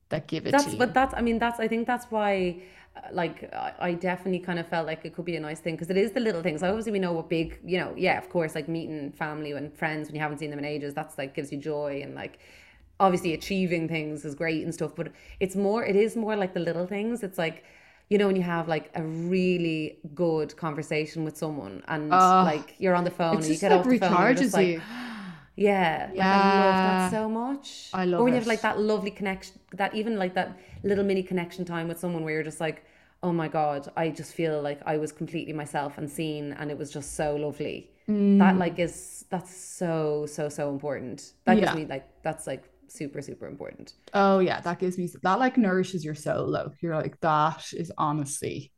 that 0.09 0.27
give 0.27 0.47
it 0.47 0.51
That's 0.51 0.65
to 0.65 0.71
you. 0.71 0.77
but 0.77 0.93
that's 0.93 1.13
I 1.13 1.21
mean 1.21 1.39
that's 1.39 1.59
I 1.59 1.67
think 1.67 1.87
that's 1.87 2.05
why 2.09 2.63
like 3.11 3.51
I, 3.53 3.93
definitely 3.93 4.39
kind 4.39 4.59
of 4.59 4.67
felt 4.67 4.85
like 4.87 5.03
it 5.05 5.13
could 5.15 5.25
be 5.25 5.35
a 5.35 5.39
nice 5.39 5.59
thing 5.59 5.75
because 5.75 5.89
it 5.89 5.97
is 5.97 6.11
the 6.11 6.19
little 6.19 6.41
things. 6.41 6.63
Obviously 6.63 6.91
we 6.91 6.99
know 6.99 7.13
what 7.13 7.29
big 7.29 7.59
you 7.65 7.77
know 7.79 7.93
yeah 7.97 8.17
of 8.17 8.29
course 8.29 8.55
like 8.55 8.67
meeting 8.67 9.11
family 9.11 9.51
and 9.51 9.75
friends 9.75 10.07
when 10.07 10.15
you 10.15 10.21
haven't 10.21 10.37
seen 10.39 10.49
them 10.49 10.59
in 10.59 10.65
ages 10.65 10.93
that's 10.93 11.17
like 11.17 11.33
gives 11.33 11.51
you 11.51 11.57
joy 11.57 12.01
and 12.03 12.15
like 12.15 12.39
obviously 12.99 13.33
achieving 13.33 13.87
things 13.87 14.23
is 14.25 14.35
great 14.35 14.63
and 14.63 14.73
stuff 14.73 14.95
but 14.95 15.11
it's 15.39 15.55
more 15.55 15.83
it 15.83 15.95
is 15.95 16.15
more 16.15 16.35
like 16.35 16.53
the 16.53 16.59
little 16.59 16.85
things. 16.87 17.23
It's 17.23 17.37
like 17.37 17.63
you 18.09 18.17
know 18.17 18.27
when 18.27 18.35
you 18.35 18.43
have 18.43 18.67
like 18.67 18.91
a 18.95 19.03
really 19.03 19.99
good 20.13 20.55
conversation 20.55 21.23
with 21.23 21.37
someone 21.37 21.83
and 21.87 22.11
Oh, 22.11 22.39
like 22.39 22.75
you're 22.77 22.95
on 22.95 23.03
the 23.05 23.11
phone 23.11 23.43
and 23.43 23.51
you 23.51 23.57
get 23.57 23.71
like 23.71 23.79
off 23.79 23.89
the 23.89 23.95
phone 23.95 24.19
and 24.19 24.27
you're 24.27 24.35
recharges 24.35 24.39
just 24.39 24.53
like 24.53 24.67
you. 24.67 24.83
Yeah, 25.55 26.11
like 26.15 26.29
I 26.29 26.41
love 26.41 26.81
that 26.81 26.97
so 26.97 27.29
much. 27.29 27.89
I 27.93 28.05
love 28.05 28.21
Or 28.21 28.23
when 28.25 28.33
you 28.33 28.39
have 28.39 28.47
like 28.47 28.61
that 28.61 28.79
lovely 28.79 29.11
connection, 29.11 29.59
that 29.73 29.93
even 29.95 30.17
like 30.17 30.33
that 30.35 30.57
little 30.83 31.03
mini 31.03 31.23
connection 31.23 31.65
time 31.65 31.87
with 31.87 31.99
someone 31.99 32.23
where 32.23 32.33
you're 32.33 32.43
just 32.43 32.59
like, 32.59 32.85
oh 33.21 33.31
my 33.31 33.47
god, 33.47 33.91
I 33.95 34.09
just 34.09 34.33
feel 34.33 34.61
like 34.61 34.81
I 34.85 34.97
was 34.97 35.11
completely 35.11 35.53
myself 35.53 35.97
and 35.97 36.09
seen, 36.09 36.53
and 36.53 36.71
it 36.71 36.77
was 36.77 36.91
just 36.91 37.15
so 37.15 37.35
lovely. 37.35 37.91
Mm. 38.09 38.37
That 38.39 38.57
like 38.57 38.79
is 38.79 39.25
that's 39.29 39.55
so 39.55 40.25
so 40.25 40.49
so 40.49 40.69
important. 40.69 41.33
That 41.45 41.59
gives 41.59 41.73
me 41.73 41.85
like 41.85 42.07
that's 42.23 42.47
like 42.47 42.63
super 42.87 43.21
super 43.21 43.47
important. 43.47 43.93
Oh 44.13 44.39
yeah, 44.39 44.59
that 44.61 44.79
gives 44.79 44.97
me 44.97 45.09
that 45.23 45.39
like 45.39 45.57
nourishes 45.57 46.03
your 46.03 46.15
soul 46.15 46.51
though. 46.51 46.73
You're 46.81 46.95
like, 46.95 47.19
that 47.21 47.65
is 47.73 47.91
honestly 47.97 48.71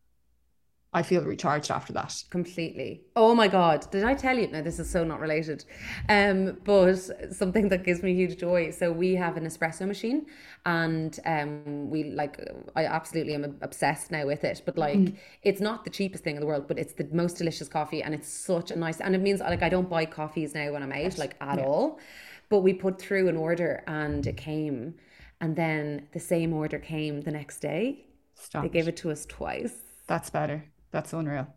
I 0.96 1.04
feel 1.04 1.24
recharged 1.24 1.72
after 1.72 1.92
that. 1.92 2.24
Completely. 2.30 3.02
Oh 3.18 3.36
my 3.36 3.50
God. 3.50 3.86
Did 3.92 4.06
I 4.06 4.14
tell 4.14 4.38
you? 4.40 4.48
No, 4.48 4.62
this 4.62 4.80
is 4.80 4.90
so 4.90 5.04
not 5.04 5.20
related. 5.20 5.66
Um, 6.08 6.58
but 6.64 6.96
something 7.34 7.68
that 7.68 7.84
gives 7.84 8.02
me 8.02 8.14
huge 8.14 8.38
joy. 8.38 8.72
So 8.72 8.94
we 8.94 9.14
have 9.16 9.36
an 9.36 9.46
espresso 9.46 9.86
machine 9.86 10.26
and 10.66 11.20
um 11.26 11.90
we 11.90 12.06
like 12.06 12.40
I 12.78 12.86
absolutely 12.86 13.34
am 13.34 13.58
obsessed 13.62 14.10
now 14.10 14.26
with 14.26 14.46
it. 14.46 14.62
But 14.66 14.78
like 14.78 15.16
it's 15.44 15.60
not 15.60 15.84
the 15.84 15.90
cheapest 15.90 16.24
thing 16.24 16.36
in 16.38 16.42
the 16.42 16.48
world, 16.48 16.66
but 16.66 16.80
it's 16.80 16.94
the 16.94 17.10
most 17.12 17.38
delicious 17.38 17.68
coffee 17.68 18.02
and 18.02 18.16
it's 18.16 18.30
such 18.30 18.72
a 18.72 18.78
nice 18.78 19.02
and 19.02 19.14
it 19.14 19.22
means 19.22 19.42
like 19.42 19.64
I 19.64 19.68
don't 19.68 19.90
buy 19.90 20.06
coffees 20.06 20.56
now 20.56 20.72
when 20.72 20.82
I'm 20.82 20.94
out, 20.94 21.18
like 21.18 21.36
at 21.42 21.60
all. 21.60 22.00
But 22.48 22.60
we 22.60 22.74
put 22.74 23.02
through 23.02 23.28
an 23.28 23.36
order 23.36 23.84
and 23.86 24.26
it 24.26 24.38
came 24.38 24.96
and 25.42 25.58
then 25.58 26.08
the 26.14 26.22
same 26.22 26.54
order 26.54 26.80
came 26.80 27.20
the 27.20 27.32
next 27.32 27.60
day. 27.60 28.06
Stop. 28.36 28.64
They 28.64 28.70
gave 28.70 28.88
it 28.88 28.96
to 28.98 29.12
us 29.12 29.26
twice. 29.26 29.76
That's 30.08 30.30
better. 30.30 30.64
That's 30.96 31.12
unreal. 31.12 31.48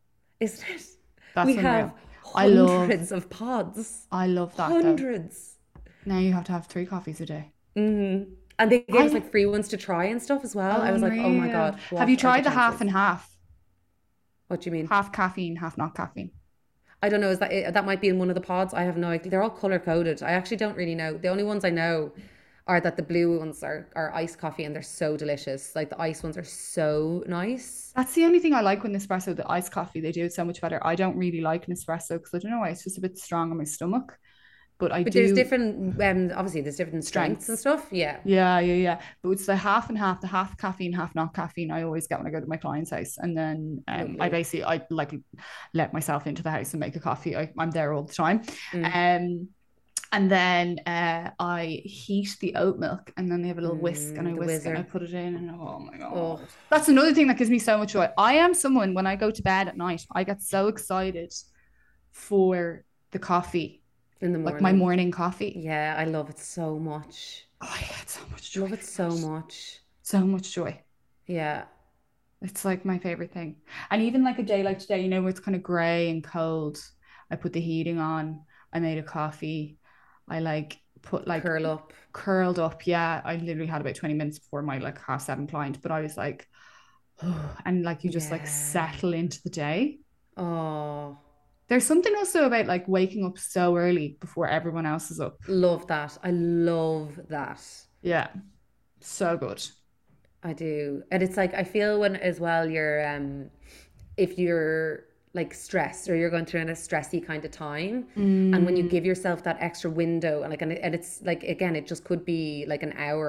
Isn't 0.40 0.64
it? 0.68 0.82
That's 1.36 1.46
we 1.46 1.52
unreal. 1.58 1.64
have 1.72 1.94
I 2.34 2.46
love- 2.48 2.70
hundreds 2.80 3.12
of 3.12 3.30
pods. 3.30 4.06
I 4.10 4.26
love 4.26 4.56
that 4.56 4.68
though. 4.68 4.82
Hundreds. 4.82 5.58
Now 6.04 6.18
you 6.18 6.32
have 6.32 6.42
to 6.44 6.52
have 6.52 6.66
three 6.66 6.86
coffees 6.86 7.20
a 7.20 7.26
day. 7.26 7.52
hmm 7.76 8.22
And 8.58 8.72
they 8.72 8.80
gave 8.80 9.06
us 9.06 9.12
like 9.12 9.30
free 9.30 9.46
ones 9.46 9.68
to 9.68 9.76
try 9.76 10.06
and 10.06 10.20
stuff 10.20 10.42
as 10.42 10.56
well. 10.56 10.82
I 10.82 10.90
was 10.90 11.02
like, 11.02 11.12
oh 11.12 11.28
my 11.30 11.48
God. 11.48 11.78
Have 11.96 12.10
you 12.10 12.16
tried 12.16 12.42
the 12.44 12.50
half 12.50 12.80
and 12.80 12.90
half? 12.90 13.22
What 14.48 14.62
do 14.62 14.70
you 14.70 14.72
mean? 14.72 14.86
Half 14.88 15.12
caffeine, 15.12 15.54
half 15.56 15.78
not 15.78 15.94
caffeine. 15.94 16.32
I 17.00 17.08
don't 17.08 17.20
know. 17.20 17.30
Is 17.30 17.38
that 17.38 17.52
it- 17.52 17.74
that 17.74 17.84
might 17.86 18.00
be 18.00 18.08
in 18.08 18.18
one 18.18 18.30
of 18.30 18.34
the 18.34 18.40
pods? 18.52 18.74
I 18.74 18.82
have 18.82 18.96
no 18.96 19.08
idea. 19.08 19.30
They're 19.30 19.42
all 19.44 19.50
color 19.64 19.78
coded. 19.78 20.20
I 20.20 20.32
actually 20.32 20.56
don't 20.56 20.76
really 20.76 20.96
know. 20.96 21.16
The 21.16 21.28
only 21.28 21.44
ones 21.44 21.64
I 21.64 21.70
know 21.70 22.12
are 22.68 22.80
that 22.80 22.96
the 22.96 23.02
blue 23.02 23.38
ones 23.38 23.62
are, 23.62 23.88
are 23.96 24.14
iced 24.14 24.38
coffee 24.38 24.64
and 24.64 24.74
they're 24.74 24.82
so 24.82 25.16
delicious. 25.16 25.74
Like 25.74 25.88
the 25.90 26.00
ice 26.00 26.22
ones 26.22 26.36
are 26.36 26.44
so 26.44 27.24
nice. 27.26 27.92
That's 27.96 28.12
the 28.14 28.24
only 28.24 28.38
thing 28.38 28.54
I 28.54 28.60
like 28.60 28.82
with 28.82 28.92
Nespresso, 28.92 29.34
the 29.34 29.50
iced 29.50 29.72
coffee. 29.72 30.00
They 30.00 30.12
do 30.12 30.24
it 30.26 30.34
so 30.34 30.44
much 30.44 30.60
better. 30.60 30.78
I 30.86 30.94
don't 30.94 31.16
really 31.16 31.40
like 31.40 31.66
Nespresso 31.66 32.10
because 32.18 32.34
I 32.34 32.38
don't 32.38 32.50
know 32.52 32.60
why 32.60 32.68
it's 32.68 32.84
just 32.84 32.98
a 32.98 33.00
bit 33.00 33.18
strong 33.18 33.50
on 33.50 33.58
my 33.58 33.64
stomach. 33.64 34.18
But 34.78 34.92
I 34.92 35.02
But 35.02 35.12
do 35.12 35.18
there's 35.20 35.32
different, 35.32 36.00
um, 36.00 36.30
obviously 36.36 36.60
there's 36.60 36.76
different 36.76 37.04
strengths 37.04 37.48
and 37.48 37.58
stuff. 37.58 37.88
Yeah. 37.90 38.18
Yeah, 38.24 38.60
yeah, 38.60 38.74
yeah. 38.74 39.00
But 39.24 39.30
it's 39.30 39.46
the 39.46 39.56
half 39.56 39.88
and 39.88 39.98
half, 39.98 40.20
the 40.20 40.28
half 40.28 40.56
caffeine, 40.56 40.92
half 40.92 41.16
not 41.16 41.34
caffeine. 41.34 41.72
I 41.72 41.82
always 41.82 42.06
get 42.06 42.18
when 42.18 42.28
I 42.28 42.30
go 42.30 42.38
to 42.38 42.46
my 42.46 42.58
client's 42.58 42.90
house, 42.90 43.16
and 43.18 43.36
then 43.36 43.82
um, 43.88 44.18
I 44.20 44.28
basically 44.28 44.64
I 44.64 44.82
like 44.90 45.14
let 45.74 45.92
myself 45.92 46.28
into 46.28 46.44
the 46.44 46.52
house 46.52 46.74
and 46.74 46.80
make 46.80 46.94
a 46.94 47.00
coffee. 47.00 47.36
I, 47.36 47.50
I'm 47.58 47.72
there 47.72 47.92
all 47.92 48.04
the 48.04 48.14
time, 48.14 48.42
Mm. 48.72 48.84
um, 48.94 49.48
and 50.12 50.30
then 50.30 50.80
uh, 50.86 51.30
I 51.38 51.82
heat 51.84 52.36
the 52.40 52.54
oat 52.56 52.78
milk, 52.78 53.12
and 53.16 53.30
then 53.30 53.42
they 53.42 53.48
have 53.48 53.58
a 53.58 53.60
little 53.60 53.78
whisk, 53.78 54.18
and 54.18 54.26
I 54.28 54.32
Mm, 54.32 54.38
whisk 54.38 54.66
and 54.66 54.76
I 54.78 54.82
put 54.82 55.02
it 55.02 55.12
in, 55.14 55.36
and 55.36 55.50
oh 55.50 55.78
my 55.80 55.98
god, 55.98 56.14
Oh, 56.14 56.40
that's 56.70 56.88
another 56.88 57.14
thing 57.14 57.26
that 57.28 57.38
gives 57.38 57.50
me 57.50 57.58
so 57.58 57.78
much 57.78 57.92
joy. 57.92 58.08
I 58.16 58.34
am 58.34 58.54
someone 58.54 58.94
when 58.94 59.06
I 59.06 59.16
go 59.16 59.30
to 59.30 59.42
bed 59.42 59.68
at 59.68 59.76
night, 59.76 60.02
I 60.12 60.24
get 60.24 60.42
so 60.42 60.68
excited 60.68 61.32
for 62.12 62.84
the 63.12 63.18
coffee, 63.18 63.82
in 64.20 64.32
the 64.32 64.38
morning. 64.38 64.54
like 64.54 64.60
my 64.62 64.72
morning 64.72 65.10
coffee. 65.10 65.54
Yeah, 65.56 65.94
I 65.98 66.04
love 66.04 66.30
it 66.30 66.38
so 66.38 66.78
much. 66.78 67.46
Oh, 67.60 67.72
I 67.72 67.80
get 67.80 68.08
so 68.08 68.20
much 68.30 68.50
joy. 68.52 68.62
Love 68.62 68.72
it 68.72 68.84
so 68.84 69.08
that. 69.10 69.16
much. 69.16 69.80
So 70.02 70.20
much 70.20 70.52
joy. 70.54 70.82
Yeah. 71.26 71.66
It's 72.42 72.64
like 72.64 72.84
my 72.84 72.98
favorite 72.98 73.32
thing. 73.32 73.56
And 73.90 74.02
even 74.02 74.24
like 74.24 74.38
a 74.38 74.42
day 74.44 74.62
like 74.62 74.78
today, 74.78 75.02
you 75.02 75.08
know, 75.08 75.20
where 75.22 75.30
it's 75.30 75.40
kind 75.40 75.56
of 75.56 75.62
grey 75.62 76.10
and 76.10 76.22
cold, 76.22 76.78
I 77.30 77.36
put 77.36 77.52
the 77.52 77.60
heating 77.60 77.98
on, 77.98 78.40
I 78.72 78.78
made 78.80 78.98
a 78.98 79.02
coffee, 79.02 79.77
I 80.28 80.40
like 80.40 80.78
put 81.02 81.26
like 81.26 81.42
Curl 81.42 81.66
up. 81.66 81.92
curled 82.12 82.58
up. 82.58 82.86
Yeah, 82.86 83.20
I 83.24 83.36
literally 83.36 83.66
had 83.66 83.80
about 83.80 83.94
20 83.94 84.14
minutes 84.14 84.38
before 84.38 84.62
my 84.62 84.78
like 84.78 85.00
half 85.00 85.22
seven 85.22 85.46
client, 85.46 85.80
but 85.82 85.92
I 85.92 86.00
was 86.00 86.16
like, 86.16 86.46
and 87.64 87.82
like 87.84 88.04
you 88.04 88.10
just 88.10 88.30
like 88.30 88.46
settle 88.46 89.14
into 89.14 89.40
the 89.42 89.50
day. 89.50 89.98
Oh, 90.36 91.18
There's 91.68 91.86
something 91.86 92.14
also 92.16 92.46
about 92.46 92.66
like 92.66 92.88
waking 92.88 93.24
up 93.24 93.38
so 93.38 93.76
early 93.76 94.16
before 94.20 94.48
everyone 94.48 94.86
else 94.86 95.10
is 95.10 95.20
up. 95.20 95.38
love 95.48 95.86
that. 95.88 96.18
I 96.22 96.30
love 96.30 97.18
that. 97.28 97.60
Yeah, 98.02 98.28
so 99.00 99.36
good. 99.36 99.62
I 100.42 100.52
do. 100.52 101.02
And 101.10 101.22
it's 101.22 101.36
like 101.36 101.54
I 101.54 101.64
feel 101.64 101.98
when 102.00 102.16
as 102.16 102.40
well 102.40 102.68
you're 102.68 103.06
um 103.08 103.50
if 104.16 104.38
you're 104.38 105.04
like 105.40 105.52
stress 105.68 105.96
or 106.08 106.14
you're 106.20 106.34
going 106.36 106.46
through 106.48 106.62
in 106.66 106.70
a 106.76 106.78
stressy 106.86 107.20
kind 107.30 107.42
of 107.48 107.50
time 107.68 107.94
Mm. 108.16 108.54
and 108.54 108.60
when 108.66 108.74
you 108.78 108.84
give 108.94 109.04
yourself 109.10 109.38
that 109.48 109.56
extra 109.68 109.90
window 110.02 110.34
and 110.42 110.50
like 110.52 110.62
and, 110.64 110.72
and 110.86 110.92
it's 110.98 111.12
like 111.30 111.42
again 111.56 111.74
it 111.80 111.84
just 111.92 112.02
could 112.08 112.22
be 112.34 112.42
like 112.72 112.82
an 112.88 112.94
hour 113.08 113.28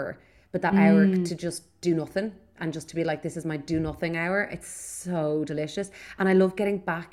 but 0.54 0.60
that 0.66 0.76
hour 0.86 1.02
Mm. 1.06 1.26
to 1.30 1.34
just 1.48 1.62
do 1.88 1.92
nothing 2.04 2.28
and 2.62 2.68
just 2.78 2.88
to 2.92 2.96
be 3.00 3.04
like 3.12 3.20
this 3.28 3.36
is 3.40 3.44
my 3.52 3.58
do 3.74 3.78
nothing 3.90 4.14
hour 4.24 4.38
it's 4.56 4.72
so 5.06 5.22
delicious 5.52 5.88
and 6.18 6.26
i 6.32 6.34
love 6.42 6.52
getting 6.62 6.80
back 6.94 7.12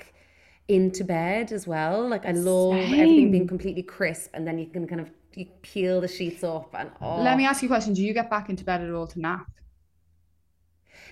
into 0.77 1.03
bed 1.19 1.47
as 1.59 1.65
well 1.75 1.97
like 2.15 2.25
i 2.33 2.35
love 2.53 2.75
everything 3.03 3.29
being 3.37 3.49
completely 3.55 3.85
crisp 3.97 4.29
and 4.35 4.43
then 4.47 4.57
you 4.63 4.67
can 4.75 4.85
kind 4.93 5.01
of 5.05 5.09
you 5.41 5.47
peel 5.71 5.97
the 6.07 6.09
sheets 6.17 6.43
up 6.55 6.71
and 6.81 6.89
oh 7.03 7.23
Let 7.29 7.37
me 7.41 7.45
ask 7.51 7.59
you 7.63 7.69
a 7.71 7.73
question. 7.75 7.93
Do 7.99 8.03
you 8.09 8.15
get 8.21 8.29
back 8.37 8.47
into 8.53 8.65
bed 8.71 8.81
at 8.87 8.91
all 8.99 9.07
to 9.15 9.19
nap? 9.29 9.47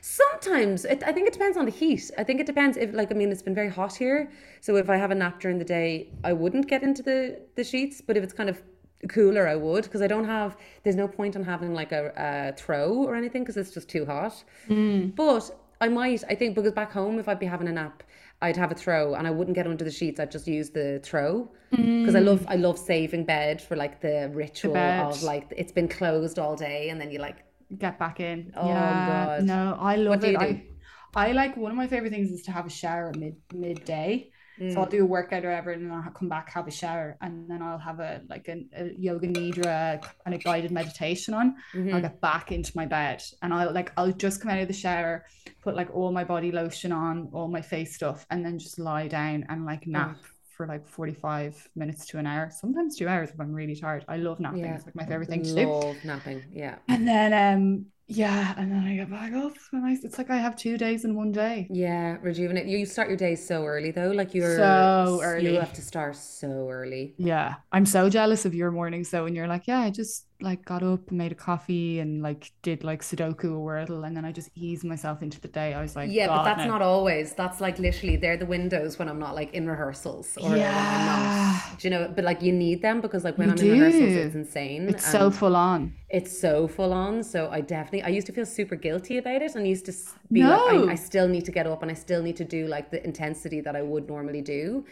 Sometimes 0.07 0.85
it, 0.85 1.03
I 1.03 1.12
think 1.12 1.27
it 1.27 1.33
depends 1.33 1.57
on 1.57 1.64
the 1.64 1.71
heat. 1.71 2.11
I 2.19 2.25
think 2.25 2.38
it 2.38 2.45
depends 2.45 2.77
if, 2.77 2.93
like, 2.93 3.11
I 3.11 3.14
mean, 3.14 3.33
it's 3.33 3.40
been 3.40 3.55
very 3.55 3.71
hot 3.71 3.97
here, 3.97 4.31
so 4.61 4.77
if 4.77 4.90
I 4.90 4.99
have 4.99 5.11
a 5.11 5.14
nap 5.14 5.40
during 5.40 5.59
the 5.59 5.64
day, 5.64 6.11
I 6.23 6.35
wouldn't 6.35 6.69
get 6.69 6.83
into 6.83 7.03
the 7.03 7.40
the 7.55 7.64
sheets. 7.64 8.03
But 8.03 8.19
if 8.19 8.23
it's 8.23 8.35
kind 8.35 8.51
of 8.51 8.62
cooler, 9.09 9.49
I 9.49 9.57
would 9.57 9.85
because 9.85 10.03
I 10.03 10.07
don't 10.07 10.27
have. 10.27 10.59
There's 10.83 10.95
no 10.95 11.09
point 11.09 11.37
in 11.37 11.43
having 11.43 11.73
like 11.73 11.93
a, 11.93 12.12
a 12.17 12.53
throw 12.55 12.93
or 12.93 13.14
anything 13.17 13.45
because 13.45 13.57
it's 13.57 13.71
just 13.71 13.88
too 13.88 14.05
hot. 14.05 14.45
Mm. 14.69 15.17
But 15.17 15.51
I 15.81 15.88
might. 15.88 16.23
I 16.29 16.35
think 16.35 16.55
because 16.55 16.73
back 16.73 16.93
home, 16.93 17.19
if 17.19 17.27
I'd 17.27 17.38
be 17.38 17.47
having 17.47 17.69
a 17.69 17.73
nap, 17.73 18.03
I'd 18.43 18.59
have 18.59 18.73
a 18.73 18.75
throw 18.75 19.14
and 19.14 19.27
I 19.27 19.31
wouldn't 19.31 19.55
get 19.55 19.67
under 19.67 19.85
the 19.85 19.90
sheets. 19.90 20.21
I'd 20.21 20.31
just 20.31 20.47
use 20.47 20.69
the 20.69 21.01
throw 21.03 21.51
mm. 21.73 22.03
because 22.03 22.14
I 22.14 22.21
love 22.21 22.45
I 22.47 22.57
love 22.57 22.79
saving 22.79 23.25
bed 23.25 23.62
for 23.62 23.75
like 23.75 24.03
the 24.03 24.31
ritual 24.35 24.75
bed. 24.75 25.07
of 25.07 25.23
like 25.23 25.51
it's 25.57 25.73
been 25.73 25.88
closed 25.88 26.38
all 26.38 26.57
day 26.57 26.90
and 26.90 27.01
then 27.01 27.11
you 27.11 27.21
like 27.21 27.38
Get 27.77 27.98
back 27.98 28.20
in. 28.20 28.53
Oh, 28.57 28.68
yeah. 28.68 29.27
God. 29.38 29.44
No, 29.44 29.77
I 29.81 29.96
love 29.96 30.20
do 30.20 30.29
it. 30.29 30.37
I, 30.37 30.66
I 31.14 31.33
like 31.33 31.57
one 31.57 31.70
of 31.70 31.77
my 31.77 31.87
favorite 31.87 32.11
things 32.11 32.31
is 32.31 32.42
to 32.42 32.53
have 32.53 32.66
a 32.66 32.70
shower 32.70 33.09
at 33.09 33.16
mid 33.16 33.37
midday. 33.53 34.31
So 34.57 34.64
Mm. 34.64 34.77
I'll 34.77 34.87
do 34.87 35.03
a 35.03 35.07
workout 35.07 35.44
or 35.44 35.48
whatever, 35.48 35.72
and 35.72 35.85
then 35.85 35.92
I'll 35.92 36.12
come 36.12 36.29
back, 36.29 36.48
have 36.50 36.68
a 36.68 36.70
shower, 36.70 37.16
and 37.20 37.50
then 37.50 37.61
I'll 37.61 37.79
have 37.79 37.98
a 37.98 38.22
like 38.29 38.46
a, 38.46 38.64
a 38.77 38.92
yoga 38.96 39.27
nidra 39.27 40.00
kind 40.24 40.33
of 40.33 40.44
guided 40.44 40.70
meditation 40.70 41.35
on. 41.35 41.57
Mm-hmm. 41.74 41.92
I'll 41.92 42.00
get 42.00 42.20
back 42.20 42.53
into 42.53 42.70
my 42.77 42.87
bed, 42.87 43.20
and 43.42 43.53
I'll 43.53 43.72
like 43.72 43.90
I'll 43.96 44.12
just 44.12 44.40
come 44.40 44.53
out 44.53 44.61
of 44.61 44.68
the 44.68 44.74
shower, 44.74 45.27
put 45.61 45.74
like 45.74 45.92
all 45.92 46.12
my 46.12 46.22
body 46.22 46.53
lotion 46.53 46.92
on, 46.92 47.31
all 47.33 47.48
my 47.48 47.62
face 47.62 47.96
stuff, 47.96 48.27
and 48.31 48.46
then 48.46 48.61
just 48.61 48.79
lie 48.79 49.09
down 49.09 49.44
and 49.48 49.66
like 49.66 49.88
nap 49.88 50.18
for 50.57 50.67
like 50.67 50.87
forty 50.87 51.14
five 51.14 51.57
minutes 51.77 52.07
to 52.07 52.19
an 52.19 52.27
hour, 52.27 52.51
sometimes 52.51 52.97
two 52.97 53.09
hours 53.09 53.31
if 53.31 53.40
I'm 53.40 53.53
really 53.53 53.77
tired. 53.77 54.05
I 54.09 54.17
love 54.17 54.40
napping; 54.40 54.61
Yeah. 54.61 54.75
it's 54.77 54.87
like 54.87 54.95
my 54.95 55.07
favorite 55.07 55.29
thing 55.29 55.43
to 55.43 55.55
do. 55.55 55.67
love 55.69 55.97
napping. 56.05 56.43
Yeah. 56.53 56.77
And 56.88 57.07
then 57.07 57.33
um 57.33 57.87
yeah, 58.07 58.53
and 58.59 58.71
then 58.71 58.85
I 58.85 58.97
get 58.97 59.11
back 59.11 59.33
up. 59.33 59.55
And 59.73 59.87
I, 59.87 59.97
it's 60.03 60.19
like 60.19 60.29
I 60.29 60.37
have 60.37 60.57
two 60.57 60.77
days 60.77 61.07
in 61.07 61.14
one 61.17 61.33
day. 61.33 61.67
Yeah, 61.71 62.19
rejuvenate. 62.21 62.67
You 62.67 62.85
start 62.85 63.09
your 63.09 63.17
days 63.17 63.47
so 63.47 63.64
early 63.64 63.93
though. 63.93 64.11
Like 64.11 64.35
you're 64.35 64.59
So 64.59 65.21
early. 65.23 65.55
You 65.55 65.61
have 65.61 65.73
to 65.73 65.83
start 65.83 66.14
so 66.17 66.69
early. 66.71 67.14
Yeah. 67.17 67.55
I'm 67.73 67.87
so 67.87 68.11
jealous 68.11 68.45
of 68.45 68.55
your 68.55 68.71
mornings 68.71 69.11
though 69.11 69.25
when 69.25 69.35
you're 69.35 69.49
like, 69.49 69.67
yeah, 69.67 69.81
I 69.81 69.90
just 69.90 70.27
like 70.44 70.64
got 70.64 70.83
up 70.83 71.09
and 71.09 71.18
made 71.18 71.33
a 71.33 71.35
coffee 71.35 71.98
and 72.02 72.22
like 72.22 72.52
did 72.62 72.85
like 72.85 73.00
Sudoku 73.02 73.48
or 73.59 73.62
Wordle 73.68 74.07
and 74.07 74.14
then 74.16 74.24
I 74.24 74.33
just 74.40 74.50
eased 74.54 74.85
myself 74.85 75.22
into 75.22 75.40
the 75.40 75.48
day. 75.48 75.74
I 75.74 75.80
was 75.83 75.96
like, 75.96 76.11
Yeah, 76.12 76.28
but 76.28 76.44
that's 76.44 76.61
no. 76.66 76.72
not 76.74 76.83
always. 76.83 77.33
That's 77.40 77.61
like 77.66 77.78
literally 77.78 78.16
they're 78.16 78.37
the 78.37 78.46
windows 78.46 78.98
when 78.98 79.09
I'm 79.09 79.18
not 79.18 79.35
like 79.35 79.50
in 79.59 79.64
rehearsals 79.68 80.37
or 80.42 80.57
Yeah. 80.57 80.72
not. 81.11 81.78
Do 81.78 81.88
you 81.88 81.90
know? 81.94 82.12
But 82.16 82.24
like 82.30 82.40
you 82.42 82.52
need 82.52 82.83
them 82.83 83.00
because 83.00 83.24
like 83.24 83.37
when 83.38 83.48
You 83.48 83.54
I'm 83.54 83.59
in 83.66 83.70
rehearsals, 83.72 84.12
it's 84.26 84.35
insane. 84.35 84.88
It's 84.88 85.07
so 85.16 85.26
um, 85.26 85.33
full 85.33 85.57
on. 85.57 85.80
it's 86.11 86.38
so 86.46 86.68
full 86.68 86.92
on. 86.92 87.22
So 87.24 87.48
I 87.50 87.61
definitely 87.62 88.02
I 88.02 88.09
used 88.18 88.26
to 88.28 88.33
feel 88.33 88.46
super 88.46 88.76
guilty 88.76 89.18
about 89.18 89.40
it 89.42 89.54
and 89.57 89.66
used 89.66 89.87
to 89.87 89.92
be 90.30 90.42
like 90.42 90.50
No. 90.72 90.88
I, 90.88 90.92
I 90.92 90.94
still 90.96 91.28
need 91.28 91.44
to 91.46 91.52
get 91.52 91.66
up 91.66 91.83
and 91.83 91.90
I 91.90 91.94
still 91.94 92.22
need 92.22 92.37
to 92.37 92.44
do 92.44 92.66
like 92.66 92.90
the 92.90 93.02
intensity 93.04 93.61
that 93.62 93.74
I 93.76 93.83
would 93.83 94.09
normally 94.14 94.42
do. 94.42 94.85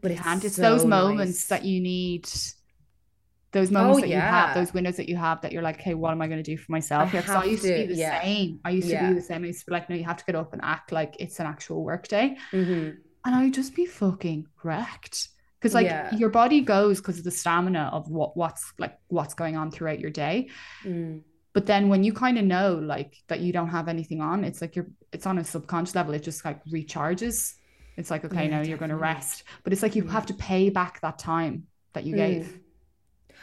But 0.00 0.10
it's 0.12 0.26
And 0.26 0.44
it's 0.44 0.56
so 0.56 0.62
those 0.62 0.84
moments 0.84 1.38
nice. 1.38 1.46
that 1.52 1.64
you 1.64 1.80
need 1.80 2.28
those 3.52 3.70
moments 3.70 3.98
Oh, 3.98 4.00
that 4.02 4.08
you 4.08 4.16
have, 4.16 4.54
those 4.54 4.74
windows 4.74 4.96
that 4.96 5.08
you 5.08 5.16
have 5.16 5.40
that 5.40 5.52
you're 5.52 5.62
like, 5.62 5.80
hey, 5.80 5.94
what 5.94 6.10
am 6.12 6.20
I 6.20 6.26
going 6.26 6.42
to 6.42 6.50
do 6.50 6.56
for 6.58 6.70
myself? 6.70 7.14
I 7.14 7.18
Yeah, 7.18 7.38
I 7.40 7.44
used 7.44 7.62
to, 7.62 7.68
to- 7.68 7.86
be 7.86 7.94
the 7.94 7.98
yeah. 7.98 8.20
same. 8.22 8.60
I 8.64 8.70
used 8.70 8.90
to 8.90 8.98
be 9.08 9.14
the 9.14 9.22
same. 9.22 9.42
I 9.44 9.46
used 9.46 9.60
to 9.60 9.66
be 9.66 9.72
like, 9.72 9.88
no, 9.88 9.96
you 9.96 10.04
have 10.04 10.18
to 10.18 10.24
get 10.24 10.34
up 10.34 10.52
and 10.52 10.60
act 10.62 10.92
like 10.92 11.16
it's 11.18 11.40
an 11.40 11.46
actual 11.46 11.82
work 11.84 12.08
day. 12.08 12.36
Mhm. 12.52 12.96
and 13.24 13.34
I'd 13.34 13.52
just 13.52 13.74
be 13.74 13.84
fucking 13.84 14.46
wrecked. 14.62 15.28
Because 15.58 15.74
like 15.74 15.86
Yeah. 15.86 16.14
your 16.14 16.30
body 16.30 16.60
goes 16.60 16.98
because 16.98 17.18
of 17.18 17.24
the 17.24 17.30
stamina 17.32 17.90
of 17.92 18.08
what 18.08 18.36
what's 18.36 18.72
like 18.78 18.96
what's 19.08 19.34
going 19.34 19.56
on 19.56 19.70
throughout 19.70 19.98
your 19.98 20.10
day. 20.10 20.48
Mm. 20.84 21.22
But 21.52 21.66
then 21.66 21.88
when 21.88 22.04
you 22.04 22.12
kind 22.12 22.38
of 22.38 22.44
know 22.44 22.74
like 22.76 23.16
that 23.26 23.40
you 23.40 23.52
don't 23.52 23.68
have 23.70 23.88
anything 23.88 24.20
on, 24.20 24.44
it's 24.44 24.60
like 24.62 24.76
you're 24.76 24.86
it's 25.12 25.26
on 25.26 25.36
a 25.38 25.44
subconscious 25.44 25.94
level, 25.96 26.14
it 26.14 26.22
just 26.22 26.44
like 26.44 26.64
recharges. 26.66 27.54
It's 27.96 28.10
like, 28.10 28.24
okay, 28.24 28.44
Yeah, 28.44 28.50
now 28.58 28.62
you're 28.62 28.78
gonna 28.78 28.96
rest. 28.96 29.42
But 29.64 29.72
it's 29.72 29.82
like 29.82 29.96
you 29.96 30.06
have 30.06 30.26
to 30.26 30.34
pay 30.34 30.70
back 30.70 31.00
that 31.00 31.18
time 31.18 31.66
that 31.94 32.04
you 32.04 32.14
Mm. 32.14 32.18
gave. 32.18 32.60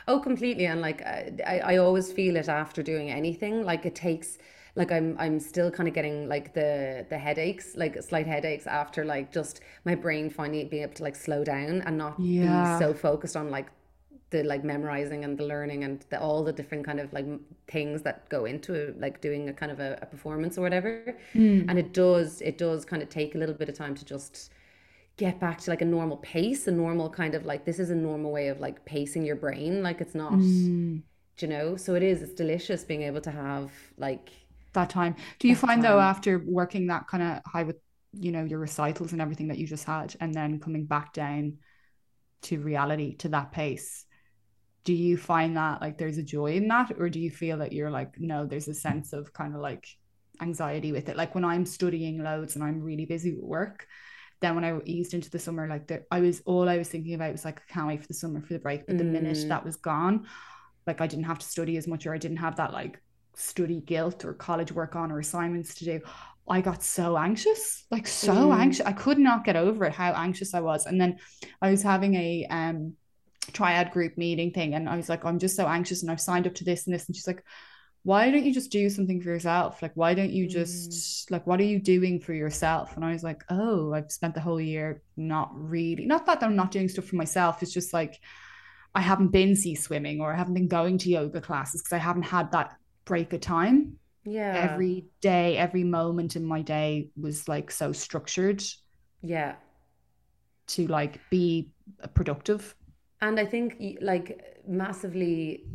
Oh, 0.08 0.19
completely. 0.19 0.65
And 0.65 0.81
like 0.81 1.01
I, 1.01 1.62
I 1.63 1.77
always 1.77 2.12
feel 2.12 2.36
it 2.36 2.49
after 2.49 2.84
doing 2.84 3.10
anything. 3.12 3.63
Like 3.63 3.86
it 3.86 3.95
takes 3.95 4.38
like 4.75 4.91
I'm 4.91 5.15
I'm 5.19 5.39
still 5.39 5.71
kind 5.71 5.88
of 5.88 5.95
getting 5.95 6.27
like 6.27 6.53
the 6.53 7.05
the 7.10 7.17
headaches, 7.17 7.75
like 7.75 8.01
slight 8.03 8.27
headaches 8.27 8.67
after 8.67 9.05
like 9.05 9.31
just 9.31 9.62
my 9.86 9.95
brain 9.95 10.29
finally 10.29 10.65
being 10.65 10.84
able 10.84 10.93
to 10.95 11.03
like 11.03 11.15
slow 11.15 11.43
down 11.43 11.81
and 11.81 11.97
not 11.97 12.17
Yeah. 12.17 12.41
be 12.41 12.65
so 12.65 12.93
focused 12.93 13.36
on 13.36 13.49
like 13.49 13.67
the 14.31 14.43
like 14.43 14.63
memorizing 14.63 15.23
and 15.23 15.38
the 15.38 15.45
learning 15.45 15.84
and 15.84 16.05
the, 16.10 16.19
all 16.19 16.43
the 16.43 16.51
different 16.51 16.86
kind 16.86 16.99
of 16.99 17.12
like 17.13 17.25
things 17.67 18.01
that 18.01 18.27
go 18.29 18.45
into 18.45 18.93
like 18.99 19.21
doing 19.21 19.49
a 19.49 19.53
kind 19.53 19.71
of 19.71 19.79
a, 19.79 19.97
a 20.01 20.05
performance 20.05 20.58
or 20.58 20.62
whatever. 20.62 21.17
Hmm. 21.34 21.69
And 21.69 21.79
it 21.79 21.93
does 21.93 22.41
it 22.41 22.58
does 22.58 22.86
kind 22.86 23.01
of 23.01 23.10
take 23.10 23.36
a 23.36 23.38
little 23.38 23.55
bit 23.55 23.69
of 23.69 23.75
time 23.75 23.95
to 23.95 24.05
just 24.05 24.51
get 25.17 25.39
back 25.39 25.60
to 25.62 25.69
like 25.71 25.82
a 25.82 25.86
normal 25.86 26.17
pace, 26.17 26.67
a 26.67 26.71
normal 26.71 27.10
kind 27.10 27.36
of 27.36 27.45
like 27.45 27.65
this 27.65 27.80
is 27.80 27.89
a 27.89 27.95
normal 27.95 28.32
way 28.32 28.47
of 28.49 28.60
like 28.60 28.86
pacing 28.86 29.25
your 29.25 29.36
brain. 29.38 29.82
Like 29.84 30.01
it's 30.01 30.15
not, 30.15 30.39
Mm. 30.39 31.04
do 31.38 31.45
you 31.45 31.49
know? 31.51 31.78
So 31.78 31.95
it 31.95 32.04
is. 32.04 32.21
It's 32.21 32.34
delicious 32.34 32.84
being 32.84 33.04
able 33.04 33.21
to 33.21 33.32
have 33.32 33.71
like 33.97 34.30
That 34.73 34.89
time. 34.89 35.15
Do 35.39 35.47
you 35.47 35.56
find 35.56 35.84
though 35.84 35.99
after 35.99 36.43
working 36.45 36.88
that 36.88 37.08
kind 37.08 37.23
of 37.23 37.41
high 37.45 37.63
with 37.63 37.78
you 38.13 38.32
know 38.32 38.43
your 38.43 38.60
recitals 38.60 39.12
and 39.13 39.21
everything 39.21 39.47
that 39.49 39.58
you 39.58 39.67
just 39.67 39.86
had 39.86 40.15
and 40.21 40.34
then 40.34 40.60
coming 40.60 40.86
back 40.86 41.13
down 41.13 41.58
to 42.43 42.60
reality 42.62 43.15
to 43.17 43.30
that 43.30 43.51
pace 43.51 44.06
do 44.86 44.93
you 44.93 45.17
find 45.17 45.58
that 45.58 45.82
like 45.82 45.97
there's 45.97 46.17
a 46.17 46.23
joy 46.23 46.54
in 46.54 46.67
that 46.69 46.91
or 46.99 47.10
do 47.10 47.19
you 47.19 47.32
feel 47.32 47.58
that 47.60 47.73
you're 47.73 47.91
like 47.91 48.19
no 48.19 48.45
there's 48.45 48.67
a 48.69 48.73
sense 48.73 49.13
of 49.13 49.34
kind 49.34 49.56
of 49.56 49.62
like 49.62 49.88
anxiety 50.41 50.91
with 50.91 51.10
it 51.10 51.17
like 51.17 51.36
when 51.36 51.45
i'm 51.45 51.65
studying 51.65 52.23
loads 52.23 52.56
and 52.56 52.63
i'm 52.63 52.82
really 52.82 53.06
busy 53.06 53.34
with 53.34 53.43
work 53.45 53.88
then 54.45 54.55
when 54.55 54.63
i 54.65 54.79
eased 54.86 55.13
into 55.13 55.29
the 55.31 55.39
summer 55.39 55.67
like 55.67 55.88
the, 55.88 56.03
i 56.12 56.19
was 56.21 56.41
all 56.45 56.69
i 56.69 56.77
was 56.77 56.89
thinking 56.89 57.15
about 57.15 57.31
was 57.31 57.45
like 57.45 57.62
i 57.69 57.73
can't 57.73 57.88
wait 57.88 58.01
for 58.01 58.08
the 58.08 58.13
summer 58.13 58.41
for 58.41 58.53
the 58.53 58.60
break 58.60 58.88
but 58.88 58.97
the 58.97 59.03
minute 59.03 59.38
Mm. 59.38 59.49
that 59.49 59.65
was 59.65 59.77
gone 59.77 60.27
like 60.88 61.01
i 61.01 61.08
didn't 61.08 61.25
have 61.25 61.39
to 61.39 61.45
study 61.47 61.77
as 61.77 61.88
much 61.88 62.05
or 62.05 62.13
i 62.13 62.17
didn't 62.17 62.38
have 62.38 62.58
that 62.58 62.73
like 62.73 63.01
study 63.36 63.81
guilt 63.81 64.23
or 64.23 64.34
college 64.34 64.71
work 64.71 64.95
on 64.95 65.12
or 65.12 65.19
assignments 65.19 65.75
to 65.75 65.86
do 65.86 66.01
I 66.47 66.62
got 66.62 66.84
so 66.84 67.17
anxious, 67.17 67.86
like 67.89 68.05
so 68.05 68.51
Mm. 68.51 68.53
anxious. 68.53 68.86
I 68.86 68.91
could 68.93 69.17
not 69.17 69.45
get 69.45 69.55
over 69.55 69.86
it 69.86 69.93
how 69.93 70.12
anxious 70.13 70.53
I 70.53 70.60
was. 70.62 70.86
And 70.86 71.01
then 71.01 71.17
I 71.62 71.71
was 71.71 71.81
having 71.81 72.13
a 72.13 72.45
um 72.51 72.93
triad 73.53 73.91
group 73.91 74.17
meeting 74.17 74.51
thing, 74.51 74.75
and 74.75 74.88
I 74.89 74.95
was 74.95 75.10
like, 75.10 75.25
I'm 75.25 75.39
just 75.39 75.55
so 75.55 75.65
anxious, 75.67 76.03
and 76.03 76.12
I've 76.12 76.21
signed 76.21 76.47
up 76.47 76.55
to 76.55 76.63
this 76.63 76.86
and 76.86 76.93
this. 76.93 77.08
And 77.08 77.15
she's 77.15 77.27
like, 77.27 77.43
Why 78.05 78.31
don't 78.31 78.45
you 78.45 78.53
just 78.53 78.71
do 78.71 78.89
something 78.89 79.19
for 79.19 79.29
yourself? 79.29 79.81
Like, 79.81 79.91
why 79.95 80.13
don't 80.13 80.31
you 80.31 80.47
just 80.47 80.91
mm. 80.91 81.31
like 81.31 81.45
what 81.45 81.59
are 81.59 81.63
you 81.63 81.79
doing 81.79 82.21
for 82.21 82.33
yourself? 82.33 82.95
And 82.95 83.03
I 83.03 83.11
was 83.11 83.23
like, 83.23 83.43
Oh, 83.49 83.93
I've 83.93 84.11
spent 84.11 84.35
the 84.35 84.41
whole 84.41 84.61
year 84.61 85.01
not 85.17 85.51
really 85.53 86.05
not 86.05 86.25
that 86.27 86.43
I'm 86.43 86.55
not 86.55 86.71
doing 86.71 86.87
stuff 86.87 87.05
for 87.05 87.17
myself. 87.17 87.61
It's 87.61 87.73
just 87.73 87.93
like 87.93 88.21
I 88.93 89.01
haven't 89.01 89.29
been 89.29 89.55
sea 89.55 89.75
swimming 89.75 90.21
or 90.21 90.31
I 90.31 90.37
haven't 90.37 90.53
been 90.53 90.69
going 90.69 90.97
to 90.99 91.09
yoga 91.09 91.41
classes 91.41 91.81
because 91.81 91.93
I 91.93 91.97
haven't 91.97 92.23
had 92.23 92.51
that 92.53 92.77
break 93.03 93.33
of 93.33 93.41
time 93.41 93.97
yeah, 94.25 94.69
every 94.71 95.05
day, 95.21 95.57
every 95.57 95.83
moment 95.83 96.35
in 96.35 96.43
my 96.43 96.61
day 96.61 97.09
was 97.19 97.47
like 97.47 97.69
so 97.69 97.91
structured 97.91 98.63
yeah. 99.21 99.55
to 100.67 100.87
like 100.87 101.19
be 101.29 101.69
productive. 102.13 102.75
And 103.21 103.39
I 103.39 103.45
think 103.45 103.97
like 104.01 104.62
massively 104.67 105.65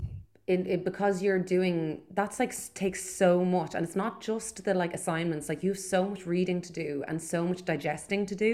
in 0.51 0.67
it 0.67 0.85
because 0.85 1.23
you're 1.23 1.39
doing 1.57 1.75
that's 2.19 2.41
like 2.41 2.53
takes 2.75 3.03
so 3.23 3.45
much. 3.45 3.75
And 3.75 3.83
it's 3.87 3.97
not 4.05 4.21
just 4.21 4.65
the 4.65 4.75
like 4.75 4.93
assignments. 5.01 5.49
Like 5.49 5.63
you 5.63 5.71
have 5.71 5.79
so 5.79 6.01
much 6.11 6.27
reading 6.27 6.61
to 6.63 6.73
do 6.73 7.05
and 7.09 7.23
so 7.23 7.47
much 7.51 7.65
digesting 7.65 8.27
to 8.27 8.35
do 8.35 8.53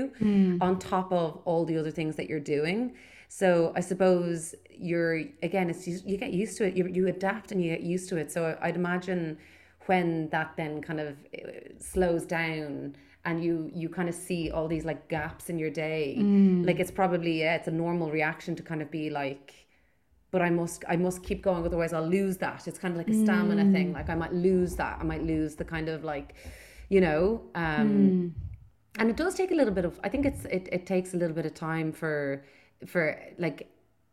on 0.61 0.79
top 0.79 1.11
of 1.13 1.41
all 1.47 1.65
the 1.65 1.77
other 1.79 1.91
things 1.91 2.15
that 2.17 2.29
you're 2.29 2.49
doing. 2.59 2.93
So 3.29 3.73
i 3.75 3.81
suppose 3.81 4.55
you're 4.89 5.15
again 5.43 5.67
it's 5.73 5.87
you, 5.89 5.99
you 6.05 6.17
get 6.17 6.33
used 6.33 6.57
to 6.59 6.65
it. 6.69 6.77
You, 6.77 6.87
you 6.87 7.09
adapt 7.09 7.51
and 7.53 7.59
you 7.63 7.71
get 7.71 7.83
used 7.95 8.09
to 8.11 8.17
it. 8.23 8.31
So 8.31 8.57
i'd 8.63 8.77
imagine 8.77 9.39
when 9.87 10.29
that 10.31 10.49
then 10.57 10.83
kind 10.83 11.01
of 11.01 11.17
uh, 11.39 11.51
slows 11.93 12.25
down 12.27 12.95
and 13.25 13.43
you 13.43 13.71
you 13.75 13.89
kind 13.89 14.09
of 14.09 14.15
see 14.15 14.51
all 14.51 14.69
these 14.69 14.85
like 14.85 15.09
gaps 15.09 15.49
in 15.51 15.59
your 15.59 15.71
day 15.71 16.17
like 16.69 16.79
it's 16.79 16.91
probably 16.91 17.41
yeah 17.41 17.55
it's 17.59 17.69
a 17.69 17.77
normal 17.87 18.11
reaction 18.11 18.55
to 18.55 18.63
kind 18.63 18.83
of 18.83 18.91
be 18.91 19.11
like 19.11 19.66
but 20.37 20.43
I 20.43 20.51
must 20.51 20.85
I 20.95 20.97
must 20.97 21.23
keep 21.29 21.41
going 21.49 21.65
otherwise 21.65 21.93
I'll 21.95 22.13
lose 22.19 22.37
that. 22.47 22.69
It's 22.69 22.81
kind 22.83 22.93
of 22.95 22.99
like 22.99 23.09
a 23.09 23.19
stamina 23.23 23.65
thing. 23.73 23.89
Like 23.99 24.11
I 24.15 24.17
might 24.23 24.35
lose 24.35 24.73
that. 24.77 24.99
I 25.01 25.05
might 25.13 25.23
lose 25.23 25.53
the 25.61 25.65
kind 25.65 25.89
of 25.89 26.05
like 26.05 26.35
you 26.95 27.01
know 27.01 27.41
um 27.55 28.35
and 28.99 29.11
it 29.13 29.17
does 29.17 29.35
take 29.35 29.51
a 29.51 29.55
little 29.55 29.73
bit 29.79 29.85
of 29.85 29.99
i 30.05 30.09
think 30.09 30.25
it's 30.31 30.45
it, 30.57 30.69
it 30.71 30.87
takes 30.87 31.15
a 31.15 31.17
little 31.17 31.37
bit 31.41 31.47
of 31.47 31.55
time 31.55 31.89
for 32.01 32.45
for 32.87 33.03
like 33.39 33.59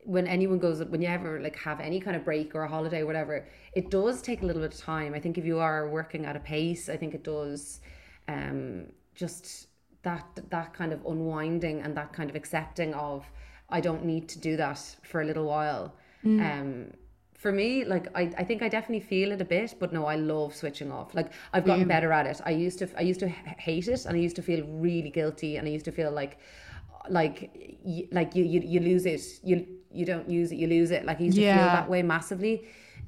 when 0.05 0.25
anyone 0.27 0.59
goes 0.59 0.83
when 0.93 1.01
you 1.01 1.07
ever 1.07 1.41
like 1.41 1.57
have 1.57 1.79
any 1.79 1.99
kind 1.99 2.15
of 2.15 2.23
break 2.25 2.55
or 2.55 2.63
a 2.63 2.67
holiday 2.67 3.01
or 3.01 3.05
whatever 3.05 3.45
it 3.73 3.91
does 3.91 4.21
take 4.21 4.41
a 4.41 4.45
little 4.45 4.61
bit 4.61 4.73
of 4.73 4.79
time. 4.79 5.13
I 5.13 5.19
think 5.19 5.37
if 5.37 5.45
you 5.45 5.59
are 5.59 5.89
working 5.89 6.25
at 6.25 6.35
a 6.35 6.43
pace 6.55 6.83
i 6.89 6.97
think 7.01 7.13
it 7.13 7.23
does 7.23 7.81
um 8.27 8.87
just 9.13 9.67
that 10.03 10.25
that 10.49 10.73
kind 10.73 10.91
of 10.93 10.99
unwinding 11.05 11.81
and 11.81 11.95
that 11.99 12.11
kind 12.17 12.29
of 12.29 12.35
accepting 12.35 12.93
of 12.93 13.25
i 13.69 13.79
don't 13.79 14.03
need 14.05 14.27
to 14.33 14.39
do 14.39 14.53
that 14.63 14.79
for 15.09 15.21
a 15.21 15.25
little 15.25 15.47
while 15.55 15.93
um 16.25 16.87
for 17.43 17.51
me 17.51 17.83
like 17.83 18.07
I, 18.15 18.23
I 18.37 18.43
think 18.45 18.61
i 18.61 18.69
definitely 18.69 19.01
feel 19.01 19.31
it 19.33 19.41
a 19.41 19.45
bit 19.45 19.75
but 19.79 19.91
no 19.91 20.05
i 20.05 20.15
love 20.15 20.55
switching 20.55 20.91
off. 20.91 21.13
Like 21.13 21.31
i've 21.53 21.65
gotten 21.65 21.87
better 21.87 22.11
at 22.13 22.25
it. 22.25 22.39
I 22.45 22.51
used 22.51 22.79
to 22.79 22.87
i 22.97 23.01
used 23.01 23.19
to 23.19 23.27
hate 23.27 23.87
it 23.89 24.05
and 24.05 24.15
i 24.15 24.19
used 24.19 24.37
to 24.37 24.41
feel 24.41 24.65
really 24.65 25.09
guilty 25.09 25.57
and 25.57 25.67
i 25.67 25.71
used 25.71 25.85
to 25.85 25.91
feel 25.91 26.11
like 26.11 26.37
like 27.09 27.51
like 28.11 28.35
you, 28.35 28.43
you 28.45 28.61
you 28.73 28.79
lose 28.79 29.05
it. 29.05 29.21
You 29.43 29.67
you 29.91 30.05
don't 30.05 30.29
use 30.29 30.51
it 30.53 30.55
you 30.55 30.67
lose 30.67 30.91
it. 30.91 31.05
Like 31.05 31.19
i 31.19 31.23
used 31.23 31.37
to 31.37 31.43
feel 31.43 31.69
that 31.77 31.89
way 31.89 32.01
massively 32.01 32.55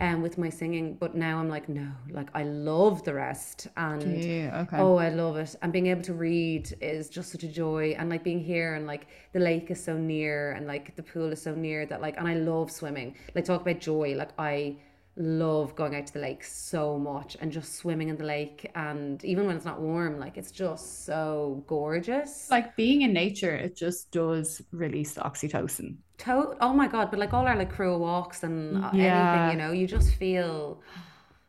um 0.02 0.22
with 0.22 0.38
my 0.38 0.50
singing 0.50 0.96
but 0.96 1.16
now 1.16 1.38
i'm 1.40 1.48
like 1.48 1.70
no 1.70 1.88
like 2.10 2.28
i 2.34 2.44
love 2.44 3.04
the 3.04 3.14
rest 3.14 3.68
and 3.78 4.04
Yeah, 4.24 4.62
okay. 4.64 4.78
oh 4.78 4.98
i 4.98 5.10
love 5.10 5.38
it. 5.38 5.56
And 5.62 5.72
being 5.72 5.88
able 5.88 6.02
to 6.04 6.14
read 6.14 6.76
is 6.82 7.10
just 7.10 7.32
such 7.32 7.44
a 7.44 7.48
joy. 7.48 7.96
And 7.98 8.10
like 8.10 8.24
being 8.24 8.40
here 8.44 8.76
and 8.76 8.86
like 8.86 9.08
the 9.32 9.40
lake 9.40 9.72
is 9.72 9.82
so 9.82 9.96
near 9.98 10.52
and 10.52 10.68
like 10.68 10.96
the 10.96 11.04
pool 11.04 11.32
is 11.32 11.42
so 11.42 11.56
near 11.56 11.86
that 11.86 12.02
like 12.02 12.18
and 12.18 12.28
i 12.28 12.34
love 12.36 12.72
swimming. 12.72 13.16
Like 13.36 13.46
talk 13.46 13.62
about 13.62 13.80
joy. 13.80 14.16
Like 14.16 14.32
i 14.38 14.76
love 15.18 15.76
going 15.76 15.96
out 15.96 16.06
to 16.08 16.14
the 16.14 16.20
lake 16.20 16.44
so 16.44 16.98
much 17.00 17.38
and 17.40 17.52
just 17.52 17.76
swimming 17.76 18.10
in 18.10 18.18
the 18.18 18.24
lake 18.26 18.70
and 18.76 19.24
even 19.24 19.46
when 19.48 19.56
it's 19.56 19.66
not 19.66 19.80
warm 19.80 20.20
like 20.20 20.38
it's 20.38 20.52
just 20.52 21.06
so 21.06 21.64
gorgeous 21.68 22.50
like 22.52 22.76
being 22.76 23.02
in 23.02 23.14
nature, 23.14 23.56
it 23.56 23.76
just 23.78 24.12
does 24.12 24.62
release 24.72 25.14
the 25.14 25.22
oxytocin. 25.22 25.96
To- 26.20 26.56
oh 26.62 26.74
my 26.74 26.88
god, 26.88 27.12
but 27.12 27.20
like 27.20 27.34
all 27.34 27.46
our 27.46 27.56
like 27.56 27.72
crew 27.72 27.98
walks 27.98 28.44
and 28.44 28.78
uh, 28.78 28.92
Yeah. 28.94 29.06
anything, 29.06 29.52
you 29.52 29.58
know, 29.58 29.72
you 29.72 29.88
just 29.88 30.14
feel 30.16 30.82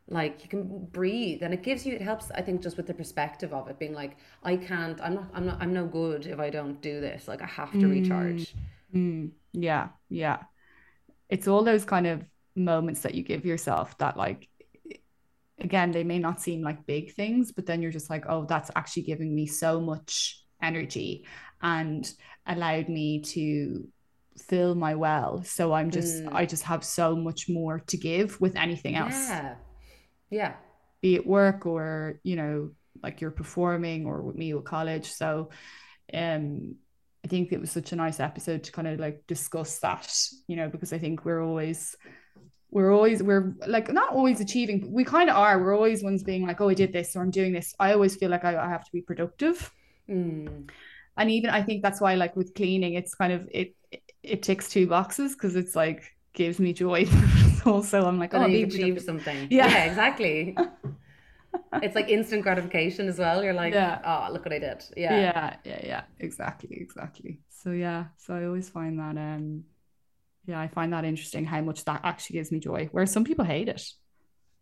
like 0.08 0.42
you 0.42 0.48
can 0.48 0.86
breathe 0.92 1.42
and 1.42 1.52
it 1.52 1.62
gives 1.62 1.84
you 1.84 1.94
it 1.94 2.00
helps 2.02 2.30
I 2.30 2.42
think 2.42 2.62
just 2.62 2.76
with 2.76 2.86
the 2.86 2.94
perspective 2.94 3.52
of 3.52 3.68
it 3.68 3.78
being 3.78 3.92
like 3.92 4.16
I 4.44 4.56
can't 4.56 5.00
I'm 5.00 5.14
not 5.14 5.30
I'm 5.34 5.46
not 5.46 5.58
I'm 5.60 5.72
no 5.72 5.86
good 5.86 6.26
if 6.26 6.38
I 6.38 6.50
don't 6.50 6.80
do 6.80 7.00
this. 7.00 7.26
Like 7.28 7.42
I 7.42 7.46
have 7.46 7.78
to 7.80 7.88
recharge. 7.88 8.54
Mm, 8.94 9.32
yeah, 9.52 9.88
yeah. 10.08 10.44
It's 11.28 11.48
all 11.48 11.64
those 11.64 11.84
kind 11.84 12.06
of 12.06 12.22
moments 12.56 13.00
that 13.02 13.14
you 13.14 13.22
give 13.22 13.44
yourself 13.44 13.96
that 13.98 14.16
like 14.16 14.48
again, 15.58 15.90
they 15.90 16.04
may 16.04 16.18
not 16.18 16.40
seem 16.40 16.62
like 16.62 16.86
big 16.86 17.14
things, 17.14 17.52
but 17.52 17.66
then 17.66 17.80
you're 17.80 17.90
just 17.90 18.10
like, 18.10 18.24
oh, 18.28 18.44
that's 18.44 18.70
actually 18.76 19.02
giving 19.04 19.34
me 19.34 19.46
so 19.46 19.80
much 19.80 20.44
energy 20.62 21.24
and 21.62 22.10
allowed 22.46 22.88
me 22.88 23.20
to 23.20 23.88
fill 24.38 24.74
my 24.74 24.94
well. 24.94 25.42
So 25.44 25.72
I'm 25.72 25.90
just 25.90 26.22
Mm. 26.22 26.34
I 26.34 26.44
just 26.46 26.64
have 26.64 26.84
so 26.84 27.16
much 27.16 27.48
more 27.48 27.80
to 27.86 27.96
give 27.96 28.38
with 28.40 28.56
anything 28.56 28.96
else. 28.96 29.28
Yeah. 29.28 29.54
Yeah. 30.30 30.54
be 31.00 31.14
it 31.14 31.26
work 31.26 31.66
or 31.66 32.20
you 32.22 32.36
know 32.36 32.70
like 33.02 33.20
you're 33.20 33.30
performing 33.30 34.06
or 34.06 34.22
with 34.22 34.36
me 34.36 34.52
with 34.54 34.64
college 34.64 35.06
so 35.06 35.50
um 36.12 36.74
I 37.24 37.28
think 37.28 37.52
it 37.52 37.60
was 37.60 37.70
such 37.70 37.92
a 37.92 37.96
nice 37.96 38.18
episode 38.20 38.64
to 38.64 38.72
kind 38.72 38.88
of 38.88 38.98
like 38.98 39.26
discuss 39.26 39.78
that 39.80 40.08
you 40.48 40.56
know 40.56 40.68
because 40.68 40.92
I 40.92 40.98
think 40.98 41.24
we're 41.24 41.42
always 41.42 41.96
we're 42.70 42.92
always 42.92 43.22
we're 43.22 43.54
like 43.66 43.92
not 43.92 44.12
always 44.12 44.40
achieving 44.40 44.80
but 44.80 44.90
we 44.90 45.04
kind 45.04 45.30
of 45.30 45.36
are 45.36 45.58
we're 45.62 45.74
always 45.74 46.02
ones 46.02 46.22
being 46.22 46.46
like 46.46 46.60
oh 46.60 46.68
I 46.68 46.74
did 46.74 46.92
this 46.92 47.14
or 47.16 47.22
I'm 47.22 47.30
doing 47.30 47.52
this 47.52 47.74
I 47.78 47.92
always 47.92 48.16
feel 48.16 48.30
like 48.30 48.44
I, 48.44 48.56
I 48.56 48.68
have 48.68 48.84
to 48.84 48.92
be 48.92 49.02
productive 49.02 49.72
Mm. 50.08 50.70
and 51.16 51.30
even 51.30 51.50
I 51.50 51.62
think 51.62 51.82
that's 51.82 52.00
why 52.00 52.14
like 52.14 52.36
with 52.36 52.54
cleaning 52.54 52.94
it's 52.94 53.14
kind 53.14 53.32
of 53.32 53.48
it 53.52 53.74
it, 53.90 54.02
it 54.22 54.42
ticks 54.42 54.68
two 54.68 54.86
boxes 54.86 55.34
because 55.34 55.56
it's 55.56 55.74
like 55.74 56.14
gives 56.32 56.60
me 56.60 56.72
joy 56.72 57.06
also 57.66 58.06
I'm 58.06 58.18
like 58.18 58.30
But 58.30 58.42
oh 58.42 58.46
you've 58.46 58.68
achieved 58.68 59.02
something. 59.02 59.48
Yeah. 59.50 59.66
Yeah, 59.68 59.84
exactly. 59.84 60.56
it's 61.82 61.94
like 61.94 62.08
instant 62.08 62.42
gratification 62.42 63.08
as 63.08 63.18
well. 63.18 63.42
You're 63.42 63.52
like, 63.54 63.72
Yeah. 63.74 64.00
oh, 64.04 64.32
look 64.32 64.44
what 64.44 64.52
I 64.52 64.58
did. 64.58 64.84
Yeah. 64.96 65.16
yeah 65.16 65.56
yeah 65.64 65.80
yeah 65.84 66.02
exactly 66.20 66.76
exactly 66.80 67.40
so 67.48 67.70
yeah 67.72 68.04
so 68.16 68.34
i 68.34 68.44
always 68.44 68.68
find 68.68 68.98
that 69.00 69.16
um 69.16 69.64
yeah 70.46 70.60
i 70.60 70.68
find 70.68 70.92
that 70.92 71.04
interesting 71.04 71.44
how 71.44 71.60
much 71.60 71.84
that 71.84 72.00
actually 72.04 72.34
gives 72.34 72.50
me 72.52 72.58
joy 72.58 72.88
whereas 72.92 73.10
some 73.12 73.24
people 73.24 73.44
hate 73.44 73.68
it 73.68 73.82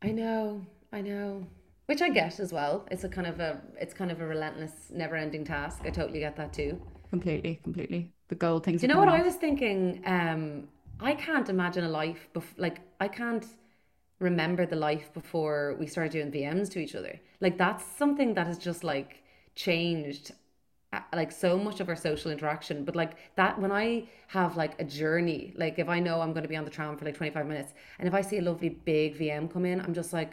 I 0.02 0.10
know, 0.12 0.64
I 0.92 1.00
know. 1.00 1.46
Which 1.86 2.02
I 2.02 2.08
get 2.10 2.38
as 2.40 2.52
well. 2.52 2.86
It's 2.90 3.04
a 3.04 3.08
kind 3.08 3.26
of 3.26 3.40
a 3.40 3.60
it's 3.80 3.94
kind 3.94 4.10
of 4.10 4.20
a 4.20 4.26
relentless, 4.26 4.90
never 4.90 5.16
ending 5.16 5.44
task. 5.44 5.82
I 5.84 5.90
totally 5.90 6.20
get 6.20 6.36
that 6.36 6.52
too. 6.52 6.80
completely 7.10 7.60
completely 7.62 8.12
the 8.28 8.34
gold 8.34 8.64
things 8.64 8.80
Do 8.80 8.86
you 8.86 8.92
know 8.92 8.98
what 8.98 9.08
coming 9.08 9.20
I 9.20 9.22
was 9.22 9.36
thinking? 9.36 10.02
Um, 10.06 10.68
I 11.00 11.14
can't 11.14 11.48
imagine 11.48 11.84
a 11.84 11.88
life 11.88 12.28
bef- 12.34 12.58
like 12.58 12.80
I 13.00 13.08
can't 13.08 13.46
remember 14.20 14.66
the 14.66 14.76
life 14.76 15.12
before 15.12 15.76
we 15.78 15.86
started 15.86 16.12
doing 16.12 16.30
VMs 16.32 16.70
to 16.70 16.78
each 16.80 16.94
other. 16.94 17.20
Like 17.40 17.58
that's 17.58 17.84
something 17.84 18.34
that 18.34 18.46
has 18.46 18.58
just 18.58 18.84
like 18.84 19.22
changed 19.54 20.32
Uh, 20.94 21.00
like 21.20 21.32
so 21.32 21.50
much 21.66 21.80
of 21.80 21.88
our 21.88 21.96
social 22.08 22.30
interaction 22.30 22.84
but 22.84 22.94
like 23.02 23.12
that 23.40 23.52
when 23.62 23.72
i 23.72 23.86
have 24.28 24.56
like 24.62 24.74
a 24.80 24.84
journey 24.84 25.52
like 25.62 25.78
if 25.84 25.88
i 25.88 25.98
know 26.06 26.20
i'm 26.22 26.32
going 26.36 26.42
to 26.48 26.48
be 26.48 26.56
on 26.60 26.64
the 26.64 26.70
tram 26.70 26.96
for 26.96 27.04
like 27.04 27.16
25 27.16 27.46
minutes 27.52 27.72
and 27.98 28.06
if 28.06 28.14
i 28.14 28.20
see 28.20 28.38
a 28.38 28.42
lovely 28.42 28.68
big 28.92 29.18
vm 29.18 29.50
come 29.52 29.64
in 29.64 29.80
i'm 29.80 29.94
just 29.94 30.12
like 30.12 30.32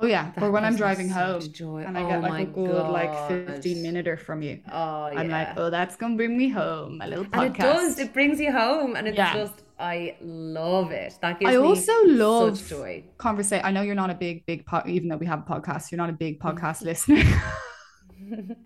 oh 0.00 0.06
yeah 0.06 0.30
or 0.42 0.50
when 0.52 0.64
i'm 0.64 0.76
driving 0.76 1.08
home 1.08 1.40
joy. 1.52 1.80
and 1.86 1.98
i 1.98 2.02
Oh 2.04 2.08
get 2.10 2.22
like 2.22 2.30
my 2.30 2.40
a 2.42 2.46
good 2.46 2.88
like 3.00 3.14
15 3.28 3.82
minute 3.82 4.20
from 4.20 4.42
you. 4.42 4.60
Oh 4.70 5.08
yeah 5.12 5.18
i'm 5.20 5.28
like 5.28 5.48
oh 5.56 5.70
that's 5.70 5.96
gonna 5.96 6.16
bring 6.16 6.36
me 6.38 6.48
home 6.48 7.00
a 7.02 7.08
little 7.08 7.24
podcast 7.24 7.44
and 7.44 7.56
it 7.56 7.58
does 7.58 7.98
it 7.98 8.12
brings 8.12 8.38
you 8.40 8.52
home 8.52 8.94
and 8.96 9.08
it's 9.08 9.16
Yeah. 9.16 9.34
just 9.34 9.62
i 9.80 10.16
love 10.20 10.90
it. 10.92 11.12
That 11.22 11.40
gives 11.40 11.48
I 11.50 11.52
me 11.58 11.66
also 11.68 11.92
love 12.06 12.58
such 12.58 12.68
joy. 12.70 13.04
conversation 13.16 13.64
i 13.64 13.70
know 13.72 13.82
you're 13.82 13.94
not 14.04 14.10
a 14.10 14.14
big 14.14 14.46
big 14.46 14.66
pod 14.66 14.88
even 14.88 15.08
though 15.08 15.16
we 15.16 15.26
have 15.26 15.40
a 15.40 15.48
podcast 15.54 15.90
you're 15.90 15.98
not 16.04 16.10
a 16.10 16.18
big 16.26 16.38
mm. 16.38 16.46
podcast 16.46 16.82
listener 16.82 17.24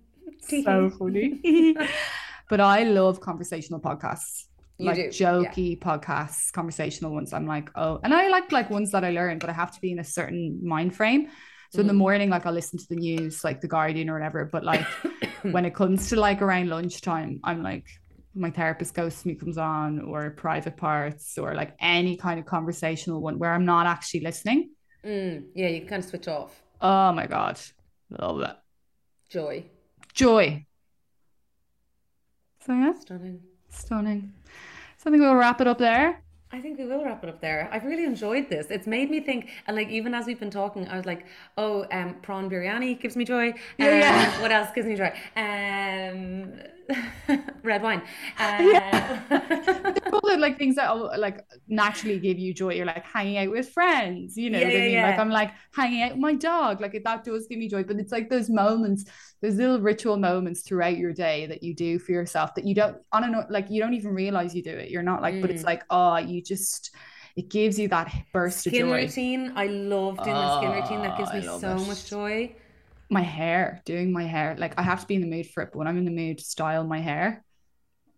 so 0.43 0.91
funny. 0.99 1.41
but 2.49 2.61
I 2.61 2.85
love 2.85 3.21
conversational 3.21 3.81
podcasts. 3.81 4.45
You 4.79 4.93
like 4.93 4.95
do, 4.95 5.15
yeah. 5.35 5.55
jokey 5.55 5.79
podcasts, 5.79 6.53
conversational 6.53 7.13
ones. 7.15 7.33
I'm 7.33 7.47
like, 7.47 7.71
oh, 7.77 8.01
and 8.03 8.13
I 8.13 8.29
like 8.29 8.51
like 8.53 8.71
ones 8.71 8.91
that 8.93 9.05
I 9.05 9.11
learn, 9.11 9.39
but 9.39 9.51
I 9.51 9.53
have 9.53 9.73
to 9.73 9.81
be 9.81 9.93
in 9.93 9.99
a 10.01 10.05
certain 10.05 10.61
mind 10.63 10.95
frame. 10.97 11.29
So 11.71 11.81
in 11.81 11.87
the 11.87 11.93
Mhm. 11.93 11.99
morning, 12.05 12.31
like 12.31 12.45
I'll 12.47 12.53
listen 12.53 12.79
to 12.79 12.87
the 12.91 12.97
news, 12.97 13.45
like 13.45 13.61
the 13.61 13.69
Guardian 13.69 14.11
or 14.11 14.15
whatever. 14.15 14.45
But 14.53 14.65
like 14.65 14.89
when 15.51 15.65
it 15.65 15.75
comes 15.75 16.09
to 16.11 16.17
like 16.17 16.43
around 16.43 16.69
lunchtime, 16.69 17.41
I'm 17.45 17.63
like 17.63 17.87
my 18.35 18.51
therapist 18.51 18.95
ghosted 18.95 19.27
me 19.27 19.35
comes 19.35 19.59
on, 19.59 20.01
or 20.01 20.31
private 20.31 20.77
parts, 20.77 21.39
or 21.39 21.55
like 21.55 21.75
any 21.81 22.17
kind 22.17 22.41
of 22.41 22.47
conversational 22.47 23.21
one 23.21 23.39
where 23.39 23.53
I'm 23.53 23.65
not 23.67 23.87
actually 23.87 24.21
listening. 24.21 24.71
Mm, 25.05 25.47
yeah 25.55 25.69
you 25.69 25.81
can 25.81 25.89
kind 25.89 26.03
of 26.05 26.09
switch 26.09 26.29
off 26.29 26.63
Oh 26.81 27.13
my 27.13 27.27
god, 27.27 27.59
love 28.11 28.41
that. 28.41 28.63
joy 29.29 29.65
Joy. 30.15 30.67
So 32.61 32.73
yeah, 32.73 32.93
stunning 32.99 33.43
stunning. 33.73 34.33
So 34.99 35.09
I 35.09 35.13
think 35.13 35.23
we'll 35.23 35.35
wrap 35.35 35.61
it 35.61 35.67
up 35.67 35.79
there. 35.79 36.23
I 36.55 36.61
think 36.61 36.79
we 36.79 36.85
will 36.85 37.03
wrap 37.03 37.23
it 37.25 37.31
up 37.31 37.41
there. 37.41 37.67
I've 37.73 37.85
really 37.85 38.05
enjoyed 38.05 38.51
this. 38.51 38.67
It's 38.71 38.87
made 38.87 39.11
me 39.11 39.21
think, 39.21 39.49
and 39.67 39.75
like 39.75 39.89
even 39.89 40.13
as 40.13 40.27
we've 40.27 40.39
been 40.39 40.51
talking, 40.51 40.87
I 40.87 40.97
was 40.97 41.07
like, 41.07 41.25
oh, 41.57 41.87
um, 41.91 42.17
prawn 42.21 42.51
biryani 42.51 43.01
gives 43.01 43.17
me 43.17 43.25
joy. 43.25 43.51
Um, 43.51 43.57
Yeah, 43.79 43.99
yeah. 44.01 44.41
What 44.43 44.53
else 44.53 44.69
gives 44.75 44.87
me 44.87 44.95
joy? 44.97 45.13
Um, 45.35 46.53
red 47.63 47.83
wine. 47.83 48.03
Uh, 48.39 48.63
They're 49.31 50.02
all 50.13 50.39
like 50.39 50.59
things 50.59 50.77
that 50.77 50.91
oh, 50.91 51.11
like 51.19 51.41
naturally 51.69 52.19
give 52.21 52.39
you 52.39 52.55
joy. 52.55 52.75
You're 52.75 52.87
like 52.87 53.05
hanging 53.05 53.39
out 53.39 53.51
with 53.51 53.71
friends, 53.71 54.37
you 54.37 54.51
know 54.51 54.59
Yeah, 54.59 54.65
what 54.65 54.77
I 54.77 54.81
mean? 54.81 55.01
yeah. 55.01 55.03
Like 55.03 55.19
I'm 55.19 55.31
like 55.31 55.53
hanging 55.75 56.03
out 56.03 56.13
with 56.13 56.21
my 56.21 56.35
dog. 56.35 56.81
Like 56.81 57.01
that 57.05 57.25
does 57.25 57.47
give 57.49 57.59
me 57.59 57.69
joy. 57.69 57.85
But 57.85 57.97
it's 57.97 58.13
like 58.13 58.29
those 58.31 58.51
moments, 58.51 59.05
those 59.41 59.57
little 59.57 59.81
ritual 59.81 60.17
moments 60.17 60.63
throughout 60.63 60.97
your 60.99 61.13
day 61.13 61.47
that 61.47 61.63
you 61.63 61.75
do 61.75 61.99
for 61.99 62.13
yourself 62.13 62.55
that 62.55 62.65
you 62.67 62.75
don't 62.75 62.97
on 63.13 63.25
a 63.35 63.47
like 63.51 63.71
you 63.71 63.81
don't 63.83 63.95
even 63.95 64.13
realize 64.15 64.55
you 64.55 64.63
do 64.63 64.71
it. 64.71 64.91
You're 64.91 65.03
not 65.03 65.23
like, 65.23 65.41
but 65.41 65.51
it's 65.51 65.65
Mm. 65.65 65.67
like, 65.67 65.83
oh, 65.91 66.17
you 66.19 66.43
just 66.43 66.95
it 67.37 67.49
gives 67.51 67.79
you 67.79 67.89
that 67.89 68.13
burst 68.33 68.73
skin 68.73 68.89
of 68.89 68.91
joy. 68.91 69.01
routine. 69.01 69.53
I 69.57 69.67
love 69.67 70.23
doing 70.23 70.41
the 70.41 70.49
skin 70.49 70.73
routine. 70.73 71.03
That 71.03 71.17
gives 71.17 71.33
Oh, 71.33 71.33
me 71.33 71.43
so 71.43 71.77
it. 71.77 71.85
much 71.85 72.09
joy. 72.09 72.57
My 73.11 73.21
hair, 73.21 73.83
doing 73.85 74.11
my 74.13 74.25
hair. 74.25 74.57
Like 74.59 74.79
I 74.79 74.83
have 74.83 75.03
to 75.03 75.07
be 75.07 75.15
in 75.17 75.21
the 75.21 75.27
mood 75.27 75.47
for 75.51 75.63
it, 75.63 75.71
but 75.73 75.79
when 75.79 75.87
I'm 75.87 75.99
in 75.99 76.05
the 76.07 76.11
mood 76.11 76.39
to 76.39 76.45
style 76.45 76.85
my 76.87 77.01
hair. 77.01 77.45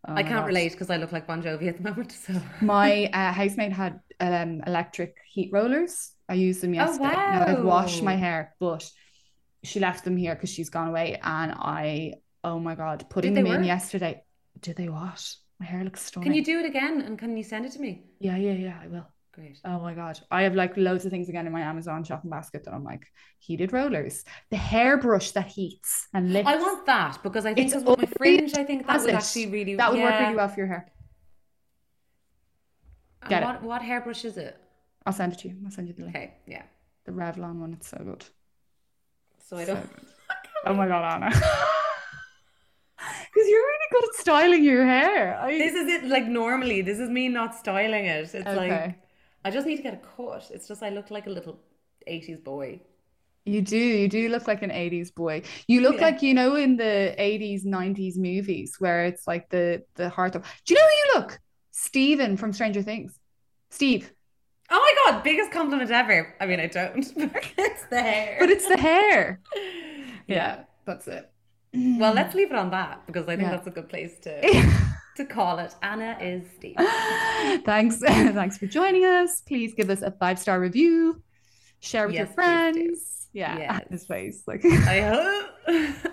Oh 0.09 0.15
I 0.15 0.23
can't 0.23 0.47
relate 0.47 0.73
because 0.73 0.91
I 0.91 0.97
look 0.97 1.13
like 1.13 1.27
Bon 1.27 1.43
Jovi 1.43 1.69
at 1.69 1.77
the 1.77 1.83
moment. 1.91 2.13
So 2.13 2.35
My 2.61 3.07
uh, 3.13 3.33
housemate 3.33 3.73
had 3.73 4.01
um, 4.21 4.63
electric 4.67 5.17
heat 5.27 5.51
rollers. 5.53 6.13
I 6.29 6.35
used 6.35 6.61
them 6.63 6.75
yesterday. 6.75 7.13
Oh 7.15 7.31
Now 7.31 7.45
I've 7.47 7.65
washed 7.65 8.03
my 8.03 8.15
Oh, 8.15 8.19
hair, 8.19 8.55
but 8.61 8.91
she 9.63 9.81
left 9.81 10.05
them 10.05 10.17
here 10.17 10.35
because 10.35 10.51
she's 10.51 10.71
gone 10.71 10.89
away. 10.89 11.19
And 11.23 11.53
I, 11.53 12.15
oh 12.43 12.59
my 12.59 12.75
God, 12.75 13.07
putting 13.11 13.35
them 13.35 13.47
in 13.47 13.65
yesterday. 13.65 14.23
Did 14.61 14.77
they 14.77 14.89
wash? 14.89 15.37
My 15.61 15.67
hair 15.67 15.85
looks 15.85 16.03
stunning. 16.03 16.29
can 16.29 16.35
you 16.35 16.45
do 16.45 16.59
it 16.61 16.67
again 16.67 17.01
and 17.01 17.19
can 17.19 17.37
you 17.37 17.45
send 17.45 17.65
it 17.67 17.73
to 17.73 17.79
me? 17.79 18.05
Yeah, 18.19 18.37
yeah, 18.37 18.53
yeah, 18.53 18.79
I 18.83 18.89
will. 18.89 19.07
Great. 19.35 19.59
Oh 19.65 19.81
my 19.81 19.95
god. 19.95 20.21
I 20.31 20.43
have 20.43 20.55
like 20.55 20.77
loads 20.77 21.05
of 21.05 21.11
things 21.11 21.29
again 21.29 21.47
in 21.47 21.53
my 21.53 21.61
Amazon 21.63 22.05
shopping 22.05 22.31
basket 22.31 22.65
that 22.65 22.73
I'm 22.75 22.85
like 22.85 23.07
heated 23.41 23.73
rollers. 23.73 24.25
The 24.51 24.57
hairbrush 24.57 25.33
that 25.33 25.47
heats 25.49 26.07
and 26.15 26.33
lifts. 26.33 26.49
I 26.49 26.57
want 26.57 26.87
that 26.87 27.21
because 27.23 27.45
I 27.45 27.55
think 27.55 27.73
It's 27.73 27.85
with 27.85 27.99
my 27.99 28.07
fringe, 28.17 28.55
I 28.57 28.63
think 28.65 28.87
that 28.87 29.01
would 29.01 29.11
it? 29.11 29.15
actually 29.15 29.47
really 29.49 29.75
that 29.75 29.93
would 29.93 30.01
work 30.01 30.21
really 30.21 30.37
well 30.37 30.49
for 30.49 30.61
your 30.61 30.69
hair. 30.69 30.93
And 33.23 33.31
Get 33.31 33.43
it. 33.43 33.47
what, 33.47 33.63
what 33.63 33.83
hairbrush 33.83 34.25
is 34.25 34.37
it? 34.37 34.57
I'll 35.05 35.13
send 35.13 35.33
it 35.33 35.39
to 35.41 35.49
you. 35.49 35.57
I'll 35.65 35.71
send 35.71 35.89
you 35.89 35.95
the 35.95 36.03
link. 36.03 36.15
Okay, 36.17 36.35
yeah. 36.47 36.63
The 37.05 37.13
Revlon 37.13 37.57
one. 37.57 37.73
It's 37.73 37.89
so 37.89 37.99
good. 38.05 38.25
So 39.49 39.57
I 39.57 39.65
don't. 39.65 39.81
good. 39.81 39.91
Oh 40.67 40.73
my 40.73 40.89
god, 40.89 41.23
Anna. 41.23 41.31
Because 42.97 43.49
you're 43.51 43.61
really 43.61 43.89
good 43.91 44.05
at 44.05 44.15
styling 44.15 44.65
your 44.65 44.87
hair. 44.87 45.37
I, 45.39 45.59
This 45.59 45.75
is 45.75 45.89
it. 45.89 46.05
Like 46.05 46.27
normally, 46.27 46.81
this 46.83 46.99
is 47.01 47.11
me 47.11 47.29
not 47.29 47.55
styling 47.55 48.07
it. 48.07 48.33
It's 48.33 48.47
like 48.47 48.47
Okay. 48.73 48.95
I 49.45 49.51
just 49.51 49.67
need 49.67 49.77
to 49.77 49.83
get 49.83 49.95
a 49.95 49.99
cut. 49.99 50.51
It's 50.53 50.67
just 50.69 50.83
I 50.83 50.91
look 50.91 51.11
like 51.11 51.27
a 51.27 51.31
little 51.31 51.59
'80s 52.07 52.39
boy. 52.43 52.81
You 53.47 53.61
do, 53.61 53.77
you 53.77 54.09
do 54.09 54.31
look 54.31 54.49
like 54.49 54.63
an 54.63 54.71
80s 54.71 55.11
boy. 55.11 55.43
You 55.69 55.83
look 55.83 55.97
Yeah. 55.97 56.07
like, 56.07 56.23
you 56.23 56.33
know, 56.33 56.57
in 56.57 56.77
the 56.79 57.15
80s, 57.19 57.67
90s 57.67 58.17
movies 58.17 58.77
where 58.79 59.05
it's 59.05 59.27
like 59.27 59.51
the 59.51 59.83
the 59.97 60.09
heart 60.09 60.35
of 60.35 60.43
Do 60.65 60.73
you 60.75 60.81
know 60.81 60.87
who 60.87 60.95
you 60.95 61.21
look? 61.21 61.39
Steven 61.71 62.37
from 62.39 62.53
Stranger 62.55 62.81
Things. 62.83 63.19
Steve. 63.71 64.11
Oh 64.71 64.81
my 64.81 65.13
god, 65.13 65.23
biggest 65.23 65.51
compliment 65.53 65.91
ever. 65.91 66.35
I 66.41 66.47
mean, 66.47 66.59
I 66.59 66.69
don't. 66.69 67.05
it's 67.59 67.85
the 67.91 68.01
hair. 68.01 68.37
But 68.41 68.51
it's 68.51 68.67
the 68.67 68.79
hair. 68.79 69.41
Yeah. 70.27 70.65
That's 70.87 71.07
it. 71.07 71.31
well, 71.75 72.15
let's 72.15 72.35
leave 72.35 72.51
it 72.51 72.57
on 72.57 72.71
that 72.71 73.07
because 73.07 73.25
I 73.29 73.37
think 73.37 73.43
Yeah. 73.43 73.57
that's 73.57 73.67
a 73.67 73.71
good 73.71 73.91
place 73.91 74.19
to 74.21 74.41
to 75.17 75.25
call 75.25 75.59
it. 75.59 75.75
Anna 75.83 76.17
is 76.21 76.45
Steve. 76.57 76.77
Thanks. 77.65 77.99
Thanks 77.99 78.59
for 78.59 78.67
joining 78.67 79.05
us. 79.05 79.41
Please 79.43 79.75
give 79.75 79.91
us 79.91 80.03
a 80.03 80.11
five-star 80.11 80.61
review. 80.61 81.23
Share 81.81 82.07
with 82.07 82.15
Yes, 82.15 82.27
your 82.29 82.35
friends. 82.35 83.29
Yeah. 83.33 83.59
Yes. 83.59 83.87
His 83.91 84.07
face. 84.07 84.43
Like 84.47 84.65
I 84.65 85.01
hope. 85.01 86.13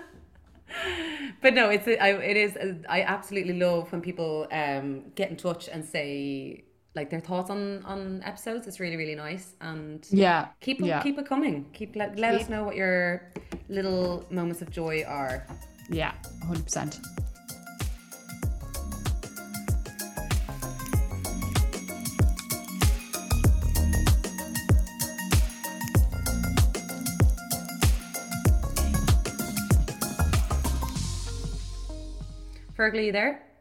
but 1.42 1.54
no, 1.54 1.70
it's 1.70 1.86
I, 1.88 2.10
it 2.10 2.36
is 2.36 2.56
I 2.88 3.02
absolutely 3.02 3.54
love 3.58 3.90
when 3.92 4.00
people 4.00 4.46
um 4.52 5.04
get 5.14 5.30
in 5.30 5.36
touch 5.36 5.68
and 5.68 5.84
say 5.84 6.64
like 6.94 7.08
their 7.10 7.20
thoughts 7.20 7.48
on 7.50 7.82
on 7.84 8.22
episodes. 8.24 8.66
It's 8.66 8.80
really 8.80 8.96
really 8.96 9.14
nice 9.14 9.54
and 9.60 10.06
Yeah. 10.10 10.48
keep 10.60 10.80
it, 10.80 10.86
Yeah. 10.86 11.00
keep 11.02 11.18
it 11.18 11.26
coming. 11.26 11.66
Keep 11.72 11.96
let, 11.96 12.18
let 12.18 12.34
us 12.34 12.48
know 12.48 12.64
what 12.64 12.76
your 12.76 13.30
little 13.68 14.24
moments 14.30 14.60
of 14.62 14.70
joy 14.70 15.04
are. 15.06 15.46
Yeah. 15.88 16.12
100%. 16.46 17.00
Fergal, 32.82 33.04
you 33.04 33.12
there? 33.12 33.51